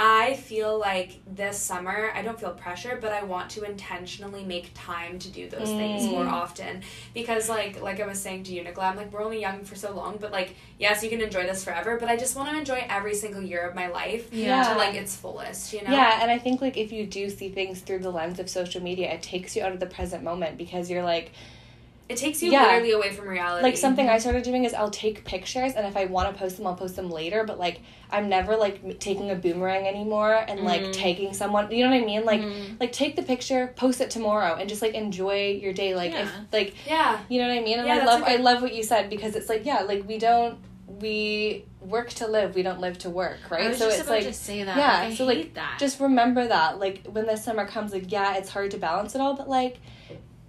I 0.00 0.34
feel 0.34 0.78
like 0.78 1.18
this 1.26 1.58
summer 1.58 2.12
I 2.14 2.22
don't 2.22 2.38
feel 2.38 2.52
pressure, 2.52 2.96
but 3.02 3.10
I 3.10 3.24
want 3.24 3.50
to 3.50 3.64
intentionally 3.64 4.44
make 4.44 4.70
time 4.72 5.18
to 5.18 5.28
do 5.28 5.48
those 5.50 5.70
things 5.70 6.04
Mm. 6.06 6.10
more 6.12 6.24
often 6.28 6.82
because 7.14 7.48
like 7.48 7.80
like 7.82 7.98
I 7.98 8.06
was 8.06 8.20
saying 8.22 8.44
to 8.44 8.52
Nicola, 8.62 8.86
I'm 8.90 8.96
like 8.96 9.12
we're 9.12 9.24
only 9.24 9.40
young 9.40 9.64
for 9.64 9.74
so 9.74 9.92
long, 9.92 10.16
but 10.20 10.30
like 10.30 10.54
yes, 10.78 11.02
you 11.02 11.10
can 11.10 11.20
enjoy 11.20 11.42
this 11.48 11.64
forever, 11.64 11.96
but 11.98 12.08
I 12.08 12.16
just 12.16 12.36
want 12.36 12.48
to 12.48 12.56
enjoy 12.56 12.86
every 12.88 13.12
single 13.16 13.42
year 13.42 13.62
of 13.68 13.74
my 13.74 13.88
life 13.88 14.32
Yeah. 14.32 14.62
to 14.72 14.78
like 14.78 14.94
its 14.94 15.16
fullest, 15.16 15.72
you 15.72 15.82
know? 15.82 15.90
Yeah, 15.90 16.20
and 16.22 16.30
I 16.30 16.38
think 16.38 16.60
like 16.60 16.76
if 16.76 16.92
you 16.92 17.04
do 17.04 17.28
see 17.28 17.48
things 17.48 17.80
through 17.80 17.98
the 17.98 18.12
lens 18.12 18.38
of 18.38 18.48
social 18.48 18.80
media, 18.80 19.12
it 19.14 19.22
takes 19.22 19.56
you 19.56 19.64
out 19.64 19.72
of 19.72 19.80
the 19.80 19.86
present 19.86 20.22
moment 20.22 20.56
because 20.58 20.88
you're 20.88 21.02
like 21.02 21.32
It 22.08 22.16
takes 22.16 22.42
you 22.42 22.50
Yeah. 22.50 22.62
literally 22.64 22.92
away 22.92 23.12
from 23.12 23.28
reality. 23.28 23.62
like 23.62 23.76
something 23.76 24.08
I 24.08 24.18
started 24.18 24.42
doing 24.42 24.64
is 24.64 24.72
I'll 24.72 24.90
take 24.90 25.24
pictures 25.24 25.74
and 25.74 25.86
if 25.86 25.96
I 25.96 26.06
want 26.06 26.32
to 26.32 26.38
post 26.38 26.56
them, 26.56 26.66
I'll 26.66 26.74
post 26.74 26.96
them 26.96 27.10
later. 27.10 27.44
But 27.44 27.58
like 27.58 27.80
I'm 28.10 28.28
never 28.30 28.56
like 28.56 28.98
taking 28.98 29.30
a 29.30 29.34
boomerang 29.34 29.86
anymore 29.86 30.32
and 30.34 30.60
like 30.60 30.80
Mhm. 30.82 30.92
tagging 30.94 31.34
someone. 31.34 31.70
You 31.70 31.84
know 31.84 31.90
what 31.90 32.02
I 32.02 32.06
mean? 32.06 32.24
Like 32.24 32.40
Mhm. 32.40 32.80
like 32.80 32.92
take 32.92 33.16
the 33.16 33.22
picture, 33.22 33.74
post 33.76 34.00
it 34.00 34.10
tomorrow, 34.10 34.54
and 34.54 34.68
just 34.68 34.80
like 34.80 34.94
enjoy 34.94 35.58
your 35.62 35.74
day. 35.74 35.94
Like 35.94 36.12
if 36.12 36.18
Yeah. 36.18 36.40
like 36.52 36.74
Yeah. 36.86 37.18
you 37.28 37.40
know 37.42 37.48
what 37.48 37.58
I 37.58 37.60
mean? 37.60 37.78
And 37.78 37.86
Yeah, 37.86 37.98
I 37.98 38.04
love 38.04 38.20
good- 38.20 38.28
I 38.30 38.36
love 38.36 38.62
what 38.62 38.74
you 38.74 38.82
said 38.82 39.10
because 39.10 39.36
it's 39.36 39.48
like 39.50 39.66
yeah, 39.66 39.80
like 39.82 40.08
we 40.08 40.16
don't 40.18 40.58
we 41.00 41.64
work 41.82 42.08
to 42.08 42.26
live, 42.26 42.54
we 42.54 42.62
don't 42.62 42.80
live 42.80 42.96
to 42.98 43.10
work, 43.10 43.38
right? 43.50 43.76
So 43.76 43.88
it's 43.88 44.08
like 44.08 44.24
to 44.24 44.32
say 44.32 44.64
that. 44.64 44.76
yeah, 44.76 44.86
like, 45.02 45.12
I 45.12 45.14
so 45.14 45.26
hate 45.28 45.36
like 45.36 45.54
that. 45.54 45.76
just 45.78 46.00
remember 46.00 46.46
that 46.48 46.78
like 46.80 47.02
when 47.06 47.26
the 47.26 47.36
summer 47.36 47.66
comes 47.66 47.92
like 47.92 48.10
yeah, 48.10 48.36
it's 48.38 48.48
hard 48.48 48.70
to 48.70 48.78
balance 48.78 49.14
it 49.14 49.20
all, 49.20 49.34
but 49.34 49.48
like 49.48 49.76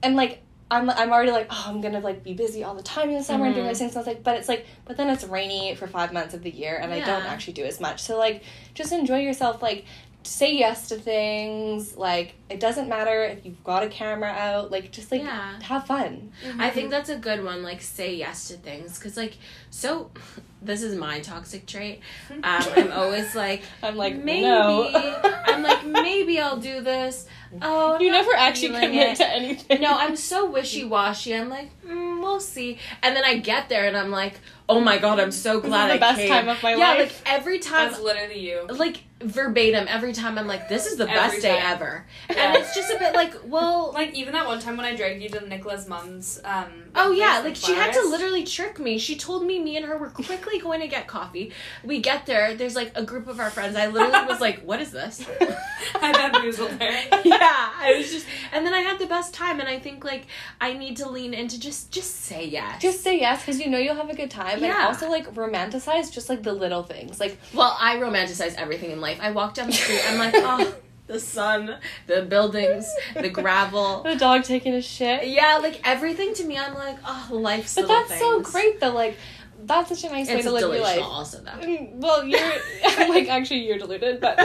and 0.01 0.15
like 0.15 0.41
I'm 0.71 0.89
I'm 0.89 1.11
already 1.11 1.31
like 1.31 1.47
oh 1.49 1.63
I'm 1.67 1.81
gonna 1.81 1.99
like 1.99 2.23
be 2.23 2.33
busy 2.33 2.63
all 2.63 2.75
the 2.75 2.83
time 2.83 3.09
in 3.09 3.15
the 3.17 3.23
summer 3.23 3.45
and 3.45 3.55
doing 3.55 3.67
these 3.67 3.79
things. 3.79 3.93
So 3.93 3.99
it's 3.99 4.07
like 4.07 4.23
but 4.23 4.37
it's 4.37 4.47
like 4.49 4.65
but 4.85 4.97
then 4.97 5.09
it's 5.09 5.23
rainy 5.23 5.73
for 5.75 5.87
five 5.87 6.13
months 6.13 6.33
of 6.33 6.43
the 6.43 6.51
year 6.51 6.77
and 6.81 6.93
I 6.93 6.99
don't 6.99 7.23
actually 7.25 7.53
do 7.53 7.63
as 7.65 7.79
much. 7.79 8.01
So 8.01 8.17
like 8.17 8.43
just 8.75 8.91
enjoy 8.91 9.19
yourself. 9.19 9.61
Like 9.61 9.85
say 10.23 10.53
yes 10.53 10.89
to 10.89 10.95
things. 10.97 11.95
Like 11.97 12.35
it 12.49 12.59
doesn't 12.59 12.89
matter 12.89 13.23
if 13.23 13.45
you've 13.45 13.63
got 13.63 13.83
a 13.83 13.87
camera 13.89 14.29
out. 14.29 14.69
Like 14.69 14.91
just 14.91 15.11
like 15.11 15.21
Yeah. 15.21 15.59
have 15.61 15.87
fun. 15.87 16.31
I 16.59 16.69
think 16.69 16.91
that's 16.91 17.09
a 17.09 17.15
good 17.17 17.43
one. 17.43 17.63
Like, 17.63 17.81
say 17.81 18.15
yes 18.15 18.49
to 18.49 18.55
things. 18.55 18.97
Because, 18.99 19.15
like, 19.15 19.37
so 19.69 20.11
this 20.61 20.83
is 20.83 20.95
my 20.95 21.19
toxic 21.21 21.65
trait. 21.65 22.01
Um, 22.29 22.41
I'm 22.43 22.91
always 22.91 23.33
like, 23.33 23.63
I'm 23.83 23.95
like 23.95 24.17
maybe. 24.17 24.41
no. 24.41 24.89
I'm 24.93 25.63
like, 25.63 25.85
maybe 25.85 26.39
I'll 26.39 26.57
do 26.57 26.81
this. 26.81 27.25
Oh, 27.61 27.99
you 27.99 28.11
never 28.11 28.31
actually 28.35 28.69
commit 28.69 28.93
it. 28.93 29.17
to 29.17 29.27
anything. 29.27 29.81
No, 29.81 29.91
I'm 29.93 30.15
so 30.15 30.49
wishy 30.49 30.83
washy. 30.83 31.35
I'm 31.35 31.49
like, 31.49 31.69
mm, 31.83 32.21
we'll 32.21 32.39
see. 32.39 32.77
And 33.01 33.15
then 33.15 33.23
I 33.25 33.37
get 33.37 33.69
there 33.69 33.87
and 33.87 33.97
I'm 33.97 34.11
like, 34.11 34.35
oh 34.69 34.79
my 34.79 34.97
god, 34.99 35.19
I'm 35.19 35.31
so 35.31 35.55
This 35.55 35.63
is 35.65 35.69
glad 35.69 35.89
the 35.89 35.93
I 35.95 35.97
best 35.97 36.19
came. 36.19 36.29
time 36.29 36.47
of 36.47 36.63
my 36.63 36.75
yeah, 36.75 36.89
life. 36.91 36.99
like 37.25 37.33
every 37.33 37.59
time, 37.59 37.89
That's 37.89 38.01
literally 38.01 38.39
you. 38.39 38.67
like 38.67 38.97
verbatim, 39.21 39.85
every 39.89 40.13
time 40.13 40.37
I'm 40.37 40.47
like, 40.47 40.69
this 40.69 40.85
is 40.85 40.95
the 40.97 41.03
Every 41.03 41.15
best 41.15 41.41
day 41.41 41.57
ever. 41.61 42.05
Yeah. 42.29 42.35
And 42.53 42.57
it's 42.57 42.73
just 42.73 42.89
a 42.93 42.97
bit 42.97 43.13
like, 43.13 43.33
well, 43.43 43.91
Like 43.99 44.13
even 44.13 44.31
that 44.33 44.45
one 44.47 44.59
time 44.59 44.77
when 44.77 44.85
I 44.85 44.95
dragged 44.95 45.21
you 45.21 45.27
to 45.29 45.45
Nicola's 45.45 45.87
mom's. 45.89 46.39
Um, 46.45 46.85
Oh 46.95 47.11
yeah, 47.11 47.39
like 47.39 47.47
in 47.47 47.53
she 47.55 47.73
had 47.73 47.91
to 47.93 48.01
literally 48.07 48.43
trick 48.43 48.79
me. 48.79 48.97
She 48.97 49.17
told 49.17 49.45
me 49.45 49.59
me 49.59 49.75
and 49.75 49.85
her 49.85 49.97
were 49.97 50.09
quickly 50.09 50.59
going 50.59 50.79
to 50.81 50.87
get 50.87 51.07
coffee. 51.07 51.51
We 51.83 51.99
get 51.99 52.25
there, 52.25 52.55
there's 52.55 52.75
like 52.75 52.91
a 52.95 53.03
group 53.03 53.27
of 53.27 53.39
our 53.39 53.49
friends. 53.49 53.75
I 53.75 53.87
literally 53.87 54.25
was 54.25 54.39
like, 54.39 54.61
"What 54.63 54.79
is 54.81 54.91
this?" 54.91 55.23
I 56.01 56.11
bamboozled 56.13 56.71
her. 56.71 56.79
yeah, 57.25 57.69
I 57.77 57.93
was 57.97 58.11
just, 58.11 58.25
and 58.53 58.65
then 58.65 58.73
I 58.73 58.79
had 58.81 58.99
the 58.99 59.05
best 59.05 59.33
time. 59.33 59.59
And 59.59 59.67
I 59.69 59.79
think 59.79 60.03
like 60.03 60.25
I 60.61 60.73
need 60.73 60.97
to 60.97 61.09
lean 61.09 61.33
into 61.33 61.59
just 61.59 61.91
just 61.91 62.15
say 62.21 62.45
yes. 62.45 62.81
Just 62.81 63.01
say 63.03 63.19
yes 63.19 63.41
because 63.41 63.59
you 63.59 63.69
know 63.69 63.77
you'll 63.77 63.95
have 63.95 64.09
a 64.09 64.15
good 64.15 64.31
time, 64.31 64.58
and 64.63 64.67
Yeah. 64.73 64.85
also 64.87 65.09
like 65.09 65.33
romanticize 65.33 66.11
just 66.11 66.29
like 66.29 66.43
the 66.43 66.53
little 66.53 66.83
things. 66.83 67.19
Like 67.19 67.37
well, 67.53 67.75
I 67.79 67.97
romanticize 67.97 68.55
everything 68.55 68.91
in 68.91 69.01
life. 69.01 69.19
I 69.21 69.31
walk 69.31 69.53
down 69.55 69.67
the 69.67 69.73
street, 69.73 70.01
I'm 70.07 70.17
like, 70.19 70.33
oh, 70.37 70.75
the 71.07 71.19
sun, 71.19 71.75
the 72.07 72.21
buildings, 72.21 72.87
the 73.15 73.29
gravel. 73.29 74.03
the 74.03 74.15
dog 74.15 74.43
taking 74.43 74.73
a 74.75 74.81
shit. 74.81 75.27
Yeah, 75.27 75.57
like 75.61 75.81
everything 75.87 76.33
to 76.35 76.43
me, 76.43 76.57
I'm 76.57 76.75
like, 76.75 76.97
oh, 77.05 77.27
life's 77.31 77.75
But 77.75 77.87
that's 77.87 78.17
so 78.19 78.41
great 78.41 78.79
though. 78.79 78.93
Like 78.93 79.17
that's 79.61 79.89
such 79.89 80.09
a 80.09 80.13
nice 80.13 80.27
way 80.29 80.41
to 80.41 80.51
live 80.51 80.61
your 80.73 80.81
life. 80.81 81.01
also 81.03 81.39
though. 81.39 81.51
Mm, 81.51 81.95
Well, 81.95 82.23
you're 82.23 82.39
like 83.09 83.27
actually 83.27 83.67
you're 83.67 83.77
deluded, 83.77 84.21
but 84.21 84.37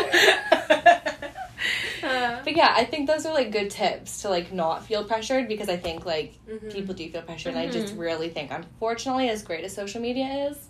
Uh, 2.02 2.40
but 2.44 2.54
yeah, 2.56 2.72
I 2.76 2.84
think 2.84 3.06
those 3.06 3.24
are 3.26 3.32
like 3.32 3.50
good 3.50 3.70
tips 3.70 4.22
to 4.22 4.28
like 4.28 4.52
not 4.52 4.84
feel 4.84 5.04
pressured 5.04 5.48
because 5.48 5.68
I 5.68 5.76
think 5.76 6.04
like 6.04 6.38
Mhm. 6.48 6.70
people 6.70 6.94
do 6.94 7.08
feel 7.10 7.22
pressured, 7.22 7.54
and 7.54 7.58
I 7.58 7.68
just 7.68 7.94
Mhm. 7.94 7.98
really 8.00 8.28
think 8.28 8.50
unfortunately, 8.50 9.28
as 9.30 9.42
great 9.42 9.64
as 9.64 9.74
social 9.74 10.00
media 10.00 10.48
is, 10.50 10.68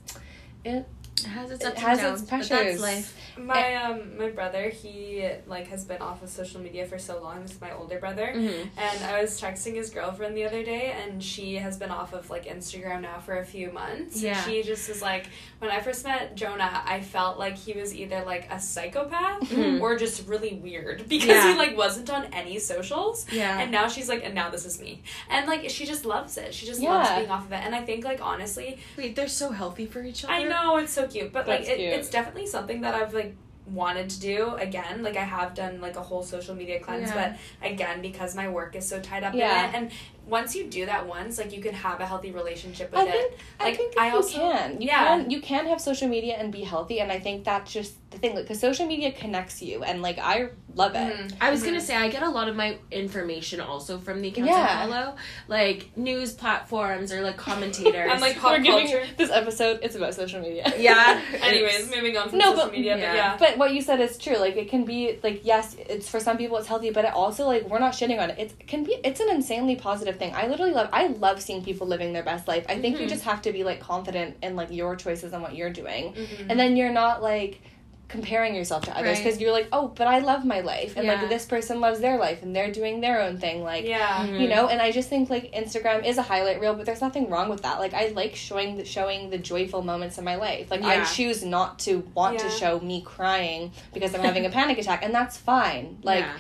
it 0.65 0.87
It 1.21 1.27
has 1.29 1.51
its 1.53 1.65
It 1.65 1.69
ups 1.69 1.81
has 1.81 1.99
and 2.01 2.09
its 2.13 2.21
downs, 2.21 2.21
but 2.23 2.39
that's 2.39 2.49
pressures. 2.49 2.81
life. 2.81 3.17
My 3.39 3.75
um 3.77 4.17
my 4.19 4.29
brother 4.31 4.69
he 4.71 5.29
like 5.47 5.67
has 5.69 5.85
been 5.85 6.01
off 6.01 6.23
of 6.23 6.29
social 6.29 6.61
media 6.61 6.87
for 6.87 6.99
so 6.99 7.21
long. 7.23 7.43
This 7.43 7.53
is 7.53 7.61
my 7.61 7.73
older 7.73 7.99
brother. 7.99 8.33
Mm-hmm. 8.35 8.69
And 8.79 9.05
I 9.05 9.21
was 9.21 9.41
texting 9.41 9.75
his 9.75 9.91
girlfriend 9.91 10.37
the 10.37 10.45
other 10.45 10.63
day, 10.63 10.93
and 11.03 11.23
she 11.23 11.57
has 11.57 11.77
been 11.77 11.91
off 11.91 12.13
of 12.13 12.31
like 12.31 12.45
Instagram 12.47 13.03
now 13.03 13.19
for 13.19 13.39
a 13.39 13.45
few 13.45 13.73
months. 13.73 14.21
Yeah. 14.23 14.37
And 14.37 14.45
she 14.51 14.63
just 14.63 14.89
was 14.89 15.03
like, 15.03 15.27
when 15.59 15.71
I 15.71 15.81
first 15.81 16.05
met 16.05 16.35
Jonah, 16.37 16.83
I 16.87 17.01
felt 17.01 17.39
like 17.39 17.57
he 17.57 17.73
was 17.73 17.95
either 17.95 18.23
like 18.25 18.47
a 18.51 18.61
psychopath 18.61 19.43
Mhm. 19.51 19.81
or 19.81 19.97
just 19.97 20.27
really 20.29 20.55
weird 20.55 21.09
because 21.09 21.29
Yeah. 21.29 21.53
he 21.53 21.59
like 21.59 21.77
wasn't 21.77 22.11
on 22.11 22.27
any 22.33 22.59
socials. 22.59 23.27
Yeah. 23.33 23.59
And 23.59 23.71
now 23.71 23.89
she's 23.89 24.09
like, 24.09 24.25
and 24.25 24.35
now 24.35 24.51
this 24.51 24.65
is 24.65 24.81
me. 24.81 25.03
And 25.31 25.47
like 25.47 25.69
she 25.71 25.87
just 25.87 26.05
loves 26.05 26.37
it. 26.37 26.55
She 26.55 26.67
just 26.67 26.81
Yeah. 26.81 26.91
loves 26.91 27.11
being 27.11 27.31
off 27.31 27.47
of 27.47 27.53
it. 27.53 27.61
And 27.65 27.75
I 27.75 27.83
think 27.83 28.05
like 28.05 28.21
honestly, 28.23 28.79
Wait, 28.97 29.17
they're 29.17 29.29
so 29.29 29.51
healthy 29.51 29.87
for 29.87 30.03
each 30.03 30.25
other. 30.25 30.33
I 30.33 30.45
know 30.45 30.77
it's 30.77 30.93
so 30.93 31.07
cute, 31.07 31.33
but 31.33 31.49
like 31.49 31.63
it, 31.63 31.81
it's 31.81 32.11
definitely 32.11 32.47
something 32.47 32.81
that 32.83 32.95
I've 32.95 33.13
like 33.15 33.24
wanted 33.67 34.11
to 34.11 34.21
do 34.21 34.55
again. 34.57 35.03
Like 35.03 35.17
I 35.17 35.25
have 35.25 35.55
done 35.55 35.81
like 35.81 35.97
a 35.97 36.03
whole 36.03 36.23
social 36.23 36.55
media 36.55 36.81
cleanse, 36.81 37.09
Yeah. 37.11 37.35
but 37.63 37.71
again 37.71 38.03
because 38.03 38.35
my 38.37 38.49
work 38.49 38.77
is 38.77 38.87
so 38.87 39.01
tied 39.01 39.25
up 39.25 39.35
Yeah. 39.35 39.69
in 39.69 39.75
it, 39.75 39.77
and 39.79 39.91
once 40.27 40.55
you 40.57 40.65
do 40.67 40.87
that 40.87 41.07
once, 41.07 41.39
like 41.39 41.53
you 41.55 41.61
can 41.63 41.75
have 41.75 42.01
a 42.01 42.07
healthy 42.07 42.31
relationship 42.33 42.91
with 42.93 43.01
I 43.01 43.05
it. 43.07 43.13
think 43.13 43.41
I 43.61 43.75
think 43.75 43.99
I 43.99 44.09
you 44.09 44.15
also- 44.15 44.39
can. 44.39 44.81
You 44.81 44.89
yeah. 44.89 45.05
can 45.19 45.31
you 45.31 45.41
can 45.41 45.67
have 45.67 45.81
social 45.81 46.09
media 46.09 46.35
and 46.39 46.51
be 46.53 46.63
healthy 46.63 47.01
and 47.01 47.13
I 47.13 47.19
think 47.21 47.45
that's 47.45 47.73
just 47.73 47.95
the 48.11 48.19
thing 48.19 48.35
because 48.37 48.61
social 48.61 48.87
media 48.87 49.13
connects 49.13 49.61
you 49.63 49.83
and 49.83 50.01
like 50.03 50.19
I 50.19 50.49
love 50.75 50.95
it. 50.95 51.13
Mhm. 51.15 51.37
I 51.41 51.51
was 51.51 51.63
Mhm. 51.63 51.67
gonna 51.67 51.81
say 51.81 51.95
I 51.97 52.09
get 52.09 52.23
a 52.23 52.29
lot 52.31 52.49
of 52.49 52.57
my 52.57 52.77
information 52.91 53.61
also 53.61 53.99
from 53.99 54.23
the 54.23 54.29
accounts 54.29 54.51
Yeah. 54.51 54.83
I 54.87 54.91
follow, 54.91 55.17
like 55.49 55.97
news 55.97 56.33
platforms 56.33 57.13
or 57.13 57.21
like 57.23 57.37
commentators. 57.37 58.11
And 58.13 58.21
like 58.21 58.39
pop 58.39 58.53
We're 58.53 58.59
giving 58.61 58.89
culture. 58.89 59.05
this 59.17 59.31
episode 59.31 59.81
it's 59.83 59.95
about 59.97 60.15
social 60.15 60.41
media. 60.41 60.73
yeah. 60.79 61.21
Anyways, 61.43 61.91
moving 61.95 62.17
on 62.17 62.29
from 62.31 62.39
No, 62.39 62.51
social 62.51 62.65
but- 62.67 62.73
media, 62.73 62.97
yeah. 62.97 63.07
but 63.11 63.17
yeah. 63.17 63.37
But 63.39 63.59
what 63.59 63.73
you 63.75 63.83
said 63.83 64.01
is 64.01 64.17
true. 64.19 64.37
Like 64.39 64.57
it 64.57 64.69
can 64.71 64.85
be 64.85 65.19
like 65.23 65.45
yes, 65.45 65.77
it's 65.79 66.09
for 66.09 66.21
some 66.21 66.37
people 66.39 66.57
it's 66.57 66.69
healthy, 66.69 66.91
but 66.91 67.05
it 67.05 67.13
also 67.13 67.47
like 67.47 67.69
we're 67.69 67.79
not 67.79 67.93
shitting 67.93 68.21
on 68.21 68.31
it. 68.31 68.39
It 68.39 68.67
can 68.67 68.85
be 68.85 68.93
it's 69.05 69.21
an 69.21 69.29
insanely 69.31 69.77
positive 69.77 70.14
thing. 70.15 70.33
I 70.35 70.47
literally 70.47 70.73
love 70.73 70.89
I 70.93 71.09
love 71.09 71.41
seeing 71.43 71.63
people 71.65 71.87
living 71.87 72.13
their 72.13 72.23
best 72.23 72.49
life. 72.49 72.65
I 72.69 72.79
think 72.81 72.99
you 73.01 73.07
Mhm. 73.07 73.11
just 73.11 73.25
have 73.25 73.43
to 73.43 73.53
be 73.53 73.65
like 73.65 73.81
confident 73.81 74.37
in 74.43 74.57
like 74.57 74.71
your 74.71 74.97
choices 74.97 75.33
and 75.33 75.43
what 75.43 75.55
you're 75.55 75.71
doing. 75.71 76.13
Mhm. 76.15 76.47
And 76.51 76.59
then 76.61 76.77
you're 76.77 76.93
not 76.93 77.23
like 77.23 77.61
comparing 78.07 78.55
yourself 78.55 78.85
to 78.85 78.93
others 78.97 79.17
Right. 79.17 79.25
because 79.25 79.41
you're 79.41 79.51
like, 79.51 79.67
"Oh, 79.73 79.89
but 79.89 80.07
I 80.07 80.19
love 80.19 80.45
my 80.45 80.61
life." 80.61 80.95
And 80.97 81.07
Yeah. 81.07 81.15
like 81.15 81.29
this 81.31 81.47
person 81.47 81.81
loves 81.81 82.01
their 82.01 82.17
life 82.19 82.43
and 82.43 82.55
they're 82.55 82.71
doing 82.71 83.01
their 83.01 83.21
own 83.21 83.39
thing 83.39 83.65
like 83.65 83.87
yeah. 83.87 84.25
Mhm. 84.27 84.41
you 84.41 84.47
know 84.49 84.69
and 84.69 84.81
i 84.81 84.93
just 84.93 85.09
think 85.09 85.31
like 85.31 85.51
instagram 85.53 86.05
is 86.05 86.19
a 86.19 86.23
highlight 86.23 86.61
reel 86.61 86.75
but 86.75 86.85
there's 86.87 87.01
nothing 87.01 87.29
wrong 87.31 87.49
with 87.49 87.63
that 87.63 87.79
like 87.81 87.95
i 87.95 88.09
like 88.09 88.37
showing 88.37 88.77
the 88.77 88.85
showing 88.85 89.31
the 89.31 89.39
joyful 89.39 89.83
moments 89.83 90.19
in 90.19 90.25
my 90.25 90.37
life 90.37 90.71
like 90.71 90.83
i 90.85 91.03
choose 91.05 91.43
not 91.45 91.79
to 91.81 92.07
want 92.15 92.39
to 92.39 92.49
show 92.51 92.79
me 92.81 93.01
crying 93.01 93.73
because 93.95 94.15
i'm 94.15 94.21
having 94.21 94.45
a 94.47 94.51
panic 94.51 94.79
attack 94.79 95.03
and 95.03 95.13
that's 95.15 95.37
fine 95.37 95.97
like 96.03 96.21
yeah. 96.25 96.37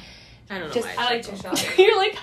I 0.51 0.59
don't 0.59 0.69
know. 0.69 0.75
just- 0.75 0.87
why 0.87 0.95
I 0.99 1.11
like 1.15 1.25
show 1.25 1.31
to 1.33 1.43
them. 1.43 1.57
show. 1.57 1.83
you're 1.83 1.97
like 1.97 2.17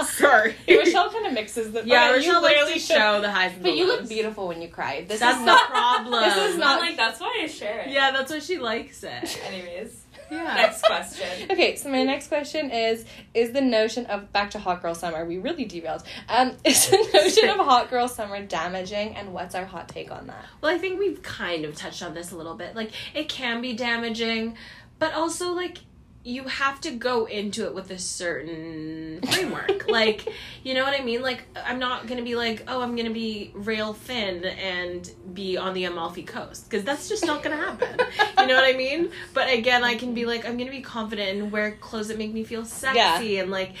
Sorry. 0.06 0.54
Rochelle 0.68 1.10
kind 1.10 1.26
of 1.26 1.32
mixes 1.32 1.72
the 1.72 1.82
Yeah, 1.86 2.06
okay, 2.10 2.16
Rochelle 2.16 2.34
you 2.34 2.42
likes 2.42 2.54
literally 2.56 2.72
to 2.74 2.78
show 2.80 3.20
the 3.20 3.30
highs 3.30 3.52
and 3.54 3.64
the 3.64 3.70
but 3.70 3.76
you 3.76 3.86
look 3.86 4.08
beautiful 4.08 4.48
when 4.48 4.60
you 4.60 4.68
cry 4.68 5.04
this 5.08 5.20
That's 5.20 5.34
is 5.38 5.40
the 5.40 5.46
not 5.46 5.70
problem. 5.70 6.22
this 6.22 6.36
is 6.50 6.58
not- 6.58 6.80
I'm 6.82 6.86
like 6.88 6.96
that's 6.96 7.20
why 7.20 7.40
I 7.42 7.46
share 7.46 7.80
it. 7.80 7.90
Yeah, 7.90 8.10
that's 8.10 8.30
why 8.32 8.38
she 8.40 8.58
likes 8.58 9.02
it. 9.04 9.40
Anyways, 9.46 10.04
Yeah. 10.30 10.54
next 10.54 10.82
question. 10.84 11.28
Okay, 11.50 11.76
so 11.76 11.88
my 11.90 12.02
next 12.02 12.28
question 12.28 12.70
is: 12.70 13.04
Is 13.34 13.52
the 13.52 13.60
notion 13.60 14.06
of 14.06 14.32
back 14.32 14.50
to 14.52 14.58
hot 14.58 14.82
girl 14.82 14.94
summer? 14.94 15.24
We 15.24 15.38
really 15.38 15.64
derailed. 15.64 16.02
Um, 16.28 16.56
is 16.64 16.88
the 16.90 16.96
notion 17.14 17.48
of 17.50 17.56
hot 17.58 17.88
girl 17.90 18.08
summer 18.08 18.42
damaging, 18.42 19.14
and 19.16 19.32
what's 19.32 19.54
our 19.54 19.64
hot 19.66 19.88
take 19.88 20.10
on 20.10 20.26
that? 20.28 20.44
Well, 20.60 20.74
I 20.74 20.78
think 20.78 20.98
we've 20.98 21.22
kind 21.22 21.64
of 21.64 21.76
touched 21.76 22.02
on 22.02 22.12
this 22.14 22.32
a 22.32 22.36
little 22.36 22.54
bit. 22.54 22.74
Like, 22.74 22.90
it 23.14 23.28
can 23.28 23.60
be 23.60 23.72
damaging, 23.74 24.56
but 24.98 25.12
also, 25.14 25.52
like, 25.52 25.78
you 26.24 26.44
have 26.44 26.80
to 26.80 26.92
go 26.92 27.24
into 27.24 27.64
it 27.66 27.74
with 27.74 27.90
a 27.90 27.98
certain 27.98 29.20
framework. 29.22 29.88
like, 29.88 30.28
you 30.62 30.74
know 30.74 30.84
what 30.84 30.98
I 30.98 31.02
mean? 31.02 31.20
Like, 31.20 31.44
I'm 31.64 31.80
not 31.80 32.06
going 32.06 32.18
to 32.18 32.24
be 32.24 32.36
like, 32.36 32.64
oh, 32.68 32.80
I'm 32.80 32.94
going 32.94 33.08
to 33.08 33.12
be 33.12 33.50
rail 33.54 33.92
thin 33.92 34.44
and 34.44 35.10
be 35.34 35.56
on 35.56 35.74
the 35.74 35.84
Amalfi 35.84 36.22
Coast. 36.22 36.70
Because 36.70 36.84
that's 36.84 37.08
just 37.08 37.26
not 37.26 37.42
going 37.42 37.56
to 37.56 37.62
happen. 37.62 37.98
you 38.38 38.46
know 38.46 38.54
what 38.54 38.64
I 38.64 38.76
mean? 38.76 39.10
But 39.34 39.52
again, 39.52 39.82
I 39.82 39.96
can 39.96 40.14
be 40.14 40.24
like, 40.24 40.46
I'm 40.46 40.56
going 40.56 40.68
to 40.68 40.76
be 40.76 40.82
confident 40.82 41.40
and 41.40 41.50
wear 41.50 41.72
clothes 41.72 42.08
that 42.08 42.18
make 42.18 42.32
me 42.32 42.44
feel 42.44 42.64
sexy 42.64 43.38
and, 43.38 43.50
like, 43.50 43.72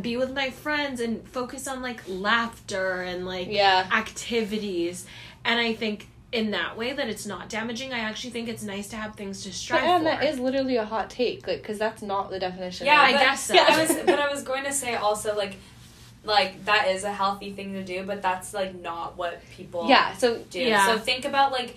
be 0.00 0.16
with 0.16 0.32
my 0.32 0.48
friends 0.50 1.00
and 1.00 1.28
focus 1.28 1.68
on, 1.68 1.82
like, 1.82 2.02
laughter 2.08 3.02
and, 3.02 3.26
like, 3.26 3.48
Yeah, 3.50 3.86
activities 3.92 5.06
and 5.46 5.60
i 5.60 5.72
think 5.72 6.08
in 6.36 6.50
that 6.50 6.76
way 6.76 6.92
that 6.92 7.08
it's 7.08 7.26
not 7.26 7.48
damaging 7.48 7.92
i 7.92 7.98
actually 7.98 8.30
think 8.30 8.48
it's 8.48 8.62
nice 8.62 8.88
to 8.88 8.96
have 8.96 9.14
things 9.14 9.42
to 9.42 9.48
but 9.48 9.54
strive 9.54 9.82
and 9.82 10.00
for 10.00 10.04
that 10.04 10.24
is 10.24 10.38
literally 10.38 10.76
a 10.76 10.84
hot 10.84 11.08
take, 11.10 11.46
like 11.46 11.62
because 11.62 11.78
that's 11.78 12.02
not 12.02 12.30
the 12.30 12.38
definition. 12.38 12.86
Yeah, 12.86 13.00
I 13.00 13.12
but, 13.12 13.20
guess 13.20 13.44
so. 13.44 13.54
Yeah, 13.58 13.66
I 13.68 13.82
was, 13.82 13.96
but 14.04 14.18
I 14.18 14.30
was 14.30 14.42
going 14.42 14.64
to 14.64 14.72
say 14.72 14.94
also 14.94 15.34
like, 15.36 15.56
like 16.24 16.64
that 16.64 16.88
is 16.88 17.04
a 17.04 17.12
healthy 17.12 17.52
thing 17.52 17.72
to 17.72 17.82
do, 17.84 18.04
but 18.04 18.22
that's 18.22 18.52
like 18.52 18.80
not 18.80 19.16
what 19.16 19.40
people 19.50 19.88
yeah. 19.88 20.14
So 20.16 20.38
do. 20.50 20.60
Yeah. 20.60 20.86
So 20.86 20.98
think 20.98 21.24
about 21.24 21.52
like 21.52 21.76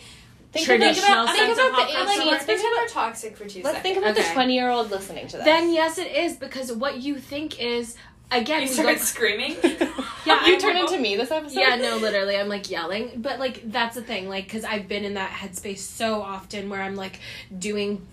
think 0.52 0.66
Traditional 0.66 1.24
about, 1.24 1.36
think 1.36 1.56
sense 1.56 1.58
about 1.60 1.70
of 1.70 1.76
the 1.76 1.82
hot 1.82 1.94
girl 1.94 2.06
like, 2.06 2.18
summer. 2.18 2.32
let's 2.32 2.46
pretend 2.46 2.76
we're 2.78 2.88
toxic 2.88 3.38
for 3.38 3.46
two 3.46 3.62
Let's 3.62 3.78
seconds. 3.78 3.82
think 3.84 3.98
about 3.98 4.16
the 4.16 4.24
twenty 4.34 4.56
year 4.56 4.70
old 4.70 4.90
listening 4.92 5.28
to 5.28 5.38
this. 5.38 5.46
then 5.46 5.72
yes 5.72 5.98
it 5.98 6.12
is 6.12 6.36
because 6.38 6.72
what 6.72 6.98
you 6.98 7.18
think 7.20 7.60
is 7.62 7.96
again 8.32 8.62
you 8.62 8.68
start 8.68 9.00
started 9.00 9.04
screaming. 9.04 9.56
Yeah, 10.30 10.46
you 10.48 10.56
I 10.56 10.58
turn 10.60 10.76
know. 10.76 10.86
into 10.86 11.00
me 11.00 11.16
this 11.16 11.32
episode. 11.32 11.60
yeah 11.60 11.76
no 11.76 11.98
literally 11.98 12.38
i'm 12.38 12.48
like 12.50 12.70
yelling 12.70 13.12
but 13.18 13.40
like 13.40 13.72
that's 13.72 13.96
the 13.96 14.02
thing 14.02 14.30
like 14.30 14.46
because 14.46 14.64
i've 14.64 14.88
been 14.88 15.04
in 15.04 15.16
that 15.16 15.32
headspace 15.32 15.80
so 15.80 16.22
often 16.22 16.70
where 16.70 16.82
i'm 16.82 16.96
like 16.96 17.20
doing 17.58 18.06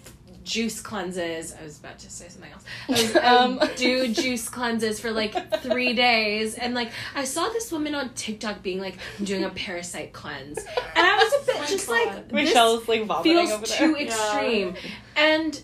juice 0.45 0.81
cleanses 0.81 1.53
i 1.61 1.63
was 1.65 1.79
about 1.81 1.99
to 1.99 2.09
say 2.09 2.29
something 2.29 2.53
else 2.53 2.65
I 2.89 2.93
was, 2.93 3.17
um, 3.17 3.61
do 3.77 4.13
juice 4.13 4.49
cleanses 4.49 5.01
for 5.01 5.11
like 5.11 5.35
three 5.61 5.93
days 5.93 6.55
and 6.55 6.73
like 6.73 6.91
i 7.17 7.25
saw 7.25 7.49
this 7.49 7.73
woman 7.73 7.95
on 7.97 8.11
tiktok 8.11 8.63
being 8.63 8.79
like 8.81 8.97
i'm 9.19 9.25
doing 9.25 9.43
a 9.45 9.51
parasite 9.51 10.13
cleanse 10.13 10.59
and 10.59 10.67
i 11.07 11.17
was 11.17 11.43
a 11.43 11.47
bit 11.47 11.57
my 11.61 11.67
just 11.67 11.89
God. 11.89 12.07
like 12.07 12.29
this 12.29 12.49
Rochelle's 12.55 12.89
like 12.89 13.05
vomiting 13.07 13.39
over 13.39 13.67
feels 13.67 13.79
there. 13.79 13.89
too 13.89 13.97
extreme 13.97 14.75
and 15.17 15.61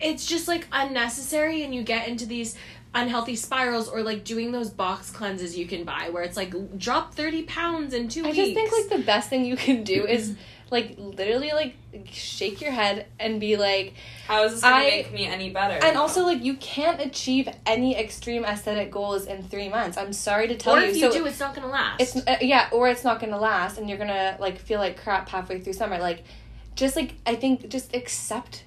it's 0.00 0.24
just 0.26 0.46
like 0.46 0.68
unnecessary 0.70 1.64
and 1.64 1.74
you 1.74 1.82
get 1.82 2.06
into 2.06 2.24
these 2.24 2.56
unhealthy 2.94 3.36
spirals 3.36 3.88
or 3.88 4.02
like 4.02 4.22
doing 4.24 4.52
those 4.52 4.68
box 4.70 5.10
cleanses 5.10 5.56
you 5.56 5.66
can 5.66 5.82
buy 5.84 6.10
where 6.10 6.22
it's 6.22 6.36
like 6.36 6.54
drop 6.78 7.14
30 7.14 7.44
pounds 7.44 7.94
in 7.94 8.08
two 8.08 8.20
I 8.22 8.26
weeks 8.26 8.38
I 8.38 8.42
just 8.42 8.54
think 8.54 8.72
like 8.72 8.98
the 8.98 9.04
best 9.06 9.30
thing 9.30 9.44
you 9.46 9.56
can 9.56 9.82
do 9.82 10.06
is 10.06 10.36
like 10.70 10.94
literally 10.98 11.50
like 11.52 11.74
shake 12.10 12.60
your 12.62 12.70
head 12.70 13.06
and 13.20 13.38
be 13.40 13.56
like 13.56 13.94
How 14.26 14.44
is 14.44 14.52
this 14.52 14.60
gonna 14.62 14.76
I- 14.76 14.84
make 14.90 15.12
me 15.12 15.26
any 15.26 15.50
better? 15.50 15.78
and 15.84 15.96
also 15.96 16.24
like 16.24 16.42
you 16.42 16.54
can't 16.56 17.00
achieve 17.00 17.48
any 17.66 17.96
extreme 17.98 18.44
aesthetic 18.44 18.90
goals 18.90 19.26
in 19.26 19.42
three 19.42 19.68
months. 19.68 19.96
I'm 19.98 20.12
sorry 20.14 20.48
to 20.48 20.56
tell 20.56 20.76
you. 20.76 20.82
or 20.82 20.84
you. 20.86 20.90
if 20.90 20.96
you 20.96 21.12
so 21.12 21.18
do 21.18 21.26
it's 21.26 21.40
not 21.40 21.54
gonna 21.54 21.68
last 21.68 22.00
it's 22.00 22.16
uh, 22.26 22.36
yeah, 22.40 22.68
or 22.72 22.88
it's 22.88 23.04
not 23.04 23.20
gonna 23.20 23.38
last, 23.38 23.78
and 23.78 23.88
you're 23.88 23.98
gonna 23.98 24.36
like 24.40 24.58
feel 24.58 24.78
like 24.80 25.02
crap 25.02 25.28
halfway 25.28 25.60
through 25.60 25.74
summer. 25.74 25.98
Like, 25.98 26.24
just 26.74 26.96
like 26.96 27.14
I 27.26 27.34
think, 27.34 27.68
just 27.68 27.94
accept 27.94 28.64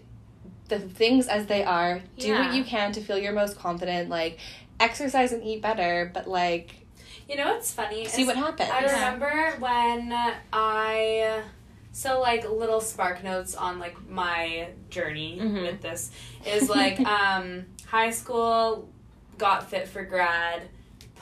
the 0.68 0.80
things 0.80 1.28
as 1.28 1.46
they 1.48 1.64
are. 1.64 2.02
Do 2.18 2.28
Yeah. 2.30 2.42
what 2.48 2.54
you 2.56 2.64
can 2.64 2.92
to 2.94 3.02
feel 3.02 3.18
your 3.18 3.34
most 3.34 3.58
confident. 3.58 4.10
Like, 4.10 4.40
exercise 4.80 5.32
and 5.32 5.44
eat 5.44 5.62
better, 5.62 6.12
but 6.14 6.28
like 6.28 6.76
you 7.30 7.36
know 7.38 7.54
what's 7.54 7.72
funny? 7.72 8.06
see 8.06 8.22
is 8.24 8.28
what 8.28 8.36
happens. 8.38 8.70
I 8.70 8.82
Yeah. 8.84 8.94
remember 8.96 9.56
when 9.60 10.14
I 10.54 11.42
so 11.92 12.20
like 12.20 12.50
little 12.50 12.82
spark 12.82 13.24
notes 13.24 13.56
on 13.56 13.80
like 13.80 13.96
my 14.10 14.68
journey 14.90 15.40
Mhm. 15.42 15.62
with 15.62 15.82
this 15.82 16.12
is 16.46 16.70
like 16.70 17.00
um 17.08 17.66
high 17.86 18.12
school 18.12 18.90
got 19.38 19.70
fit 19.70 19.88
for 19.88 20.04
grad, 20.04 20.64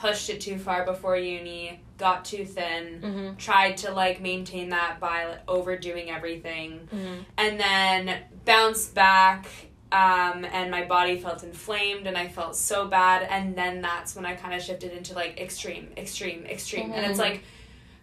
pushed 0.04 0.28
it 0.28 0.40
too 0.40 0.58
far 0.58 0.84
before 0.84 1.16
uni, 1.16 1.80
got 1.96 2.24
too 2.26 2.44
thin, 2.44 3.00
mm-hmm. 3.02 3.36
tried 3.36 3.76
to 3.78 3.90
like 3.92 4.20
maintain 4.20 4.68
that 4.70 5.00
by 5.00 5.26
like, 5.26 5.40
overdoing 5.48 6.10
everything 6.10 6.88
Mm-hmm. 6.94 7.20
and 7.38 7.58
then 7.58 8.18
bounced 8.44 8.94
back 8.94 9.46
um, 9.92 10.44
and 10.44 10.70
my 10.70 10.84
body 10.84 11.16
felt 11.18 11.42
inflamed 11.44 12.06
and 12.08 12.16
i 12.18 12.26
felt 12.28 12.56
so 12.56 12.86
bad 12.88 13.22
and 13.30 13.54
then 13.56 13.80
that's 13.80 14.14
when 14.16 14.26
i 14.26 14.34
kind 14.34 14.52
of 14.54 14.60
shifted 14.62 14.92
into 14.92 15.14
like 15.14 15.40
extreme 15.40 15.86
extreme 15.96 16.44
extreme 16.46 16.90
and 16.92 17.06
it's 17.06 17.18
Mhm. 17.18 17.22
like 17.26 17.44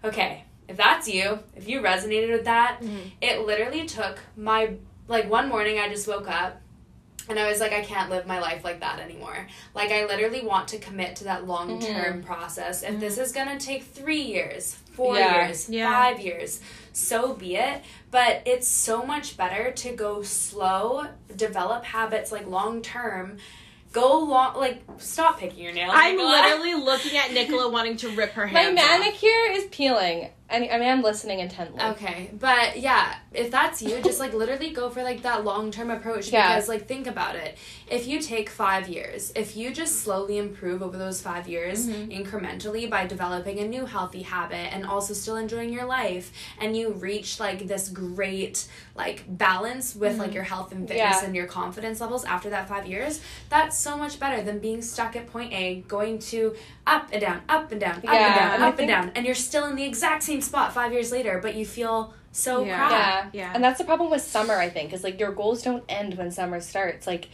okay 0.03 0.43
if 0.69 0.77
that's 0.77 1.07
you 1.09 1.39
if 1.55 1.67
you 1.67 1.81
resonated 1.81 2.31
with 2.31 2.45
that 2.45 2.79
Mhm. 2.81 3.11
it 3.21 3.45
literally 3.45 3.85
took 3.85 4.19
my 4.37 4.73
like 5.09 5.29
one 5.29 5.49
morning 5.49 5.79
i 5.79 5.89
just 5.89 6.07
woke 6.07 6.29
up 6.29 6.60
and 7.31 7.39
i 7.39 7.49
was 7.49 7.59
like 7.59 7.71
i 7.71 7.81
can't 7.81 8.09
live 8.09 8.27
my 8.27 8.39
life 8.39 8.63
like 8.63 8.79
that 8.81 8.99
anymore 8.99 9.47
like 9.73 9.89
i 9.91 10.05
literally 10.05 10.45
want 10.45 10.67
to 10.67 10.77
commit 10.77 11.15
to 11.15 11.23
that 11.23 11.47
long 11.47 11.79
term 11.79 12.17
mm-hmm. 12.17 12.27
process 12.27 12.83
if 12.83 12.91
mm-hmm. 12.91 12.99
this 12.99 13.17
is 13.17 13.31
going 13.31 13.47
to 13.57 13.65
take 13.65 13.83
three 13.83 14.21
years 14.21 14.75
four 14.93 15.15
Yeah. 15.17 15.45
years 15.45 15.69
Yeah. 15.69 15.89
five 15.89 16.19
years 16.19 16.59
so 16.93 17.33
be 17.33 17.55
it 17.55 17.81
but 18.11 18.41
it's 18.45 18.67
so 18.67 19.03
much 19.03 19.37
better 19.37 19.71
to 19.71 19.95
go 19.95 20.21
slow 20.21 21.05
develop 21.35 21.85
habits 21.85 22.31
like 22.31 22.45
long 22.45 22.81
term 22.81 23.37
go 23.93 24.19
long 24.19 24.55
like 24.55 24.83
stop 24.97 25.39
picking 25.39 25.63
your 25.63 25.73
nails 25.73 25.93
i'm 25.95 26.17
Nicola. 26.17 26.29
literally 26.43 26.73
looking 26.75 27.17
at 27.17 27.31
nicola 27.31 27.69
wanting 27.69 27.97
to 27.97 28.09
rip 28.09 28.31
her 28.31 28.47
hair. 28.47 28.53
My 28.53 28.61
hands 28.61 28.79
off. 28.79 28.99
manicure 28.99 29.51
is 29.51 29.65
peeling. 29.71 30.29
I 30.51 30.59
mean, 30.59 30.69
I 30.71 30.77
mean, 30.77 30.89
I'm 30.89 31.01
listening 31.01 31.39
intently. 31.39 31.81
Okay, 31.81 32.29
but 32.39 32.79
yeah, 32.79 33.15
if 33.33 33.49
that's 33.51 33.81
you, 33.81 34.01
just 34.01 34.19
like 34.19 34.33
literally 34.33 34.71
go 34.71 34.89
for 34.89 35.01
like 35.03 35.21
that 35.21 35.45
long 35.45 35.71
term 35.71 35.89
approach 35.89 36.29
Yeah. 36.29 36.53
because 36.55 36.67
like 36.67 36.87
think 36.87 37.07
about 37.07 37.35
it. 37.35 37.57
If 37.91 38.07
you 38.07 38.21
take 38.21 38.49
five 38.49 38.87
years, 38.87 39.33
if 39.35 39.57
you 39.57 39.73
just 39.73 39.99
slowly 39.99 40.37
improve 40.37 40.81
over 40.81 40.97
those 40.97 41.21
five 41.21 41.47
years 41.47 41.87
mm-hmm. 41.87 42.09
incrementally 42.09 42.89
by 42.89 43.05
developing 43.05 43.59
a 43.59 43.67
new 43.67 43.85
healthy 43.85 44.21
habit 44.21 44.73
and 44.73 44.85
also 44.85 45.13
still 45.13 45.35
enjoying 45.35 45.73
your 45.73 45.83
life, 45.85 46.31
and 46.61 46.75
you 46.77 46.93
reach 46.93 47.37
like 47.39 47.67
this 47.67 47.89
great 47.89 48.65
like 48.95 49.25
balance 49.27 49.93
with 49.93 50.17
like 50.17 50.27
mm-hmm. 50.27 50.35
your 50.35 50.43
health 50.45 50.71
and 50.71 50.87
fitness 50.87 51.17
Yeah. 51.19 51.25
and 51.25 51.35
your 51.35 51.47
confidence 51.47 51.99
levels 51.99 52.23
after 52.23 52.49
that 52.51 52.69
five 52.69 52.87
years, 52.87 53.19
that's 53.49 53.77
so 53.77 53.97
much 53.97 54.21
better 54.21 54.41
than 54.41 54.59
being 54.59 54.81
stuck 54.81 55.17
at 55.17 55.27
point 55.27 55.51
A, 55.51 55.81
going 55.87 56.19
to 56.19 56.55
up 56.87 57.09
and 57.11 57.19
down, 57.19 57.41
up 57.49 57.73
and 57.73 57.81
down, 57.81 57.97
up 57.97 58.03
Yeah, 58.05 58.11
and 58.13 58.39
down, 58.39 58.53
and 58.53 58.63
I 58.63 58.67
up 58.67 58.71
and 58.71 58.77
think- 58.77 58.89
down, 58.89 59.11
and 59.15 59.25
you're 59.25 59.35
still 59.35 59.65
in 59.65 59.75
the 59.75 59.83
exact 59.83 60.23
same 60.23 60.39
spot 60.39 60.73
five 60.73 60.93
years 60.93 61.11
later, 61.11 61.39
but 61.43 61.55
you 61.55 61.65
feel 61.65 62.13
so 62.31 62.63
Yeah. 62.63 62.77
crap. 62.77 62.91
Yeah. 62.93 63.29
Yeah. 63.33 63.51
And 63.53 63.61
that's 63.61 63.79
the 63.79 63.83
problem 63.83 64.09
with 64.09 64.21
summer, 64.21 64.53
I 64.53 64.69
think, 64.69 64.93
is 64.93 65.03
like 65.03 65.19
your 65.19 65.33
goals 65.33 65.61
don't 65.61 65.83
end 65.89 66.13
when 66.17 66.31
summer 66.31 66.61
starts. 66.61 67.05
Like, 67.05 67.27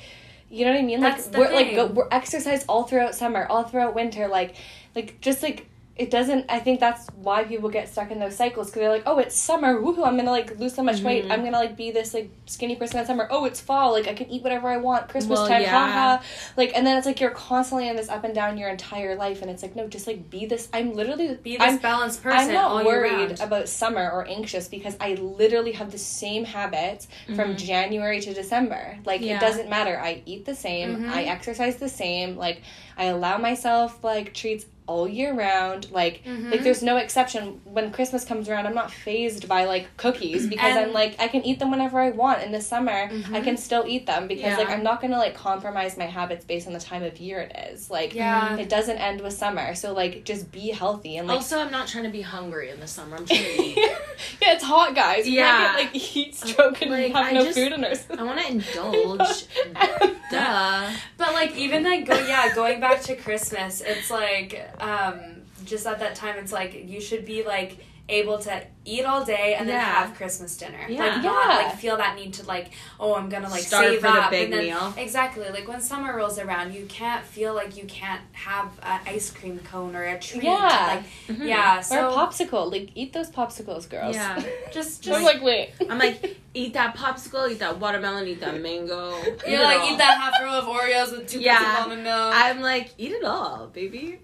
you 0.50 0.66
know 0.66 0.72
what 0.72 0.80
I 0.80 0.84
mean? 0.84 1.02
Like 1.02 1.16
That's 1.16 1.28
the 1.28 1.40
we're 1.40 1.52
like 1.52 1.76
go, 1.76 1.88
we're 1.88 2.08
exercise 2.12 2.64
all 2.68 2.84
throughout 2.84 3.16
summer, 3.16 3.46
all 3.50 3.64
throughout 3.64 3.96
winter. 3.96 4.28
Like, 4.28 4.56
like 4.96 5.20
just 5.22 5.44
like 5.44 5.68
it 5.98 6.12
doesn't. 6.12 6.46
I 6.50 6.60
think 6.60 6.80
that's 6.80 7.08
why 7.16 7.44
people 7.44 7.70
get 7.70 7.90
stuck 7.90 8.12
in 8.12 8.20
those 8.20 8.36
cycles 8.36 8.68
because 8.68 8.82
they're 8.82 8.90
like, 8.90 9.04
oh, 9.06 9.18
it's 9.20 9.36
summer, 9.36 9.82
woohoo! 9.82 10.06
I'm 10.06 10.16
gonna 10.18 10.32
like 10.32 10.58
lose 10.60 10.76
so 10.76 10.84
much 10.84 11.02
weight. 11.02 11.26
Mhm. 11.26 11.32
I'm 11.32 11.44
gonna 11.44 11.58
like 11.58 11.76
be 11.76 11.92
this 11.92 12.14
like 12.14 12.30
skinny 12.46 12.76
person 12.76 13.00
in 13.00 13.06
summer. 13.06 13.28
Oh, 13.32 13.46
it's 13.46 13.60
fall. 13.60 13.92
Like 13.92 14.08
I 14.08 14.14
can 14.14 14.30
eat 14.30 14.44
whatever 14.44 14.68
I 14.70 14.78
want. 14.78 15.10
Christmas 15.10 15.40
Well, 15.40 15.48
time, 15.48 15.62
yeah. 15.64 15.72
haha. 15.72 16.24
Like, 16.56 16.72
and 16.76 16.86
then 16.86 16.98
it's 16.98 17.06
like 17.06 17.20
you're 17.20 17.32
constantly 17.32 17.88
in 17.90 17.96
this 17.96 18.10
up 18.10 18.24
and 18.24 18.36
down 18.36 18.58
your 18.58 18.70
entire 18.70 19.16
life, 19.16 19.42
and 19.42 19.50
it's 19.52 19.64
like 19.64 19.76
no, 19.76 19.88
just 19.88 20.08
like 20.08 20.30
be 20.30 20.46
this. 20.46 20.70
I'm 20.74 20.94
literally 20.94 21.36
Be 21.36 21.58
this 21.58 21.62
I'm 21.68 21.78
balanced 21.78 22.22
person 22.22 22.50
I'm 22.50 22.54
not 22.54 22.86
worried 22.86 23.40
about 23.42 23.68
summer 23.68 24.10
or 24.12 24.28
anxious 24.28 24.68
because 24.68 24.96
I 25.02 25.16
literally 25.16 25.72
have 25.74 25.92
the 25.92 25.98
same 25.98 26.46
habits 26.46 27.08
from 27.26 27.38
Mm-hmm. 27.38 27.56
January 27.58 28.20
to 28.22 28.34
December. 28.34 28.98
Like 29.06 29.22
Yeah. 29.22 29.38
it 29.38 29.40
doesn't 29.42 29.70
matter. 29.70 30.00
I 30.00 30.22
eat 30.26 30.46
the 30.46 30.56
same. 30.56 31.04
Mhm. 31.04 31.10
I 31.10 31.24
exercise 31.24 31.78
the 31.78 31.90
same. 31.90 32.36
Like 32.38 32.62
I 32.98 33.06
allow 33.06 33.38
myself 33.38 34.04
like 34.04 34.34
treats 34.34 34.66
all 34.88 35.08
year 35.08 35.34
round. 35.34 35.92
Like 35.92 36.24
Mhm. 36.26 36.52
like 36.52 36.64
there's 36.64 36.82
no 36.82 36.98
exception. 36.98 37.62
When 37.66 37.92
Christmas 37.92 38.24
comes 38.26 38.50
around, 38.50 38.66
I'm 38.68 38.74
not 38.74 38.92
phased 38.92 39.48
by 39.48 39.66
like 39.66 39.86
cookies 39.98 40.48
because 40.54 40.76
And- 40.76 40.80
I'm 40.88 40.94
like 40.94 41.16
I 41.20 41.28
can 41.28 41.44
eat 41.46 41.60
them 41.60 41.70
whenever 41.72 42.00
I 42.00 42.10
want. 42.12 42.42
In 42.44 42.52
the 42.52 42.62
summer, 42.62 42.92
I 42.92 43.08
Mhm. 43.10 43.44
can 43.44 43.58
still 43.58 43.84
eat 43.88 44.06
them 44.06 44.28
because 44.28 44.58
like 44.58 44.70
I'm 44.70 44.84
not 44.84 45.02
gonna 45.02 45.18
like 45.18 45.36
compromise 45.36 45.98
my 45.98 46.06
habits 46.06 46.46
based 46.46 46.68
on 46.68 46.74
the 46.74 46.80
time 46.80 47.04
of 47.04 47.18
year 47.20 47.40
it 47.42 47.56
is. 47.74 47.90
Like 47.92 48.16
Yeah. 48.16 48.56
it 48.58 48.70
doesn't 48.70 48.98
end 48.98 49.22
with 49.22 49.34
summer. 49.34 49.76
So 49.76 49.94
like 49.94 50.24
just 50.24 50.52
be 50.52 50.70
healthy 50.72 51.18
and 51.18 51.28
like 51.28 51.36
also 51.38 51.60
i'm 51.60 51.72
not 51.72 51.88
trying 51.88 52.04
to 52.06 52.10
be 52.10 52.22
hungry 52.22 52.70
in 52.70 52.80
the 52.80 52.88
summer 52.88 53.18
i'm 53.18 53.26
trying 53.28 53.44
to 53.44 53.62
eat 53.64 53.78
yeah, 54.42 54.54
it's 54.54 54.64
hot, 54.64 54.96
guys. 54.96 55.26
We 55.26 55.38
Yeah. 55.38 55.76
get, 55.76 55.76
like 55.86 55.94
heat 55.94 56.34
stroke 56.36 56.82
and 56.82 56.92
Like, 56.92 57.12
have 57.14 57.26
I 57.28 57.32
no 57.32 57.44
just- 57.44 57.58
food 57.58 57.72
in 57.74 57.84
our 57.84 57.94
system. 57.96 58.20
i 58.20 58.24
want 58.24 58.40
to 58.40 58.48
indulge 58.48 59.46
duh 60.32 60.90
But 61.18 61.34
like 61.34 61.56
even 61.56 61.84
like 61.84 62.06
go 62.06 62.18
yeah, 62.28 62.54
going 62.54 62.80
back 62.80 63.02
to 63.04 63.16
Christmas, 63.16 63.82
it's 63.82 64.10
like 64.12 64.70
um 64.80 65.42
just 65.66 65.86
at 65.88 66.00
that 66.00 66.16
time 66.16 66.36
it's 66.38 66.52
like 66.52 66.84
you 66.88 67.02
should 67.02 67.26
be 67.26 67.44
like 67.44 67.78
able 68.10 68.38
to 68.38 68.64
eat 68.88 69.06
all 69.06 69.24
day 69.26 69.56
and 69.58 69.68
then 69.68 69.80
have 69.80 70.16
Christmas 70.16 70.56
dinner. 70.58 70.86
Yeah. 70.88 71.00
Like 71.04 71.24
not 71.24 71.50
Yeah. 71.50 71.56
like 71.68 71.76
feel 71.78 71.98
that 71.98 72.16
need 72.16 72.34
to 72.36 72.46
like, 72.46 72.72
oh 73.00 73.16
I'm 73.16 73.30
gonna 73.30 73.50
like 73.50 73.64
Starve 73.64 73.86
save 73.92 74.02
for 74.02 74.08
the 74.08 74.22
up 74.24 74.32
big 74.32 74.46
and 74.46 74.54
then, 74.54 74.64
meal. 74.66 74.94
Exactly. 74.98 75.48
Like 75.50 75.68
when 75.68 75.82
summer 75.82 76.16
rolls 76.16 76.40
around 76.40 76.74
you 76.74 76.86
can't 76.86 77.24
feel 77.26 77.54
like 77.54 77.76
you 77.78 77.84
can't 77.86 78.22
have 78.32 78.72
an 78.82 79.02
ice 79.06 79.30
cream 79.32 79.60
cone 79.60 79.96
or 79.96 80.04
a 80.04 80.18
treat. 80.20 80.44
Yeah. 80.44 80.58
Like 80.58 81.04
mm-hmm. 81.38 81.48
yeah. 81.48 81.84
or 81.92 82.00
a 82.08 82.12
popsicle. 82.12 82.72
Like 82.72 82.90
eat 82.96 83.14
those 83.14 83.30
popsicles, 83.30 83.90
girls. 83.90 84.16
yeah 84.16 84.42
just 84.72 85.04
just 85.04 85.24
like, 85.24 85.42
wait. 85.44 85.72
i'm 85.90 86.00
like 86.00 86.38
eat 86.54 86.74
that 86.74 86.96
popsicle 86.96 87.50
eat 87.52 87.60
that 87.60 87.80
watermelon 87.80 88.28
eat 88.28 88.40
that 88.40 88.60
mango 88.62 89.16
you're 89.48 89.62
like 89.64 89.80
all. 89.82 89.92
eat 89.92 89.98
that 89.98 90.18
half 90.20 90.34
row 90.42 90.58
of 90.60 90.66
Oreos 90.66 91.12
with 91.12 91.28
two 91.28 91.40
Yeah. 91.40 91.58
cups 91.60 91.78
of 91.78 91.84
almond 91.84 92.04
milk. 92.04 92.34
i'm 92.36 92.62
like 92.62 92.94
eat 92.98 93.12
it 93.12 93.24
all 93.24 93.68
baby 93.68 94.20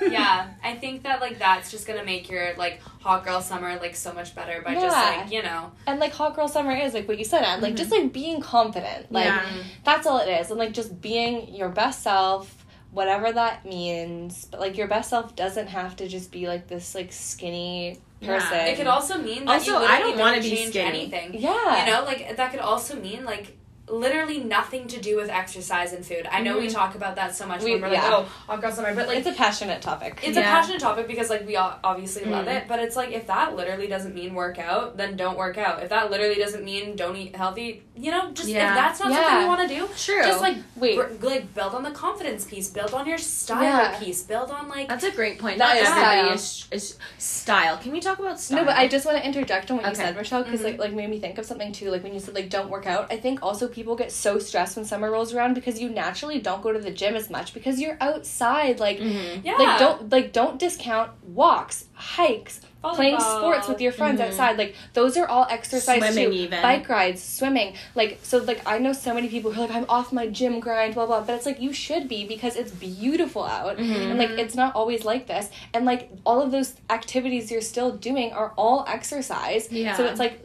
yeah, 0.00 0.48
I 0.64 0.74
think 0.74 1.04
that 1.04 1.20
like 1.20 1.38
that's 1.38 1.70
just 1.70 1.86
gonna 1.86 2.04
make 2.04 2.28
your 2.30 2.54
like 2.56 2.80
hot 3.00 3.24
girl 3.24 3.40
summer 3.40 3.76
like 3.76 3.91
so 3.94 4.12
much 4.12 4.34
better 4.34 4.62
by 4.62 4.74
just 4.74 4.96
like 4.96 5.30
you 5.32 5.42
know 5.42 5.72
And 5.86 6.00
like 6.00 6.12
hot 6.12 6.34
girl 6.36 6.48
summer 6.48 6.72
is 6.72 6.94
like 6.94 7.06
what 7.08 7.18
you 7.18 7.24
said, 7.24 7.42
Anne. 7.42 7.60
Like 7.60 7.76
just 7.76 7.90
like 7.90 8.12
being 8.12 8.40
confident. 8.40 9.10
Like 9.12 9.26
Yeah. 9.26 9.46
that's 9.84 10.06
all 10.06 10.18
it 10.18 10.28
is. 10.28 10.50
And 10.50 10.58
like 10.58 10.72
just 10.72 11.00
being 11.00 11.54
your 11.54 11.68
best 11.68 12.02
self, 12.02 12.64
whatever 12.90 13.32
that 13.32 13.64
means. 13.64 14.46
But 14.50 14.60
like 14.60 14.76
your 14.76 14.88
best 14.88 15.10
self 15.10 15.34
doesn't 15.36 15.68
have 15.68 15.96
to 15.96 16.08
just 16.08 16.30
be 16.32 16.46
like 16.48 16.68
this 16.68 16.94
like 16.94 17.12
skinny 17.12 17.98
Yeah. 18.20 18.38
person. 18.38 18.58
it 18.58 18.76
could 18.76 18.86
also 18.86 19.18
mean 19.18 19.44
that 19.46 19.54
Also, 19.54 19.72
you 19.80 19.86
I 19.86 19.98
don't 19.98 20.18
wanna 20.18 20.40
be 20.40 20.50
change 20.50 20.70
skinny. 20.70 20.88
anything. 21.12 21.34
Yeah. 21.34 21.84
You 21.86 21.92
know, 21.92 22.04
like 22.04 22.36
that 22.36 22.50
could 22.50 22.60
also 22.60 22.96
mean 22.96 23.24
like 23.24 23.56
literally 23.88 24.38
nothing 24.38 24.86
to 24.88 25.00
do 25.00 25.16
with 25.16 25.28
exercise 25.28 25.92
and 25.92 26.06
food. 26.06 26.26
I 26.30 26.40
know 26.40 26.56
we 26.56 26.68
Mhm. 26.68 26.72
talk 26.72 26.94
about 26.94 27.16
that 27.16 27.34
so 27.34 27.46
much 27.46 27.62
We- 27.62 27.72
when 27.72 27.82
we're 27.82 27.88
yeah. 27.88 28.02
like, 28.04 28.12
oh, 28.12 28.22
hot 28.46 28.60
girl 28.60 28.70
summer, 28.70 28.94
but 28.94 29.08
like 29.08 29.18
it's 29.18 29.26
a 29.26 29.32
passionate 29.32 29.82
topic. 29.82 30.20
it's 30.22 30.36
a 30.36 30.42
passionate 30.42 30.80
topic 30.80 31.08
because 31.08 31.28
like 31.30 31.46
we 31.46 31.56
all 31.56 31.74
obviously 31.82 32.24
love 32.24 32.46
Mm. 32.46 32.56
it, 32.58 32.68
but 32.68 32.78
it's 32.78 32.94
like 32.96 33.10
if 33.10 33.26
that 33.26 33.56
literally 33.56 33.88
doesn't 33.88 34.14
mean 34.14 34.34
work 34.34 34.58
out, 34.58 34.96
then 34.96 35.16
don't 35.16 35.36
work 35.36 35.58
out. 35.58 35.82
If 35.82 35.88
that 35.90 36.10
literally 36.10 36.36
doesn't 36.36 36.64
mean 36.64 36.94
don't 36.96 37.16
eat 37.16 37.34
healthy, 37.34 37.82
you 37.94 38.10
know, 38.10 38.30
just 38.32 38.48
Yeah. 38.48 38.70
if 38.70 38.74
that's 38.74 39.00
not 39.00 39.10
Yeah. 39.10 39.22
something 39.22 39.40
you 39.42 39.46
want 39.48 39.68
to 39.68 39.74
do, 39.74 39.88
True. 39.98 40.22
just 40.24 40.40
like 40.40 40.56
Wait. 40.76 40.96
br- 40.96 41.26
like 41.26 41.52
build 41.54 41.74
on 41.74 41.82
the 41.82 41.90
confidence 41.90 42.44
piece, 42.46 42.68
build 42.70 42.94
on 42.94 43.06
your 43.06 43.18
style 43.18 43.62
Yeah. 43.62 43.98
piece, 43.98 44.22
build 44.22 44.50
on 44.50 44.68
like 44.70 44.88
That's 44.88 45.04
a 45.04 45.10
great 45.10 45.38
point. 45.38 45.58
That 45.58 45.76
Not 45.82 45.86
style. 45.86 46.32
is, 46.32 46.66
is 46.70 46.96
style. 47.18 47.76
Can 47.76 47.92
we 47.92 48.00
talk 48.00 48.18
about 48.18 48.40
style? 48.40 48.58
No, 48.60 48.64
but 48.64 48.76
I 48.76 48.88
just 48.88 49.04
want 49.04 49.18
to 49.18 49.26
interject 49.26 49.70
on 49.70 49.76
what 49.76 49.86
you 49.88 49.94
said, 49.94 50.16
Rochelle, 50.16 50.42
because 50.42 50.60
Mhm. 50.60 50.64
like 50.64 50.78
like 50.78 50.92
made 50.94 51.10
me 51.10 51.20
think 51.20 51.36
of 51.38 51.44
something 51.44 51.70
too. 51.72 51.90
Like 51.90 52.02
when 52.02 52.14
you 52.14 52.20
said 52.20 52.34
like 52.34 52.48
don't 52.48 52.70
work 52.70 52.86
out, 52.86 53.08
I 53.12 53.18
think 53.18 53.42
also 53.42 53.68
people 53.68 53.82
people 53.82 53.96
get 53.96 54.12
so 54.12 54.38
stressed 54.38 54.76
when 54.76 54.84
summer 54.84 55.10
rolls 55.10 55.34
around 55.34 55.54
because 55.54 55.80
you 55.80 55.88
naturally 55.88 56.38
don't 56.38 56.62
go 56.62 56.72
to 56.72 56.78
the 56.78 56.90
gym 56.92 57.16
as 57.16 57.28
much 57.28 57.52
because 57.52 57.80
you're 57.80 57.96
outside. 58.00 58.78
Like, 58.78 59.00
Yeah. 59.00 59.56
like 59.58 59.78
don't 59.80 60.08
like 60.12 60.32
don't 60.32 60.56
discount 60.56 61.10
walks, 61.26 61.86
hikes, 61.94 62.60
playing 62.82 63.20
sports 63.20 63.68
with 63.68 63.80
your 63.80 63.92
friends 63.92 64.20
mhm. 64.20 64.26
outside. 64.26 64.58
Like 64.58 64.74
those 64.92 65.16
are 65.16 65.26
all 65.26 65.46
exercise 65.48 65.98
Swimming 65.98 66.30
too. 66.30 66.36
even. 66.36 66.62
Bike 66.62 66.88
rides, 66.88 67.22
swimming. 67.22 67.74
Like 67.94 68.18
so 68.22 68.38
like 68.38 68.60
I 68.66 68.78
know 68.78 68.92
so 68.92 69.14
many 69.14 69.28
people 69.28 69.52
who 69.52 69.62
are 69.62 69.66
like 69.66 69.76
I'm 69.76 69.86
off 69.88 70.12
my 70.12 70.26
gym 70.26 70.60
grind, 70.60 70.94
blah 70.94 71.06
blah. 71.06 71.22
But 71.22 71.34
it's 71.36 71.46
like 71.46 71.60
you 71.60 71.72
should 71.72 72.08
be 72.08 72.26
because 72.26 72.56
it's 72.56 72.72
beautiful 72.72 73.44
out 73.44 73.78
and 73.78 74.18
like 74.18 74.30
mm-hmm. 74.30 74.38
it's 74.38 74.54
not 74.54 74.74
always 74.74 75.04
like 75.04 75.26
this. 75.26 75.50
And 75.72 75.84
like 75.84 76.10
all 76.24 76.42
of 76.42 76.50
those 76.50 76.74
activities 76.90 77.50
you're 77.50 77.60
still 77.60 77.92
doing 77.96 78.32
are 78.32 78.52
all 78.56 78.84
exercise. 78.88 79.70
Yeah. 79.70 79.96
So 79.96 80.04
it's 80.04 80.18
like 80.18 80.40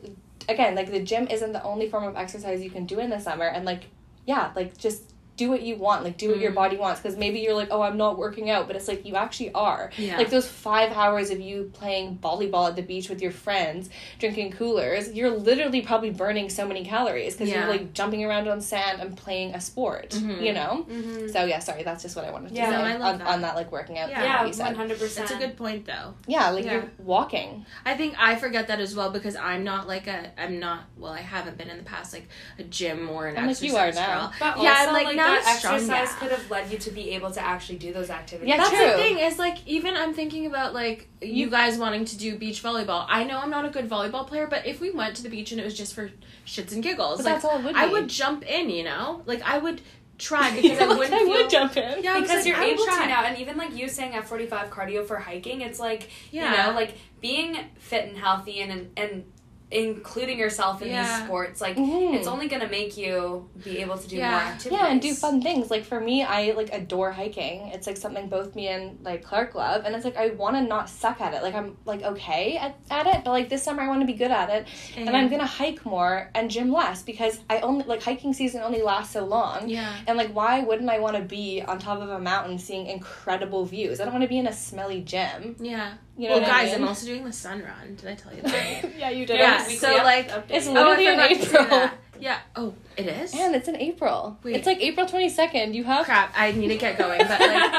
again 0.50 0.76
like 0.76 0.92
the 0.92 1.02
gym 1.02 1.28
isn't 1.28 1.54
the 1.54 1.64
only 1.64 1.90
form 1.90 2.04
of 2.04 2.16
exercise 2.16 2.64
you 2.64 2.70
can 2.70 2.86
do 2.86 3.00
in 3.00 3.10
the 3.10 3.20
summer 3.20 3.46
and 3.46 3.66
like 3.66 3.84
yeah 4.26 4.52
like 4.56 4.78
just 4.78 5.14
do 5.38 5.50
what 5.50 5.62
you 5.62 5.76
want 5.76 6.04
like 6.04 6.18
do 6.18 6.30
what 6.30 6.40
your 6.40 6.52
mm. 6.52 6.56
body 6.56 6.78
wants 6.78 7.00
because 7.00 7.16
maybe 7.16 7.40
you're 7.40 7.54
like 7.54 7.70
oh 7.72 7.82
i'm 7.82 7.96
not 7.96 8.18
working 8.18 8.50
out 8.50 8.68
but 8.68 8.76
it's 8.76 8.88
like 8.88 9.06
you 9.06 9.16
actually 9.16 9.52
are 9.54 9.92
Yeah. 9.98 10.18
like 10.18 10.30
those 10.30 10.48
five 10.48 10.92
hours 10.92 11.30
of 11.30 11.40
you 11.40 11.70
playing 11.74 12.18
volleyball 12.18 12.68
at 12.68 12.76
the 12.76 12.82
beach 12.82 13.08
with 13.08 13.22
your 13.22 13.32
friends 13.32 13.90
drinking 14.20 14.52
coolers 14.54 15.12
you're 15.14 15.30
literally 15.30 15.82
probably 15.82 16.10
burning 16.10 16.50
so 16.50 16.68
many 16.68 16.84
calories 16.84 17.34
because 17.36 17.50
Yeah. 17.50 17.60
you're 17.62 17.70
like 17.70 17.94
jumping 17.94 18.26
around 18.26 18.48
on 18.48 18.60
sand 18.62 19.00
and 19.00 19.16
playing 19.16 19.54
a 19.54 19.62
sport 19.62 20.16
you 20.16 20.22
mm-hmm. 20.22 20.54
know 20.56 20.86
mm-hmm. 20.90 21.28
so 21.28 21.46
yeah 21.46 21.60
sorry 21.60 21.84
that's 21.84 22.02
just 22.02 22.16
what 22.16 22.26
i 22.26 22.32
wanted 22.32 22.50
to 22.50 22.56
Yeah, 22.56 22.72
say 22.72 22.78
no, 22.78 22.84
I 22.84 22.98
love 22.98 23.14
on, 23.14 23.20
that. 23.20 23.28
on 23.28 23.42
that 23.42 23.56
like 23.56 23.72
working 23.72 24.00
out 24.00 24.10
Yeah. 24.10 24.24
Yeah, 24.24 24.38
that 24.40 24.48
you 24.48 24.54
said. 24.54 24.66
one 24.66 24.76
hundred 24.76 25.00
percent. 25.00 25.30
That's 25.30 25.40
a 25.40 25.46
good 25.46 25.56
point 25.56 25.86
though. 25.86 26.16
yeah 26.26 26.50
like 26.50 26.66
Yeah. 26.66 26.74
you're 26.74 26.92
walking 26.98 27.66
I 27.86 27.96
think 27.96 28.16
I 28.18 28.36
forget 28.36 28.68
that 28.70 28.80
as 28.80 28.96
well 28.96 29.12
because 29.12 29.36
I'm 29.36 29.64
not 29.64 29.88
like 29.88 30.08
a 30.08 30.32
I'm 30.42 30.60
not 30.60 30.86
well 30.98 31.12
I 31.12 31.22
haven't 31.22 31.58
been 31.58 31.70
in 31.70 31.78
the 31.78 31.84
past 31.84 32.12
like 32.14 32.28
a 32.58 32.64
gym 32.64 33.08
or 33.10 33.28
an 33.28 33.38
I'm 33.38 33.44
like 33.46 33.52
exercise 33.52 33.72
you 33.72 33.78
are 33.78 33.92
now. 33.92 34.16
girl. 34.16 34.34
But 34.40 34.64
yeah, 34.64 34.72
also, 34.72 34.88
I'm 34.88 34.94
like, 34.94 35.06
like, 35.06 35.16
not 35.16 35.26
that 35.28 35.57
strong 35.57 35.75
exercise 35.75 36.11
now. 36.11 36.19
could 36.19 36.32
have 36.32 36.51
led 36.51 36.71
you 36.71 36.78
to 36.78 36.91
be 36.91 37.11
able 37.11 37.32
to 37.32 37.41
actually 37.41 37.78
do 37.78 37.93
those 37.93 38.09
activities. 38.09 38.49
Yeah, 38.49 38.57
That's 38.57 38.69
true. 38.69 38.86
the 38.86 38.93
thing 38.93 39.19
is 39.19 39.38
like 39.39 39.57
even 39.67 39.95
I'm 39.95 40.13
thinking 40.13 40.45
about 40.45 40.73
like 40.73 41.07
you 41.21 41.45
mm-hmm. 41.45 41.55
guys 41.55 41.78
wanting 41.78 42.05
to 42.05 42.17
do 42.17 42.38
beach 42.38 42.63
volleyball. 42.63 43.05
I 43.07 43.23
know 43.23 43.39
I'm 43.39 43.49
not 43.49 43.65
a 43.65 43.69
good 43.69 43.89
volleyball 43.89 44.25
player, 44.28 44.47
but 44.47 44.65
if 44.65 44.80
we 44.80 44.91
went 44.91 45.15
to 45.17 45.23
the 45.23 45.30
beach 45.30 45.51
and 45.51 45.61
it 45.61 45.63
was 45.63 45.78
just 45.78 45.93
for 45.93 46.11
shits 46.45 46.71
and 46.73 46.82
giggles, 46.84 47.17
But 47.17 47.25
like 47.25 47.34
that's 47.36 47.45
all 47.45 47.59
it 47.59 47.65
would 47.65 47.75
I 47.75 47.88
would 47.88 48.07
jump 48.07 48.43
in, 48.45 48.69
you 48.69 48.84
know, 48.84 49.21
like 49.25 49.41
I 49.43 49.57
would 49.57 49.82
try 50.17 50.49
because 50.61 50.80
I 50.80 50.88
wouldn't 50.88 51.13
I 51.13 51.19
feel. 51.19 51.30
would 51.30 51.49
jump 51.49 51.78
in 51.78 52.03
Yeah, 52.03 52.19
because 52.19 52.38
like, 52.38 52.45
you're 52.45 52.57
I 52.57 52.65
able 52.65 52.86
try. 52.86 53.03
to 53.03 53.07
now, 53.07 53.23
and 53.25 53.38
even 53.38 53.57
like 53.57 53.75
you 53.75 53.88
saying 53.88 54.15
F 54.15 54.28
forty 54.28 54.45
five 54.45 54.69
cardio 54.69 55.05
for 55.05 55.17
hiking, 55.17 55.61
it's 55.61 55.80
like 55.80 56.09
Yeah. 56.32 56.51
you 56.51 56.57
know, 56.57 56.75
like 56.75 56.97
being 57.21 57.57
fit 57.78 58.07
and 58.07 58.17
healthy 58.17 58.61
and 58.61 58.71
and, 58.71 58.91
and 58.97 59.32
including 59.70 60.39
yourself 60.39 60.82
in 60.82 60.88
Yeah. 60.88 61.03
these 61.03 61.26
sports, 61.26 61.59
like 61.59 61.76
Mhm. 61.76 62.13
it's 62.15 62.28
only 62.28 62.47
gonna 62.47 62.70
make 62.70 62.95
you 62.95 63.49
be 63.63 63.80
able 63.80 63.97
to 63.97 64.07
do 64.07 64.15
Yeah. 64.15 64.32
more 64.32 64.39
activities. 64.39 64.72
Yeah, 64.80 64.88
and 64.88 65.01
do 65.01 65.13
fun 65.13 65.41
things. 65.41 65.70
Like 65.70 65.84
for 65.84 65.99
me, 65.99 66.24
I 66.24 66.51
like 66.51 66.72
adore 66.74 67.11
hiking. 67.11 67.68
It's 67.74 67.86
like 67.86 67.97
something 67.97 68.30
both 68.30 68.55
me 68.55 68.70
and 68.70 68.97
like 69.03 69.24
Clark 69.24 69.55
love, 69.55 69.84
and 69.86 69.93
it's 69.93 70.05
like 70.05 70.15
I 70.15 70.30
want 70.30 70.55
to 70.55 70.61
not 70.61 70.89
suck 70.89 71.20
at 71.20 71.34
it. 71.34 71.43
Like 71.43 71.53
I'm 71.53 71.76
like 71.86 72.01
okay 72.01 72.55
at, 72.57 72.78
at 72.89 73.07
it, 73.07 73.24
but 73.26 73.32
like 73.32 73.49
this 73.49 73.61
summer 73.61 73.82
I 73.84 73.89
want 73.89 73.99
to 74.01 74.07
be 74.07 74.13
good 74.13 74.32
at 74.32 74.49
it, 74.49 74.68
and 74.95 75.09
I'm 75.09 75.28
gonna 75.28 75.45
hike 75.45 75.86
more 75.86 76.32
and 76.34 76.49
gym 76.49 76.72
less 76.72 77.01
because 77.03 77.39
I 77.49 77.59
only 77.59 77.84
like 77.84 78.01
hiking 78.01 78.34
season 78.34 78.61
only 78.61 78.82
lasts 78.82 79.13
so 79.13 79.26
long. 79.26 79.68
Yeah. 79.68 79.93
And 80.07 80.18
like, 80.18 80.32
why 80.34 80.61
wouldn't 80.61 80.89
I 80.89 80.99
want 80.99 81.18
to 81.18 81.24
be 81.24 81.61
on 81.61 81.78
top 81.78 82.01
of 82.01 82.09
a 82.09 82.20
mountain 82.20 82.57
seeing 82.57 82.88
incredible 82.88 83.65
views? 83.65 83.99
I 83.99 84.05
don't 84.05 84.13
want 84.13 84.24
to 84.24 84.30
be 84.30 84.38
in 84.38 84.47
a 84.47 84.53
smelly 84.53 85.01
gym. 85.01 85.57
Yeah. 85.59 85.95
You 86.18 86.30
know 86.30 86.36
well, 86.36 86.41
what 86.41 86.49
I 86.49 86.63
guys, 86.63 86.72
mean? 86.74 86.82
I'm 86.82 86.88
also 86.88 87.05
doing 87.05 87.24
the 87.24 87.32
sun 87.34 87.61
run. 87.61 87.95
Did 87.95 88.09
I 88.09 88.15
tell 88.15 88.34
you 88.34 88.41
that? 88.41 88.89
yeah, 88.97 89.09
you 89.11 89.26
did. 89.26 89.38
Yeah, 89.38 89.61
Weekly 89.61 89.76
so, 89.78 89.95
up- 89.97 90.03
like, 90.03 90.30
update. 90.30 90.45
It's 90.49 90.68
oh, 90.68 90.74
literally 90.74 91.07
in 91.07 91.13
forgot 91.13 91.30
to 91.30 91.36
say 91.36 91.41
April. 91.45 91.70
that. 91.70 91.93
Yeah. 92.20 92.39
Oh, 92.55 92.74
it 92.97 93.05
is. 93.05 93.36
And 93.36 93.55
it's 93.55 93.68
in 93.68 93.76
April. 93.76 94.39
Wait. 94.41 94.55
It's 94.55 94.65
like 94.65 94.82
April 94.82 95.05
twenty 95.05 95.30
second. 95.30 95.76
You 95.76 95.84
have 95.84 96.05
Crap! 96.05 96.34
I 96.36 96.51
need 96.51 96.70
to 96.70 96.78
get 96.78 96.97
going, 96.97 97.20
but 97.20 97.39
like. 97.39 97.39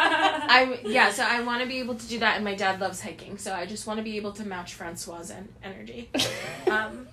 I'm 0.49 0.77
yeah, 0.85 1.11
so 1.11 1.25
I 1.25 1.43
want 1.43 1.61
to 1.63 1.69
be 1.69 1.81
able 1.81 1.97
to 1.97 2.07
do 2.07 2.21
that, 2.21 2.37
and 2.37 2.45
my 2.45 2.55
dad 2.55 2.79
loves 2.81 3.01
hiking, 3.01 3.37
so 3.39 3.53
I 3.53 3.67
just 3.67 3.87
want 3.89 3.99
to 3.99 4.05
be 4.05 4.17
able 4.17 4.31
to 4.33 4.45
match 4.45 4.75
Francois' 4.75 5.31
en- 5.31 5.49
energy. 5.65 6.11
Um, 6.71 7.09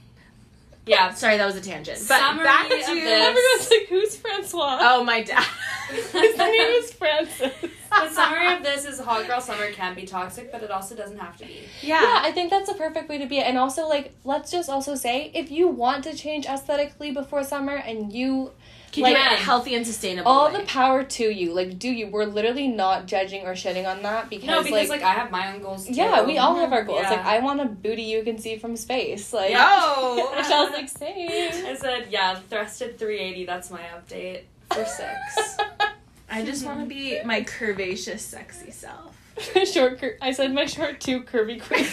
yeah. 0.86 1.10
Oh, 1.12 1.16
sorry, 1.16 1.38
that 1.38 1.46
was 1.46 1.56
a 1.56 1.62
tangent. 1.62 2.00
But 2.08 2.20
Summary 2.20 2.46
back 2.46 2.66
of 2.66 2.70
to 2.72 2.76
this. 2.76 2.88
Oh 2.88 3.30
Everyone's 3.30 3.70
like, 3.72 3.88
who's 3.90 4.16
Francois? 4.18 4.78
oh 4.82 5.04
my 5.04 5.24
dad. 5.24 5.46
His 5.90 6.38
name 6.38 6.54
is 6.54 6.94
Francis. 6.94 7.54
The 7.62 8.10
summary 8.10 8.54
of 8.54 8.64
this 8.64 8.86
is 8.86 9.00
hot 9.00 9.26
girl 9.28 9.40
summer 9.40 9.72
can 9.72 9.94
be 9.96 10.04
toxic, 10.06 10.52
but 10.52 10.64
it 10.64 10.72
also 10.72 10.96
doesn't 10.96 11.20
have 11.20 11.38
to 11.38 11.46
be. 11.46 11.62
yeah. 11.82 12.02
Yeah, 12.02 12.20
I 12.24 12.32
think 12.32 12.50
that's 12.50 12.70
a 12.70 12.74
perfect 12.74 13.08
way 13.08 13.20
to 13.20 13.26
be. 13.28 13.40
And 13.40 13.58
also, 13.58 13.88
like, 13.88 14.14
let's 14.24 14.52
just 14.52 14.68
also 14.70 14.96
say 14.96 15.32
if 15.34 15.52
you 15.52 15.68
want 15.68 16.04
to 16.06 16.14
change 16.16 16.46
aesthetically 16.48 17.12
before 17.12 17.44
summer 17.44 17.76
and 17.76 18.12
you 18.12 18.52
Can 18.96 19.04
like, 19.04 19.16
do 19.16 19.22
it 19.22 19.26
in 19.26 19.34
a 19.34 19.36
healthy 19.38 19.76
and 19.76 19.86
sustainable. 19.86 20.32
all 20.32 20.52
way. 20.52 20.62
the 20.62 20.66
power 20.66 21.04
to 21.04 21.24
you, 21.24 21.54
like, 21.54 21.78
do 21.78 21.90
you? 21.90 22.08
We're 22.08 22.26
literally 22.26 22.68
not 22.68 23.06
judging 23.06 23.46
or 23.46 23.54
shitting 23.54 23.86
on 23.86 24.02
that 24.04 24.30
because, 24.30 24.48
No, 24.48 24.64
because 24.64 24.90
like, 24.90 25.02
like, 25.02 25.04
I 25.04 25.14
have 25.14 25.32
my 25.32 25.54
own 25.54 25.62
goals 25.62 25.86
too. 25.86 25.94
yeah, 25.94 26.24
we 26.24 26.38
all 26.38 26.56
have 26.56 26.72
our 26.74 26.84
goals. 26.84 27.02
Yeah. 27.04 27.12
Like, 27.12 27.26
I 27.26 27.40
want 27.40 27.62
a 27.62 27.66
booty 27.66 28.04
you 28.04 28.24
can 28.24 28.38
see 28.38 28.58
from 28.58 28.76
space. 28.78 29.34
Like, 29.34 29.52
Yo! 29.52 29.58
Rochelle's 30.34 30.72
like, 30.72 30.90
same. 30.90 31.66
I 31.66 31.76
said, 31.76 32.08
yeah, 32.10 32.40
thrusted 32.50 32.98
380. 32.98 33.46
That's 33.46 33.70
my 33.70 33.82
update 33.82 34.44
for 34.72 34.86
six. 34.86 35.58
I 36.30 36.44
just 36.44 36.66
want 36.66 36.80
to 36.80 36.86
be 36.86 37.22
my 37.24 37.42
curvaceous, 37.42 38.20
sexy 38.20 38.72
self. 38.72 39.16
short, 39.66 40.00
cur- 40.00 40.18
I 40.22 40.32
said 40.32 40.54
my 40.54 40.66
short 40.66 41.02
two 41.02 41.22
curvy 41.22 41.62
queens. 41.62 41.92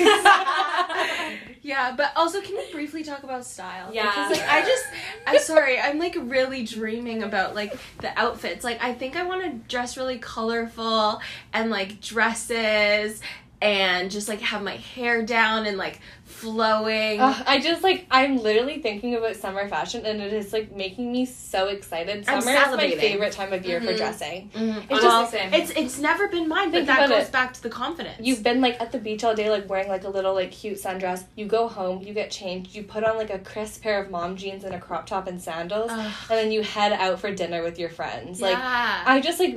Yeah, 1.62 1.94
but 1.96 2.12
also, 2.16 2.40
can 2.40 2.56
we 2.56 2.70
briefly 2.72 3.04
talk 3.04 3.22
about 3.22 3.46
style? 3.46 3.90
Yeah. 3.92 4.06
Because, 4.06 4.38
like, 4.38 4.48
I 4.48 4.62
just, 4.62 4.84
I'm 5.26 5.38
sorry, 5.38 5.78
I'm 5.78 5.98
like 5.98 6.16
really 6.18 6.64
dreaming 6.64 7.22
about 7.22 7.54
like 7.54 7.78
the 7.98 8.18
outfits. 8.18 8.64
Like, 8.64 8.82
I 8.82 8.92
think 8.94 9.14
I 9.14 9.22
want 9.22 9.44
to 9.44 9.50
dress 9.68 9.96
really 9.96 10.18
colorful 10.18 11.20
and 11.52 11.70
like 11.70 12.00
dresses 12.00 13.20
and 13.60 14.10
just 14.10 14.28
like 14.28 14.40
have 14.40 14.62
my 14.62 14.76
hair 14.76 15.22
down 15.22 15.66
and 15.66 15.78
like 15.78 16.00
flowing. 16.42 17.20
Ugh, 17.20 17.42
I 17.46 17.60
just 17.60 17.82
like 17.82 18.06
I'm 18.10 18.36
literally 18.38 18.80
thinking 18.82 19.14
about 19.14 19.36
summer 19.36 19.68
fashion 19.68 20.04
and 20.04 20.20
it 20.20 20.32
is 20.32 20.52
like 20.52 20.74
making 20.74 21.10
me 21.12 21.24
so 21.24 21.68
excited. 21.68 22.24
I'm 22.28 22.40
Summer 22.42 22.56
is 22.56 22.76
my 22.76 22.90
favorite 22.96 23.32
time 23.32 23.52
of 23.52 23.64
year 23.64 23.80
for 23.80 23.92
Mhm. 23.92 23.96
dressing. 23.96 24.50
Mhm. 24.54 24.78
It's 24.90 24.90
well, 24.90 25.22
just 25.22 25.32
same. 25.32 25.54
it's 25.54 25.70
it's 25.70 25.98
never 25.98 26.28
been 26.28 26.48
mine, 26.48 26.70
but 26.70 26.78
Think 26.78 26.86
that 26.88 27.08
goes 27.08 27.26
it. 27.28 27.32
back 27.32 27.54
to 27.54 27.62
the 27.62 27.70
confidence. 27.70 28.16
You've 28.20 28.42
been 28.42 28.60
like 28.60 28.80
at 28.80 28.90
the 28.92 28.98
beach 28.98 29.22
all 29.24 29.34
day, 29.34 29.50
like 29.50 29.68
wearing 29.70 29.88
like 29.88 30.04
a 30.04 30.08
little 30.08 30.34
like 30.34 30.50
cute 30.50 30.78
sundress. 30.82 31.24
You 31.36 31.46
go 31.46 31.68
home, 31.68 32.02
you 32.02 32.12
get 32.12 32.30
changed, 32.30 32.74
you 32.74 32.82
put 32.82 33.04
on 33.04 33.16
like 33.16 33.30
a 33.30 33.38
crisp 33.38 33.82
pair 33.82 34.02
of 34.02 34.10
mom 34.10 34.36
jeans 34.36 34.64
and 34.64 34.74
a 34.74 34.80
crop 34.80 35.06
top 35.06 35.28
and 35.28 35.40
sandals, 35.40 35.90
Ugh. 35.92 36.12
and 36.30 36.38
then 36.38 36.52
you 36.52 36.62
head 36.62 36.92
out 36.92 37.20
for 37.20 37.30
dinner 37.30 37.62
with 37.62 37.78
your 37.78 37.88
friends. 37.90 38.40
Like 38.40 38.56
yeah. 38.58 39.02
I 39.06 39.20
just 39.20 39.38
like 39.38 39.56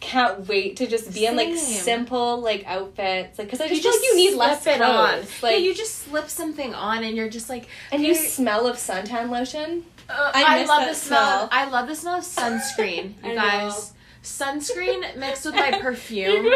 can't 0.00 0.46
wait 0.48 0.76
to 0.76 0.86
just 0.86 1.12
be 1.14 1.26
in 1.26 1.36
like 1.36 1.56
simple 1.56 2.40
like 2.40 2.64
outfits, 2.66 3.38
like 3.38 3.48
because 3.48 3.60
I 3.60 3.66
you 3.66 3.80
just 3.80 3.98
feel 3.98 4.10
like 4.10 4.18
you 4.18 4.30
need 4.30 4.36
less 4.38 4.66
it 4.66 4.80
on. 4.80 5.10
clothes. 5.14 5.42
Like 5.42 5.52
yeah, 5.52 5.58
you 5.58 5.74
just 5.74 6.10
slip 6.12 6.28
something 6.28 6.74
on, 6.74 7.02
and 7.04 7.16
you're 7.16 7.28
just 7.30 7.48
like, 7.48 7.66
and 7.90 8.02
you 8.02 8.14
smell 8.14 8.66
of 8.66 8.76
suntan 8.76 9.30
lotion. 9.30 9.84
Uh, 10.10 10.30
I 10.34 10.44
I, 10.44 10.58
miss 10.60 10.68
love 10.68 10.80
that 10.80 10.88
the 10.90 10.94
smell. 10.94 11.38
smell. 11.38 11.48
I 11.52 11.68
love 11.70 11.88
the 11.88 11.94
smell 11.96 12.14
of 12.18 12.24
sunscreen, 12.24 13.14
I 13.24 13.28
you 13.28 13.34
know. 13.34 13.40
guys. 13.42 13.92
Sunscreen 14.22 15.16
mixed 15.16 15.44
with 15.46 15.54
my 15.54 15.72
perfume. 15.80 16.46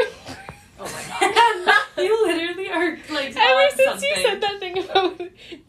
Oh 0.78 0.84
my 0.84 1.64
god. 1.96 2.04
you 2.04 2.26
literally 2.26 2.68
are 2.70 2.98
like 3.10 3.34
Ever 3.34 3.66
since 3.74 3.88
something. 3.90 4.10
you 4.10 4.22
said 4.22 4.40
that 4.42 4.60
thing 4.60 4.78
about 4.78 5.20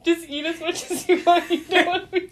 just 0.05 0.27
eat 0.29 0.45
as 0.45 0.59
much 0.59 0.91
as 0.91 1.07
you 1.07 1.23
want, 1.25 1.49
you 1.49 1.63
know 1.69 1.85
what 1.85 2.11
we 2.11 2.29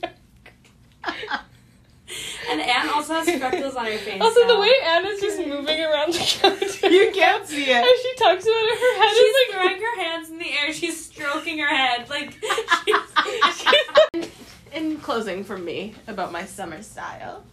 And 2.52 2.62
Anne 2.62 2.90
also 2.90 3.16
has 3.16 3.30
freckles 3.40 3.76
on 3.76 3.86
her 3.86 3.98
face. 3.98 4.22
Also, 4.22 4.48
the 4.48 4.60
way 4.60 4.72
Anne 4.84 5.06
is 5.08 5.20
just 5.20 5.40
moving 5.40 5.82
around 5.82 6.14
the 6.14 6.20
couch. 6.20 6.84
You 6.84 7.12
can't 7.14 7.46
see 7.48 7.64
it. 7.64 7.78
As 7.78 8.02
she 8.02 8.14
talks 8.16 8.44
about 8.44 8.64
it, 8.64 8.80
her 8.80 9.02
head 9.02 9.12
She's 9.12 9.24
is 9.26 9.36
like. 9.50 9.56
throwing 9.56 9.82
her 9.82 10.02
hands 10.02 10.30
in 10.30 10.38
the 10.38 10.52
air. 10.52 10.72
She's 10.74 11.06
stroking 11.06 11.58
her 11.60 11.68
head. 11.76 12.08
Like, 12.10 12.38
she's, 12.86 14.30
In 14.74 14.98
closing 15.00 15.44
from 15.44 15.64
me 15.66 15.96
about 16.08 16.32
my 16.32 16.46
summer 16.46 16.82
style. 16.84 17.44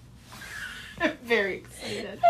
I'm 1.00 1.16
very 1.24 1.58
excited. 1.58 2.20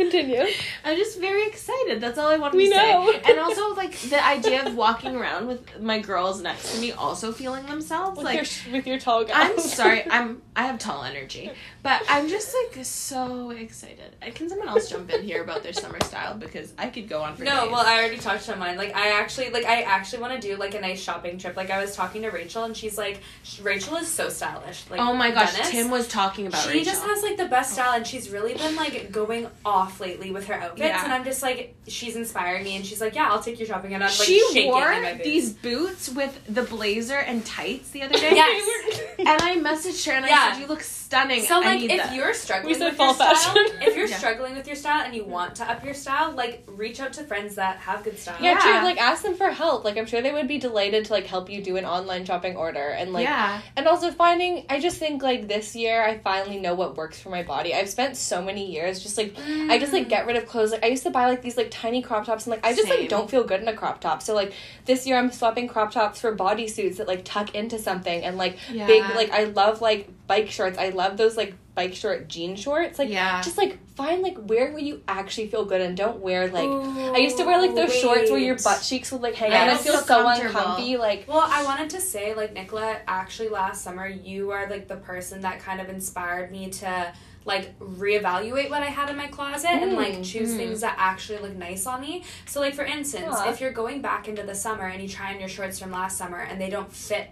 Continue. 0.00 0.46
I'm 0.84 0.96
just 0.96 1.20
very 1.20 1.46
excited. 1.46 2.00
That's 2.00 2.18
all 2.18 2.28
I 2.28 2.36
wanted 2.36 2.56
We 2.56 2.68
to 2.70 2.76
know. 2.76 3.12
say. 3.12 3.22
And 3.30 3.38
also, 3.38 3.74
like 3.74 3.98
the 3.98 4.24
idea 4.24 4.66
of 4.66 4.74
walking 4.74 5.14
around 5.16 5.46
with 5.46 5.80
my 5.80 5.98
girls 6.00 6.40
next 6.40 6.74
to 6.74 6.80
me, 6.80 6.92
also 6.92 7.32
feeling 7.32 7.66
themselves. 7.66 8.16
With 8.16 8.24
like 8.24 8.36
your 8.36 8.74
with 8.74 8.86
your 8.86 8.98
tall 8.98 9.24
guy. 9.24 9.34
I'm 9.48 9.58
sorry. 9.58 10.04
I'm 10.10 10.42
I 10.56 10.62
have 10.66 10.78
tall 10.78 11.04
energy, 11.04 11.50
but 11.82 12.02
I'm 12.08 12.28
just 12.28 12.54
like 12.54 12.84
so 12.84 13.50
excited. 13.50 14.16
Can 14.34 14.48
someone 14.48 14.68
else 14.68 14.88
jump 14.90 15.10
in 15.10 15.22
here 15.22 15.42
about 15.42 15.62
their 15.62 15.72
summer 15.72 15.98
style 16.04 16.36
because 16.36 16.72
I 16.78 16.88
could 16.88 17.08
go 17.08 17.22
on 17.22 17.36
for 17.36 17.44
no, 17.44 17.62
days. 17.62 17.70
well, 17.72 17.86
I 17.86 17.98
already 17.98 18.18
touched 18.18 18.48
on 18.50 18.58
mine. 18.58 18.76
Like, 18.76 18.94
I 18.94 19.18
actually, 19.20 19.50
like, 19.50 19.64
I 19.64 19.82
actually 19.82 20.20
want 20.22 20.40
to 20.40 20.48
do 20.48 20.56
like 20.56 20.74
a 20.74 20.80
nice 20.80 21.00
shopping 21.00 21.38
trip. 21.38 21.56
Like, 21.56 21.70
I 21.70 21.80
was 21.80 21.94
talking 21.96 22.22
to 22.22 22.28
Rachel, 22.30 22.64
and 22.64 22.76
she's 22.76 22.98
like, 22.98 23.20
Rachel 23.62 23.96
is 23.96 24.08
so 24.08 24.28
stylish. 24.28 24.84
Like, 24.90 25.00
oh 25.00 25.14
my 25.14 25.30
gosh, 25.30 25.52
Venice. 25.52 25.70
Tim 25.70 25.90
was 25.90 26.08
talking 26.08 26.46
about 26.46 26.62
She 26.62 26.70
Rachel. 26.70 26.84
just 26.92 27.02
has 27.04 27.22
like 27.22 27.36
the 27.36 27.46
best 27.48 27.72
style, 27.72 27.92
and 27.94 28.06
she's 28.06 28.30
really 28.30 28.54
been 28.54 28.76
like 28.76 29.10
going 29.10 29.48
off 29.64 29.89
lately 29.98 30.30
with 30.30 30.46
her 30.46 30.54
outfits, 30.54 30.80
Yeah. 30.80 31.02
and 31.04 31.12
I'm 31.12 31.24
just 31.24 31.42
like, 31.42 31.74
she's 31.88 32.14
inspiring 32.14 32.62
me, 32.64 32.76
and 32.76 32.86
she's 32.86 33.00
like, 33.00 33.14
yeah, 33.14 33.30
I'll 33.30 33.42
take 33.42 33.58
you 33.58 33.66
shopping, 33.66 33.94
and 33.94 34.04
I'm 34.04 34.10
like 34.10 34.28
she 34.28 34.66
wore 34.66 34.92
in 34.92 35.18
these 35.18 35.52
boots 35.54 36.08
with 36.10 36.38
the 36.48 36.62
blazer 36.62 37.16
and 37.18 37.44
tights 37.44 37.90
the 37.90 38.02
other 38.02 38.14
day. 38.18 38.30
Yes. 38.34 39.06
And 39.20 39.28
I 39.42 39.56
messaged 39.56 40.06
her 40.06 40.12
and 40.12 40.24
I 40.24 40.52
said, 40.52 40.60
"You 40.62 40.66
look 40.66 40.80
stunning. 40.82 41.42
So 41.42 41.56
I 41.56 41.64
like, 41.66 41.80
need 41.80 41.90
if 41.90 41.98
that." 41.98 42.14
you're 42.14 42.32
struggling 42.32 42.80
with 42.80 42.94
fall 42.96 43.08
your 43.08 43.14
style, 43.14 43.34
fashion. 43.34 43.66
if 43.82 43.94
you're 43.94 44.06
Yeah. 44.06 44.16
struggling 44.16 44.54
with 44.56 44.66
your 44.66 44.76
style 44.76 45.02
and 45.04 45.14
you 45.14 45.24
want 45.24 45.56
to 45.56 45.70
up 45.70 45.84
your 45.84 45.92
style, 45.92 46.32
like 46.32 46.62
reach 46.66 47.00
out 47.00 47.12
to 47.14 47.24
friends 47.24 47.56
that 47.56 47.76
have 47.80 48.02
good 48.02 48.18
style. 48.18 48.36
Yeah, 48.40 48.52
Yeah. 48.52 48.58
true. 48.78 48.84
Like, 48.88 48.98
ask 48.98 49.22
them 49.22 49.34
for 49.34 49.50
help. 49.50 49.84
Like, 49.84 49.98
I'm 49.98 50.06
sure 50.06 50.22
they 50.22 50.32
would 50.32 50.48
be 50.48 50.56
delighted 50.56 51.04
to 51.04 51.12
like 51.12 51.26
help 51.26 51.50
you 51.50 51.62
do 51.62 51.76
an 51.76 51.84
online 51.84 52.24
shopping 52.24 52.56
order 52.56 52.88
and 52.88 53.12
like 53.12 53.24
yeah, 53.24 53.60
And 53.76 53.86
also 53.86 54.10
finding, 54.10 54.64
I 54.70 54.80
just 54.80 54.96
think 54.96 55.22
like 55.22 55.48
this 55.48 55.76
year 55.76 56.02
I 56.02 56.16
finally 56.16 56.58
know 56.58 56.74
what 56.74 56.96
works 56.96 57.20
for 57.20 57.28
my 57.28 57.42
body. 57.42 57.74
I've 57.74 57.90
spent 57.90 58.16
so 58.16 58.40
many 58.40 58.72
years 58.72 59.00
just 59.02 59.18
like 59.18 59.36
I 59.68 59.76
just 59.80 59.92
like 59.92 60.08
get 60.08 60.26
rid 60.26 60.36
of 60.36 60.46
clothes. 60.46 60.70
Like 60.72 60.84
I 60.84 60.88
used 60.88 61.02
to 61.04 61.10
buy 61.10 61.26
like 61.26 61.42
these 61.42 61.56
like 61.56 61.68
tiny 61.70 62.02
crop 62.02 62.26
tops 62.26 62.46
and 62.46 62.52
like 62.52 62.64
I 62.64 62.72
just 62.74 62.88
Same. 62.88 63.00
like 63.00 63.08
don't 63.08 63.30
feel 63.30 63.44
good 63.44 63.60
in 63.60 63.68
a 63.68 63.74
crop 63.74 64.00
top. 64.00 64.22
So 64.22 64.34
like 64.34 64.52
this 64.84 65.06
year 65.06 65.16
I'm 65.16 65.32
swapping 65.32 65.66
crop 65.68 65.90
tops 65.92 66.20
for 66.20 66.34
bodysuits 66.36 66.96
that 66.98 67.08
like 67.08 67.24
tuck 67.24 67.54
into 67.54 67.78
something 67.78 68.22
and 68.24 68.36
like 68.38 68.58
Yeah. 68.70 68.86
big 68.86 69.02
like 69.16 69.30
I 69.32 69.44
love 69.44 69.80
like 69.80 70.08
bike 70.26 70.50
shorts. 70.50 70.78
I 70.78 70.90
love 70.90 71.16
those 71.16 71.36
like 71.36 71.54
bike 71.74 71.94
short 71.94 72.28
jean 72.28 72.56
shorts. 72.56 72.98
Like 72.98 73.08
Yeah. 73.08 73.40
just 73.42 73.56
like 73.58 73.78
find 73.96 74.22
like 74.22 74.36
wear 74.38 74.72
what 74.72 74.82
you 74.82 75.02
actually 75.08 75.48
feel 75.48 75.64
good 75.64 75.80
and 75.80 75.96
don't 75.96 76.20
wear 76.20 76.48
like 76.48 76.68
I 76.68 77.18
used 77.18 77.36
to 77.38 77.44
wear 77.44 77.60
like 77.60 77.74
those 77.74 77.94
shorts 77.94 78.30
where 78.30 78.38
your 78.38 78.56
butt 78.56 78.82
cheeks 78.82 79.10
would 79.12 79.22
like 79.22 79.34
hang 79.34 79.52
out. 79.52 79.68
I 79.68 79.76
feel 79.76 79.98
so 79.98 80.26
uncomfy. 80.28 80.96
Like 80.96 81.24
Well, 81.28 81.46
I 81.48 81.64
wanted 81.64 81.90
to 81.90 82.00
say, 82.00 82.34
like, 82.34 82.52
Nicola, 82.52 82.98
actually, 83.06 83.48
last 83.48 83.82
summer, 83.82 84.06
you 84.06 84.50
are, 84.50 84.68
like, 84.68 84.88
the 84.88 84.96
person 84.96 85.40
that 85.42 85.60
kind 85.60 85.80
of 85.80 85.88
inspired 85.88 86.50
me 86.50 86.68
to, 86.70 87.12
like, 87.50 87.78
reevaluate 87.80 88.70
what 88.70 88.82
I 88.82 88.86
had 88.98 89.10
in 89.10 89.16
my 89.16 89.26
closet 89.26 89.70
and, 89.70 89.94
like, 89.96 90.14
Mm, 90.14 90.24
choose 90.32 90.50
mm. 90.52 90.56
things 90.56 90.80
that 90.80 90.94
actually 90.98 91.38
look 91.38 91.54
nice 91.56 91.84
on 91.86 92.00
me. 92.00 92.22
So, 92.46 92.60
like, 92.60 92.74
for 92.74 92.84
instance, 92.84 93.34
Aw. 93.36 93.50
if 93.50 93.60
you're 93.60 93.72
going 93.82 94.00
back 94.00 94.28
into 94.28 94.42
the 94.44 94.54
summer 94.54 94.86
and 94.86 95.02
you 95.02 95.08
try 95.08 95.34
on 95.34 95.40
your 95.40 95.48
shorts 95.48 95.78
from 95.78 95.90
last 95.90 96.16
summer 96.16 96.38
and 96.38 96.60
they 96.60 96.70
don't 96.70 96.92
fit 96.92 97.28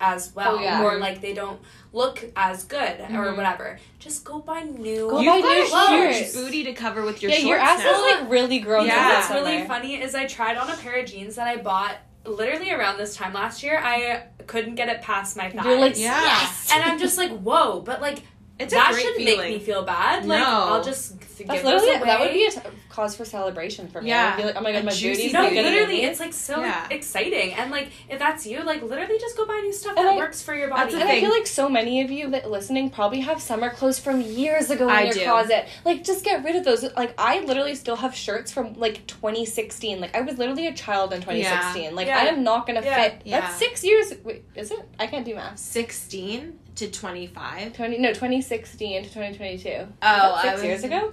as 0.00 0.34
well, 0.34 0.56
Oh, 0.56 0.60
yeah. 0.60 0.82
or, 0.82 0.98
like, 0.98 1.20
they 1.20 1.32
don't 1.32 1.60
look 1.92 2.24
as 2.36 2.64
good 2.64 3.00
or 3.00 3.26
Mhm. 3.32 3.36
whatever, 3.36 3.78
just 3.98 4.24
go 4.24 4.40
buy 4.40 4.60
new 4.62 5.08
Go 5.08 5.20
You've 5.20 5.32
buy 5.32 5.40
got 5.40 5.56
new 5.56 5.62
a 5.62 5.66
shorts. 6.12 6.18
huge 6.18 6.34
booty 6.34 6.64
to 6.64 6.72
cover 6.74 7.02
with 7.02 7.22
your 7.22 7.30
yeah, 7.30 7.36
shorts 7.38 7.48
your 7.48 7.58
ass 7.58 7.78
now. 7.84 7.90
is 8.06 8.20
like 8.20 8.30
really 8.30 8.58
grown. 8.58 8.86
Yeah. 8.86 9.16
What's 9.16 9.30
really 9.30 9.64
funny 9.66 10.00
is 10.02 10.14
I 10.14 10.26
tried 10.26 10.56
on 10.58 10.68
a 10.70 10.76
pair 10.76 10.96
of 11.00 11.06
jeans 11.06 11.36
that 11.36 11.46
I 11.48 11.56
bought 11.56 11.96
literally 12.24 12.70
around 12.72 12.98
this 12.98 13.14
time 13.16 13.32
last 13.32 13.62
year. 13.62 13.80
I 13.82 14.24
couldn't 14.46 14.74
get 14.74 14.88
it 14.88 15.02
past 15.02 15.36
my 15.36 15.48
thighs. 15.50 15.64
You're 15.66 15.78
like, 15.78 15.98
Yeah. 15.98 16.20
yes. 16.20 16.70
and 16.72 16.82
I'm 16.82 16.98
just 16.98 17.16
like, 17.18 17.30
whoa, 17.38 17.80
but 17.80 18.00
like 18.00 18.18
It's 18.58 18.72
that 18.74 18.94
shouldn't 18.94 19.16
feeling. 19.16 19.38
make 19.38 19.58
me 19.58 19.64
feel 19.64 19.82
bad. 19.82 20.24
Like 20.26 20.38
No. 20.40 20.46
I'll 20.46 20.84
just 20.84 21.18
That's 21.18 21.36
give 21.38 21.48
those 21.48 21.64
literally 21.64 21.88
away. 21.96 22.04
that 22.06 22.20
would 22.20 22.32
be 22.32 22.44
a 22.46 22.50
t- 22.50 22.60
cause 22.90 23.16
for 23.16 23.24
celebration 23.24 23.88
for 23.88 24.00
me. 24.00 24.10
Yeah. 24.10 24.26
I 24.26 24.30
would 24.30 24.36
be 24.36 24.46
like, 24.46 24.56
oh 24.56 24.60
my 24.60 24.70
god, 24.72 24.82
A 24.82 24.84
my 24.84 24.92
juicy 24.92 25.32
no, 25.32 25.48
literally, 25.48 26.02
it's 26.04 26.20
like 26.20 26.32
so 26.32 26.60
Yeah. 26.60 26.86
exciting. 26.90 27.54
And 27.54 27.70
like, 27.72 27.90
if 28.08 28.18
that's 28.20 28.46
you, 28.46 28.62
like, 28.62 28.82
literally 28.82 29.18
just 29.18 29.36
go 29.36 29.46
buy 29.46 29.58
new 29.64 29.72
stuff 29.72 29.96
And 29.96 30.06
that 30.06 30.14
I- 30.14 30.16
works 30.16 30.42
for 30.42 30.54
your 30.54 30.68
body. 30.68 30.94
And 30.94 31.02
I 31.02 31.20
feel 31.20 31.30
like 31.30 31.46
so 31.48 31.68
many 31.68 32.02
of 32.02 32.10
you 32.12 32.30
that 32.30 32.48
listening 32.50 32.90
probably 32.90 33.20
have 33.20 33.40
summer 33.42 33.70
clothes 33.70 33.98
from 33.98 34.20
years 34.20 34.70
ago 34.70 34.84
in 34.88 34.94
I 34.94 35.04
your 35.04 35.14
do. 35.14 35.24
closet. 35.24 35.66
Like, 35.84 36.04
just 36.04 36.24
get 36.24 36.44
rid 36.44 36.54
of 36.54 36.64
those. 36.64 36.84
Like, 36.96 37.14
I 37.18 37.40
literally 37.40 37.74
still 37.74 37.96
have 37.96 38.14
shirts 38.14 38.52
from 38.52 38.74
like 38.74 39.06
2016. 39.08 40.00
Like, 40.00 40.14
I 40.14 40.20
was 40.20 40.38
literally 40.38 40.68
a 40.68 40.74
child 40.74 41.12
in 41.12 41.20
2016. 41.22 41.96
Like, 41.96 42.06
Yeah. 42.06 42.18
I 42.18 42.24
am 42.26 42.44
not 42.44 42.66
gonna 42.68 42.82
Yeah. 42.82 43.02
fit. 43.02 43.22
Yeah. 43.24 43.40
That's 43.40 43.56
six 43.56 43.82
years. 43.82 44.12
Wait, 44.22 44.44
is 44.54 44.70
it? 44.70 44.80
I 45.00 45.06
can't 45.08 45.24
do 45.24 45.34
math. 45.34 45.58
16 45.58 46.58
to 46.76 46.90
25. 46.90 47.72
20 47.74 47.98
no 47.98 48.08
2016 48.10 49.02
to 49.04 49.08
2022. 49.08 49.68
Oh, 49.70 49.84
Is 49.84 49.92
that 50.02 50.02
I 50.02 50.52
was- 50.54 50.62
years 50.64 50.84
ago. 50.84 51.12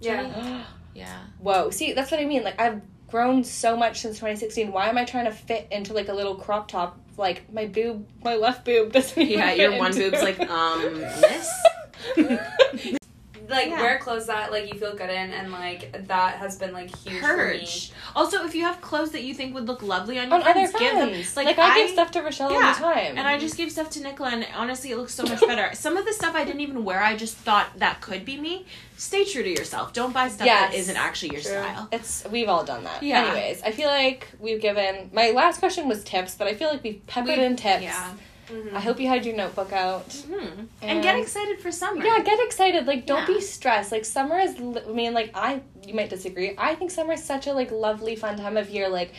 yeah. 0.00 0.64
Yeah. 0.94 1.16
Whoa. 1.38 1.70
See, 1.70 1.92
that's 1.92 2.10
what 2.10 2.18
I 2.18 2.24
mean. 2.24 2.42
Like 2.42 2.60
I've 2.60 2.80
grown 3.06 3.44
so 3.44 3.76
much 3.76 4.00
since 4.00 4.16
2016. 4.16 4.72
Why 4.72 4.88
am 4.88 4.98
I 4.98 5.04
trying 5.04 5.26
to 5.26 5.30
fit 5.30 5.68
into 5.70 5.92
like 5.92 6.08
a 6.08 6.12
little 6.12 6.34
crop 6.34 6.66
top? 6.68 6.98
Like 7.16 7.52
my 7.52 7.66
boob, 7.66 8.04
my 8.24 8.34
left 8.34 8.64
boob 8.64 8.92
doesn't 8.92 9.16
even 9.22 9.38
Yeah, 9.38 9.48
fit 9.50 9.58
your 9.58 9.78
one 9.78 9.92
into- 9.92 10.10
boob's 10.10 10.22
like, 10.22 10.40
um, 10.50 11.00
miss? 12.16 12.96
Like 13.48 13.68
Yeah. 13.68 13.80
wear 13.80 13.98
clothes 13.98 14.26
that 14.26 14.52
like 14.52 14.72
you 14.72 14.78
feel 14.78 14.94
good 14.94 15.08
in, 15.10 15.32
and 15.32 15.50
like 15.50 16.06
that 16.08 16.36
has 16.36 16.56
been 16.56 16.72
like 16.72 16.94
huge 16.98 17.20
Purge. 17.22 17.92
Also, 18.14 18.44
if 18.44 18.54
you 18.54 18.62
have 18.64 18.80
clothes 18.80 19.10
that 19.12 19.22
you 19.22 19.32
think 19.34 19.54
would 19.54 19.66
look 19.66 19.82
lovely 19.82 20.18
on 20.18 20.26
your 20.28 20.34
on 20.36 20.42
other 20.42 20.52
friends, 20.66 20.72
give 20.78 20.94
them. 20.94 21.10
Like, 21.36 21.46
Like, 21.46 21.58
I, 21.58 21.70
I- 21.72 21.78
give 21.78 21.90
stuff 21.90 22.10
to 22.12 22.20
Rochelle 22.22 22.52
all 22.52 22.60
the 22.60 22.78
time. 22.78 23.16
And 23.16 23.26
I 23.26 23.38
just 23.38 23.56
gave 23.56 23.72
stuff 23.72 23.90
to 23.90 24.02
Nicola, 24.02 24.30
and 24.30 24.46
honestly, 24.54 24.90
it 24.90 24.96
looks 24.98 25.14
so 25.14 25.22
much 25.24 25.40
better. 25.40 25.74
Some 25.74 25.96
of 25.96 26.04
the 26.04 26.12
stuff 26.12 26.34
I 26.34 26.44
didn't 26.44 26.60
even 26.60 26.84
wear, 26.84 27.02
I 27.02 27.16
just 27.16 27.36
thought 27.36 27.68
that 27.78 28.00
could 28.00 28.24
be 28.24 28.36
me. 28.38 28.66
Stay 28.96 29.24
true 29.24 29.42
to 29.42 29.48
yourself. 29.50 29.92
Don't 29.92 30.12
buy 30.12 30.28
stuff 30.28 30.46
that 30.46 30.70
Yes. 30.72 30.80
isn't 30.80 30.96
actually 30.96 31.30
your 31.32 31.40
True. 31.40 31.52
style. 31.52 31.88
it's 31.92 32.24
we've 32.30 32.48
all 32.48 32.64
done 32.64 32.82
that. 32.84 33.02
Yeah. 33.02 33.26
Anyways, 33.26 33.62
I 33.62 33.70
feel 33.70 33.88
like 33.88 34.26
we've 34.40 34.60
given 34.60 35.08
my 35.12 35.30
last 35.30 35.60
question 35.60 35.88
was 35.88 36.02
tips, 36.04 36.34
but 36.34 36.48
I 36.48 36.54
feel 36.54 36.68
like 36.68 36.82
we've 36.82 37.00
peppered 37.06 37.38
We- 37.38 37.44
in 37.44 37.54
tips. 37.56 37.82
Yeah. 37.84 38.10
Mhm. 38.50 38.74
I 38.74 38.80
hope 38.80 38.98
you 39.00 39.08
had 39.08 39.24
your 39.26 39.36
notebook 39.36 39.72
out. 39.72 40.12
hmm 40.26 40.34
And, 40.36 40.66
And- 40.82 41.02
get 41.02 41.16
excited 41.18 41.60
for 41.60 41.70
summer. 41.70 42.04
Yeah, 42.04 42.20
get 42.20 42.38
excited. 42.44 42.86
Like, 42.86 43.06
don't 43.06 43.20
Yeah. 43.28 43.34
be 43.36 43.40
stressed. 43.40 43.92
Like, 43.92 44.04
summer 44.04 44.38
is. 44.38 44.58
li- 44.58 44.82
I 44.88 44.92
mean, 44.92 45.14
like, 45.14 45.30
I. 45.34 45.60
You 45.86 45.94
might 45.94 46.10
disagree. 46.10 46.54
I 46.58 46.74
think 46.74 46.90
summer 46.90 47.14
is 47.14 47.24
such 47.24 47.46
a 47.46 47.52
like 47.52 47.70
lovely, 47.70 48.14
fun 48.16 48.36
time 48.36 48.56
of 48.58 48.68
year. 48.68 48.88
Like, 48.88 49.12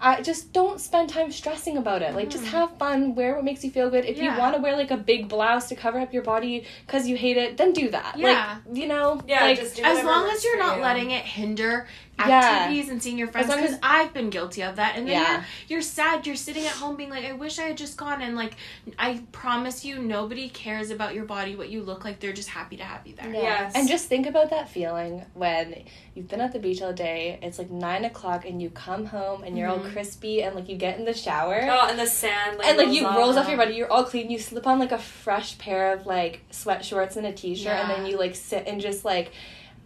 I 0.00 0.22
just 0.22 0.52
don't 0.52 0.80
spend 0.80 1.08
time 1.10 1.30
stressing 1.30 1.76
about 1.76 2.02
it. 2.02 2.14
Like, 2.14 2.28
just 2.30 2.44
Mhm. 2.44 2.48
have 2.48 2.76
fun. 2.78 3.14
Wear 3.14 3.34
what 3.36 3.44
makes 3.44 3.62
you 3.64 3.70
feel 3.70 3.90
good. 3.90 4.04
If 4.04 4.16
Yeah. 4.16 4.32
you 4.34 4.38
want 4.38 4.54
to 4.56 4.60
wear 4.62 4.74
like 4.76 4.90
a 4.90 4.96
big 4.96 5.28
blouse 5.28 5.68
to 5.68 5.74
cover 5.76 5.98
up 6.00 6.12
your 6.12 6.22
body 6.22 6.64
because 6.86 7.06
you 7.08 7.16
hate 7.16 7.36
it, 7.36 7.56
then 7.58 7.72
do 7.72 7.88
that. 7.90 8.14
Yeah. 8.18 8.28
Like, 8.66 8.76
you 8.76 8.86
know. 8.86 9.20
Yeah, 9.26 9.44
Like, 9.44 9.60
just 9.60 9.76
do 9.76 9.82
as 9.82 10.02
long 10.04 10.28
as 10.30 10.42
you're 10.44 10.58
not 10.58 10.76
you. 10.78 10.82
letting 10.82 11.10
it 11.10 11.24
hinder 11.24 11.86
Yeah. 12.18 12.38
activities 12.40 12.88
and 12.90 13.02
seeing 13.02 13.18
your 13.18 13.28
friends 13.28 13.48
because 13.52 13.76
i've 13.82 14.12
been 14.14 14.30
guilty 14.30 14.62
of 14.62 14.76
that 14.76 14.96
and 14.96 15.06
then 15.06 15.20
Yeah. 15.20 15.32
you're, 15.32 15.44
you're 15.68 15.82
sad 15.82 16.26
you're 16.26 16.36
sitting 16.36 16.64
at 16.64 16.72
home 16.72 16.96
being 16.96 17.10
like 17.10 17.24
i 17.24 17.32
wish 17.32 17.58
i 17.58 17.62
had 17.62 17.76
just 17.76 17.96
gone 17.96 18.22
and 18.22 18.36
like 18.36 18.54
i 18.98 19.20
promise 19.32 19.84
you 19.84 19.98
nobody 19.98 20.48
cares 20.48 20.90
about 20.90 21.14
your 21.14 21.24
body 21.24 21.56
what 21.56 21.70
you 21.70 21.82
look 21.82 22.04
like 22.04 22.20
they're 22.20 22.32
just 22.32 22.48
happy 22.48 22.76
to 22.76 22.84
have 22.84 23.06
you 23.06 23.14
there 23.16 23.28
Yeah. 23.32 23.42
Yes. 23.42 23.72
And 23.74 23.88
just 23.88 24.06
think 24.06 24.26
about 24.26 24.50
that 24.50 24.68
feeling 24.68 25.24
when 25.34 25.84
you've 26.14 26.28
been 26.28 26.40
at 26.40 26.52
the 26.52 26.60
beach 26.60 26.80
all 26.80 26.92
day, 26.92 27.38
it's 27.42 27.58
like 27.58 27.70
nine 27.70 28.04
o'clock, 28.04 28.44
and 28.44 28.62
you 28.62 28.70
come 28.70 29.04
home 29.06 29.42
and 29.42 29.58
you're 29.58 29.68
all 29.68 29.80
Mhm. 29.80 29.92
crispy, 29.92 30.42
and 30.44 30.54
like 30.54 30.68
you 30.68 30.76
get 30.76 30.96
in 30.98 31.04
the 31.04 31.12
shower. 31.12 31.60
Oh, 31.68 31.88
and 31.90 31.98
the 31.98 32.06
sand 32.06 32.58
like 32.58 32.68
and 32.68 32.78
like 32.78 32.86
rolls 32.86 32.96
you 32.96 33.06
off. 33.06 33.16
rolls 33.18 33.36
off 33.36 33.48
your 33.48 33.56
body, 33.56 33.74
you're 33.74 33.90
all 33.90 34.04
clean. 34.04 34.30
You 34.30 34.38
slip 34.38 34.66
on 34.68 34.78
like 34.78 34.92
a 34.92 34.98
fresh 34.98 35.58
pair 35.58 35.92
of 35.92 36.06
like 36.06 36.42
sweat 36.52 36.84
shorts 36.84 37.16
and 37.16 37.26
a 37.26 37.32
t-shirt, 37.32 37.72
and 37.72 37.90
then 37.90 38.06
you 38.06 38.16
like 38.16 38.36
sit 38.36 38.68
and 38.68 38.80
just 38.80 39.04
like, 39.04 39.32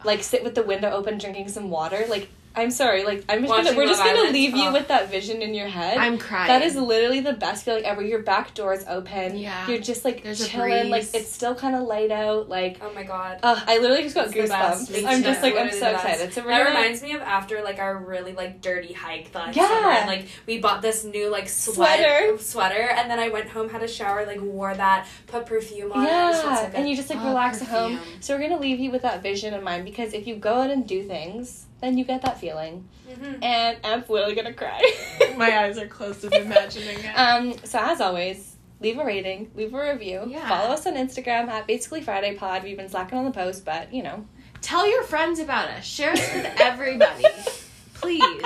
like 0.05 0.23
sit 0.23 0.45
with 0.45 0.55
the 0.55 0.63
window 0.63 0.91
open, 0.91 1.19
drinking 1.19 1.49
some 1.49 1.71
water. 1.71 2.05
Like 2.09 2.29
I'm 2.59 2.71
sorry, 2.71 3.05
like 3.05 3.25
I'm 3.29 3.43
just 3.47 3.53
gonna, 3.55 3.77
we're 3.77 3.87
just 3.87 4.03
gonna 4.03 4.19
Island. 4.19 4.33
leave 4.35 4.57
you 4.57 4.69
Oh. 4.69 4.73
with 4.73 4.89
that 4.89 5.11
vision 5.11 5.41
in 5.43 5.55
your 5.55 5.69
head. 5.69 5.97
i'm 5.99 6.19
crying 6.19 6.49
that 6.49 6.63
is 6.63 6.75
literally 6.77 7.21
the 7.21 7.33
best 7.33 7.65
feeling 7.65 7.85
ever. 7.85 8.03
Your 8.03 8.23
back 8.23 8.55
door 8.55 8.73
is 8.75 8.85
open. 8.89 9.37
Yeah. 9.39 9.67
You're 9.69 9.79
just 9.79 10.05
like 10.05 10.23
There's 10.23 10.47
chilling. 10.49 10.91
Like 10.91 11.05
it's 11.15 11.31
still 11.33 11.55
kind 11.55 11.75
of 11.77 11.83
light 11.85 12.11
out. 12.11 12.49
Like 12.49 12.79
Oh 12.83 12.93
my 12.95 13.05
god. 13.05 13.41
uh, 13.43 13.61
I 13.67 13.79
literally 13.79 14.03
just 14.03 14.15
got 14.15 14.27
It's 14.27 14.35
goosebumps. 14.53 15.07
I'm 15.07 15.19
too. 15.19 15.25
just 15.25 15.43
like 15.43 15.57
I'm 15.57 15.71
so 15.71 15.91
excited. 15.93 16.33
So 16.33 16.43
we're 16.43 16.49
That 16.49 16.67
reminds 16.69 17.03
me 17.03 17.13
of 17.13 17.21
after 17.23 17.63
like 17.63 17.79
our 17.79 17.97
really 17.97 18.33
like 18.33 18.61
dirty 18.61 18.93
hike 18.93 19.35
last 19.35 19.57
Yeah. 19.57 19.69
summer. 19.69 19.91
And, 19.91 20.07
like 20.09 20.27
we 20.47 20.59
bought 20.59 20.83
this 20.83 21.05
new 21.05 21.31
like 21.31 21.49
sweat, 21.49 21.99
Sweater. 22.01 22.39
sweater, 22.39 22.89
and 22.91 23.11
then 23.11 23.19
I 23.19 23.29
went 23.29 23.49
home, 23.49 23.69
had 23.69 23.83
a 23.83 23.89
shower, 23.89 24.27
like 24.27 24.41
wore 24.41 24.75
that, 24.75 25.07
put 25.29 25.47
perfume 25.47 25.93
on. 25.93 26.05
it. 26.05 26.09
It 26.09 26.35
so 26.43 26.49
Yeah, 26.51 26.67
good. 26.67 26.75
and 26.75 26.89
you 26.89 26.97
just 26.97 27.09
like 27.11 27.19
Oh, 27.21 27.29
relax 27.29 27.63
at 27.63 27.69
home. 27.69 28.01
So 28.21 28.35
we're 28.37 28.43
gonna 28.49 28.61
leave 28.61 28.81
you 28.81 28.91
with 28.91 29.03
that 29.03 29.23
vision 29.23 29.55
in 29.55 29.63
mind 29.63 29.85
because 29.85 30.13
if 30.13 30.27
you 30.27 30.35
go 30.37 30.55
out 30.63 30.71
and 30.71 30.87
do 30.87 31.03
things, 31.03 31.67
then 31.81 31.97
you 31.99 32.05
get 32.05 32.23
that 32.23 32.39
feeling. 32.41 32.89
Mhm. 33.09 33.43
And 33.45 33.79
I'm 33.85 34.05
literally 34.09 34.35
gonna 34.35 34.53
cry. 34.55 34.81
my 35.37 35.59
eyes 35.65 35.79
are 35.79 35.87
closed 35.87 36.25
of 36.25 36.33
imagining 36.45 36.99
it 37.01 37.13
Um. 37.17 37.55
So 37.65 37.79
as 37.81 38.01
always, 38.01 38.57
leave 38.81 38.99
a 38.99 39.05
rating, 39.05 39.51
leave 39.55 39.73
a 39.75 39.93
review. 39.93 40.25
Yeah. 40.27 40.49
Follow 40.49 40.71
us 40.75 40.87
on 40.87 40.95
Instagram 40.95 41.49
at 41.49 41.67
basically 41.67 42.01
Friday 42.03 42.35
Pod. 42.35 42.63
We've 42.65 42.77
been 42.77 42.89
slacking 42.89 43.19
on 43.19 43.25
the 43.25 43.31
post, 43.31 43.65
but 43.65 43.93
you 43.93 44.03
know. 44.03 44.27
tell 44.61 44.89
your 44.91 45.05
friends 45.05 45.39
about 45.39 45.69
us 45.69 45.85
share 45.85 46.11
us 46.13 46.35
with 46.35 46.45
everybody 46.61 47.25
please 47.95 48.43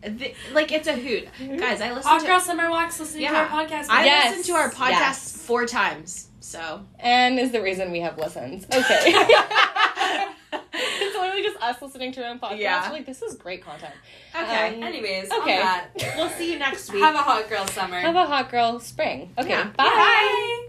The- 0.00 0.32
like 0.52 0.70
it's 0.70 0.86
a 0.86 0.92
hoot 0.92 1.26
guys 1.58 1.80
i 1.80 1.88
listen 1.92 2.08
Hot 2.08 2.20
to 2.20 2.26
Girl 2.28 2.38
Summer 2.38 2.70
Walks 2.70 3.00
listening 3.00 3.24
Yeah. 3.24 3.30
to 3.32 3.36
our 3.38 3.46
podcast. 3.48 3.86
I 3.90 4.04
Yes. 4.04 4.28
listened 4.36 4.44
to 4.46 4.52
our 4.60 4.70
podcast 4.70 4.90
Yes. 4.90 5.36
four 5.44 5.66
times. 5.66 6.28
So 6.38 6.84
And 7.00 7.40
is 7.40 7.50
the 7.50 7.60
reason 7.60 7.90
we 7.90 7.98
have 8.00 8.16
listens. 8.16 8.64
Okay. 8.72 10.28
it's 10.72 11.16
literally 11.16 11.42
just 11.42 11.56
us 11.62 11.80
listening 11.82 12.12
to 12.12 12.24
our 12.24 12.30
own 12.30 12.38
podcast. 12.38 12.58
Yeah. 12.58 12.86
We're 12.88 12.92
like, 12.96 13.06
this 13.06 13.22
is 13.22 13.34
great 13.36 13.62
content. 13.64 13.94
okay, 14.34 14.76
Um, 14.76 14.82
Anyways, 14.82 15.30
Okay. 15.32 15.62
we'll 16.16 16.30
see 16.30 16.52
you 16.52 16.58
next 16.58 16.92
week. 16.92 17.02
have 17.02 17.14
a 17.14 17.18
hot 17.18 17.48
girl 17.48 17.66
summer. 17.66 17.98
Have 18.00 18.16
a 18.16 18.26
hot 18.26 18.50
girl 18.50 18.80
spring. 18.80 19.32
Okay. 19.38 19.50
Yeah. 19.50 19.64
Bye. 19.76 19.84
Bye. 19.84 20.64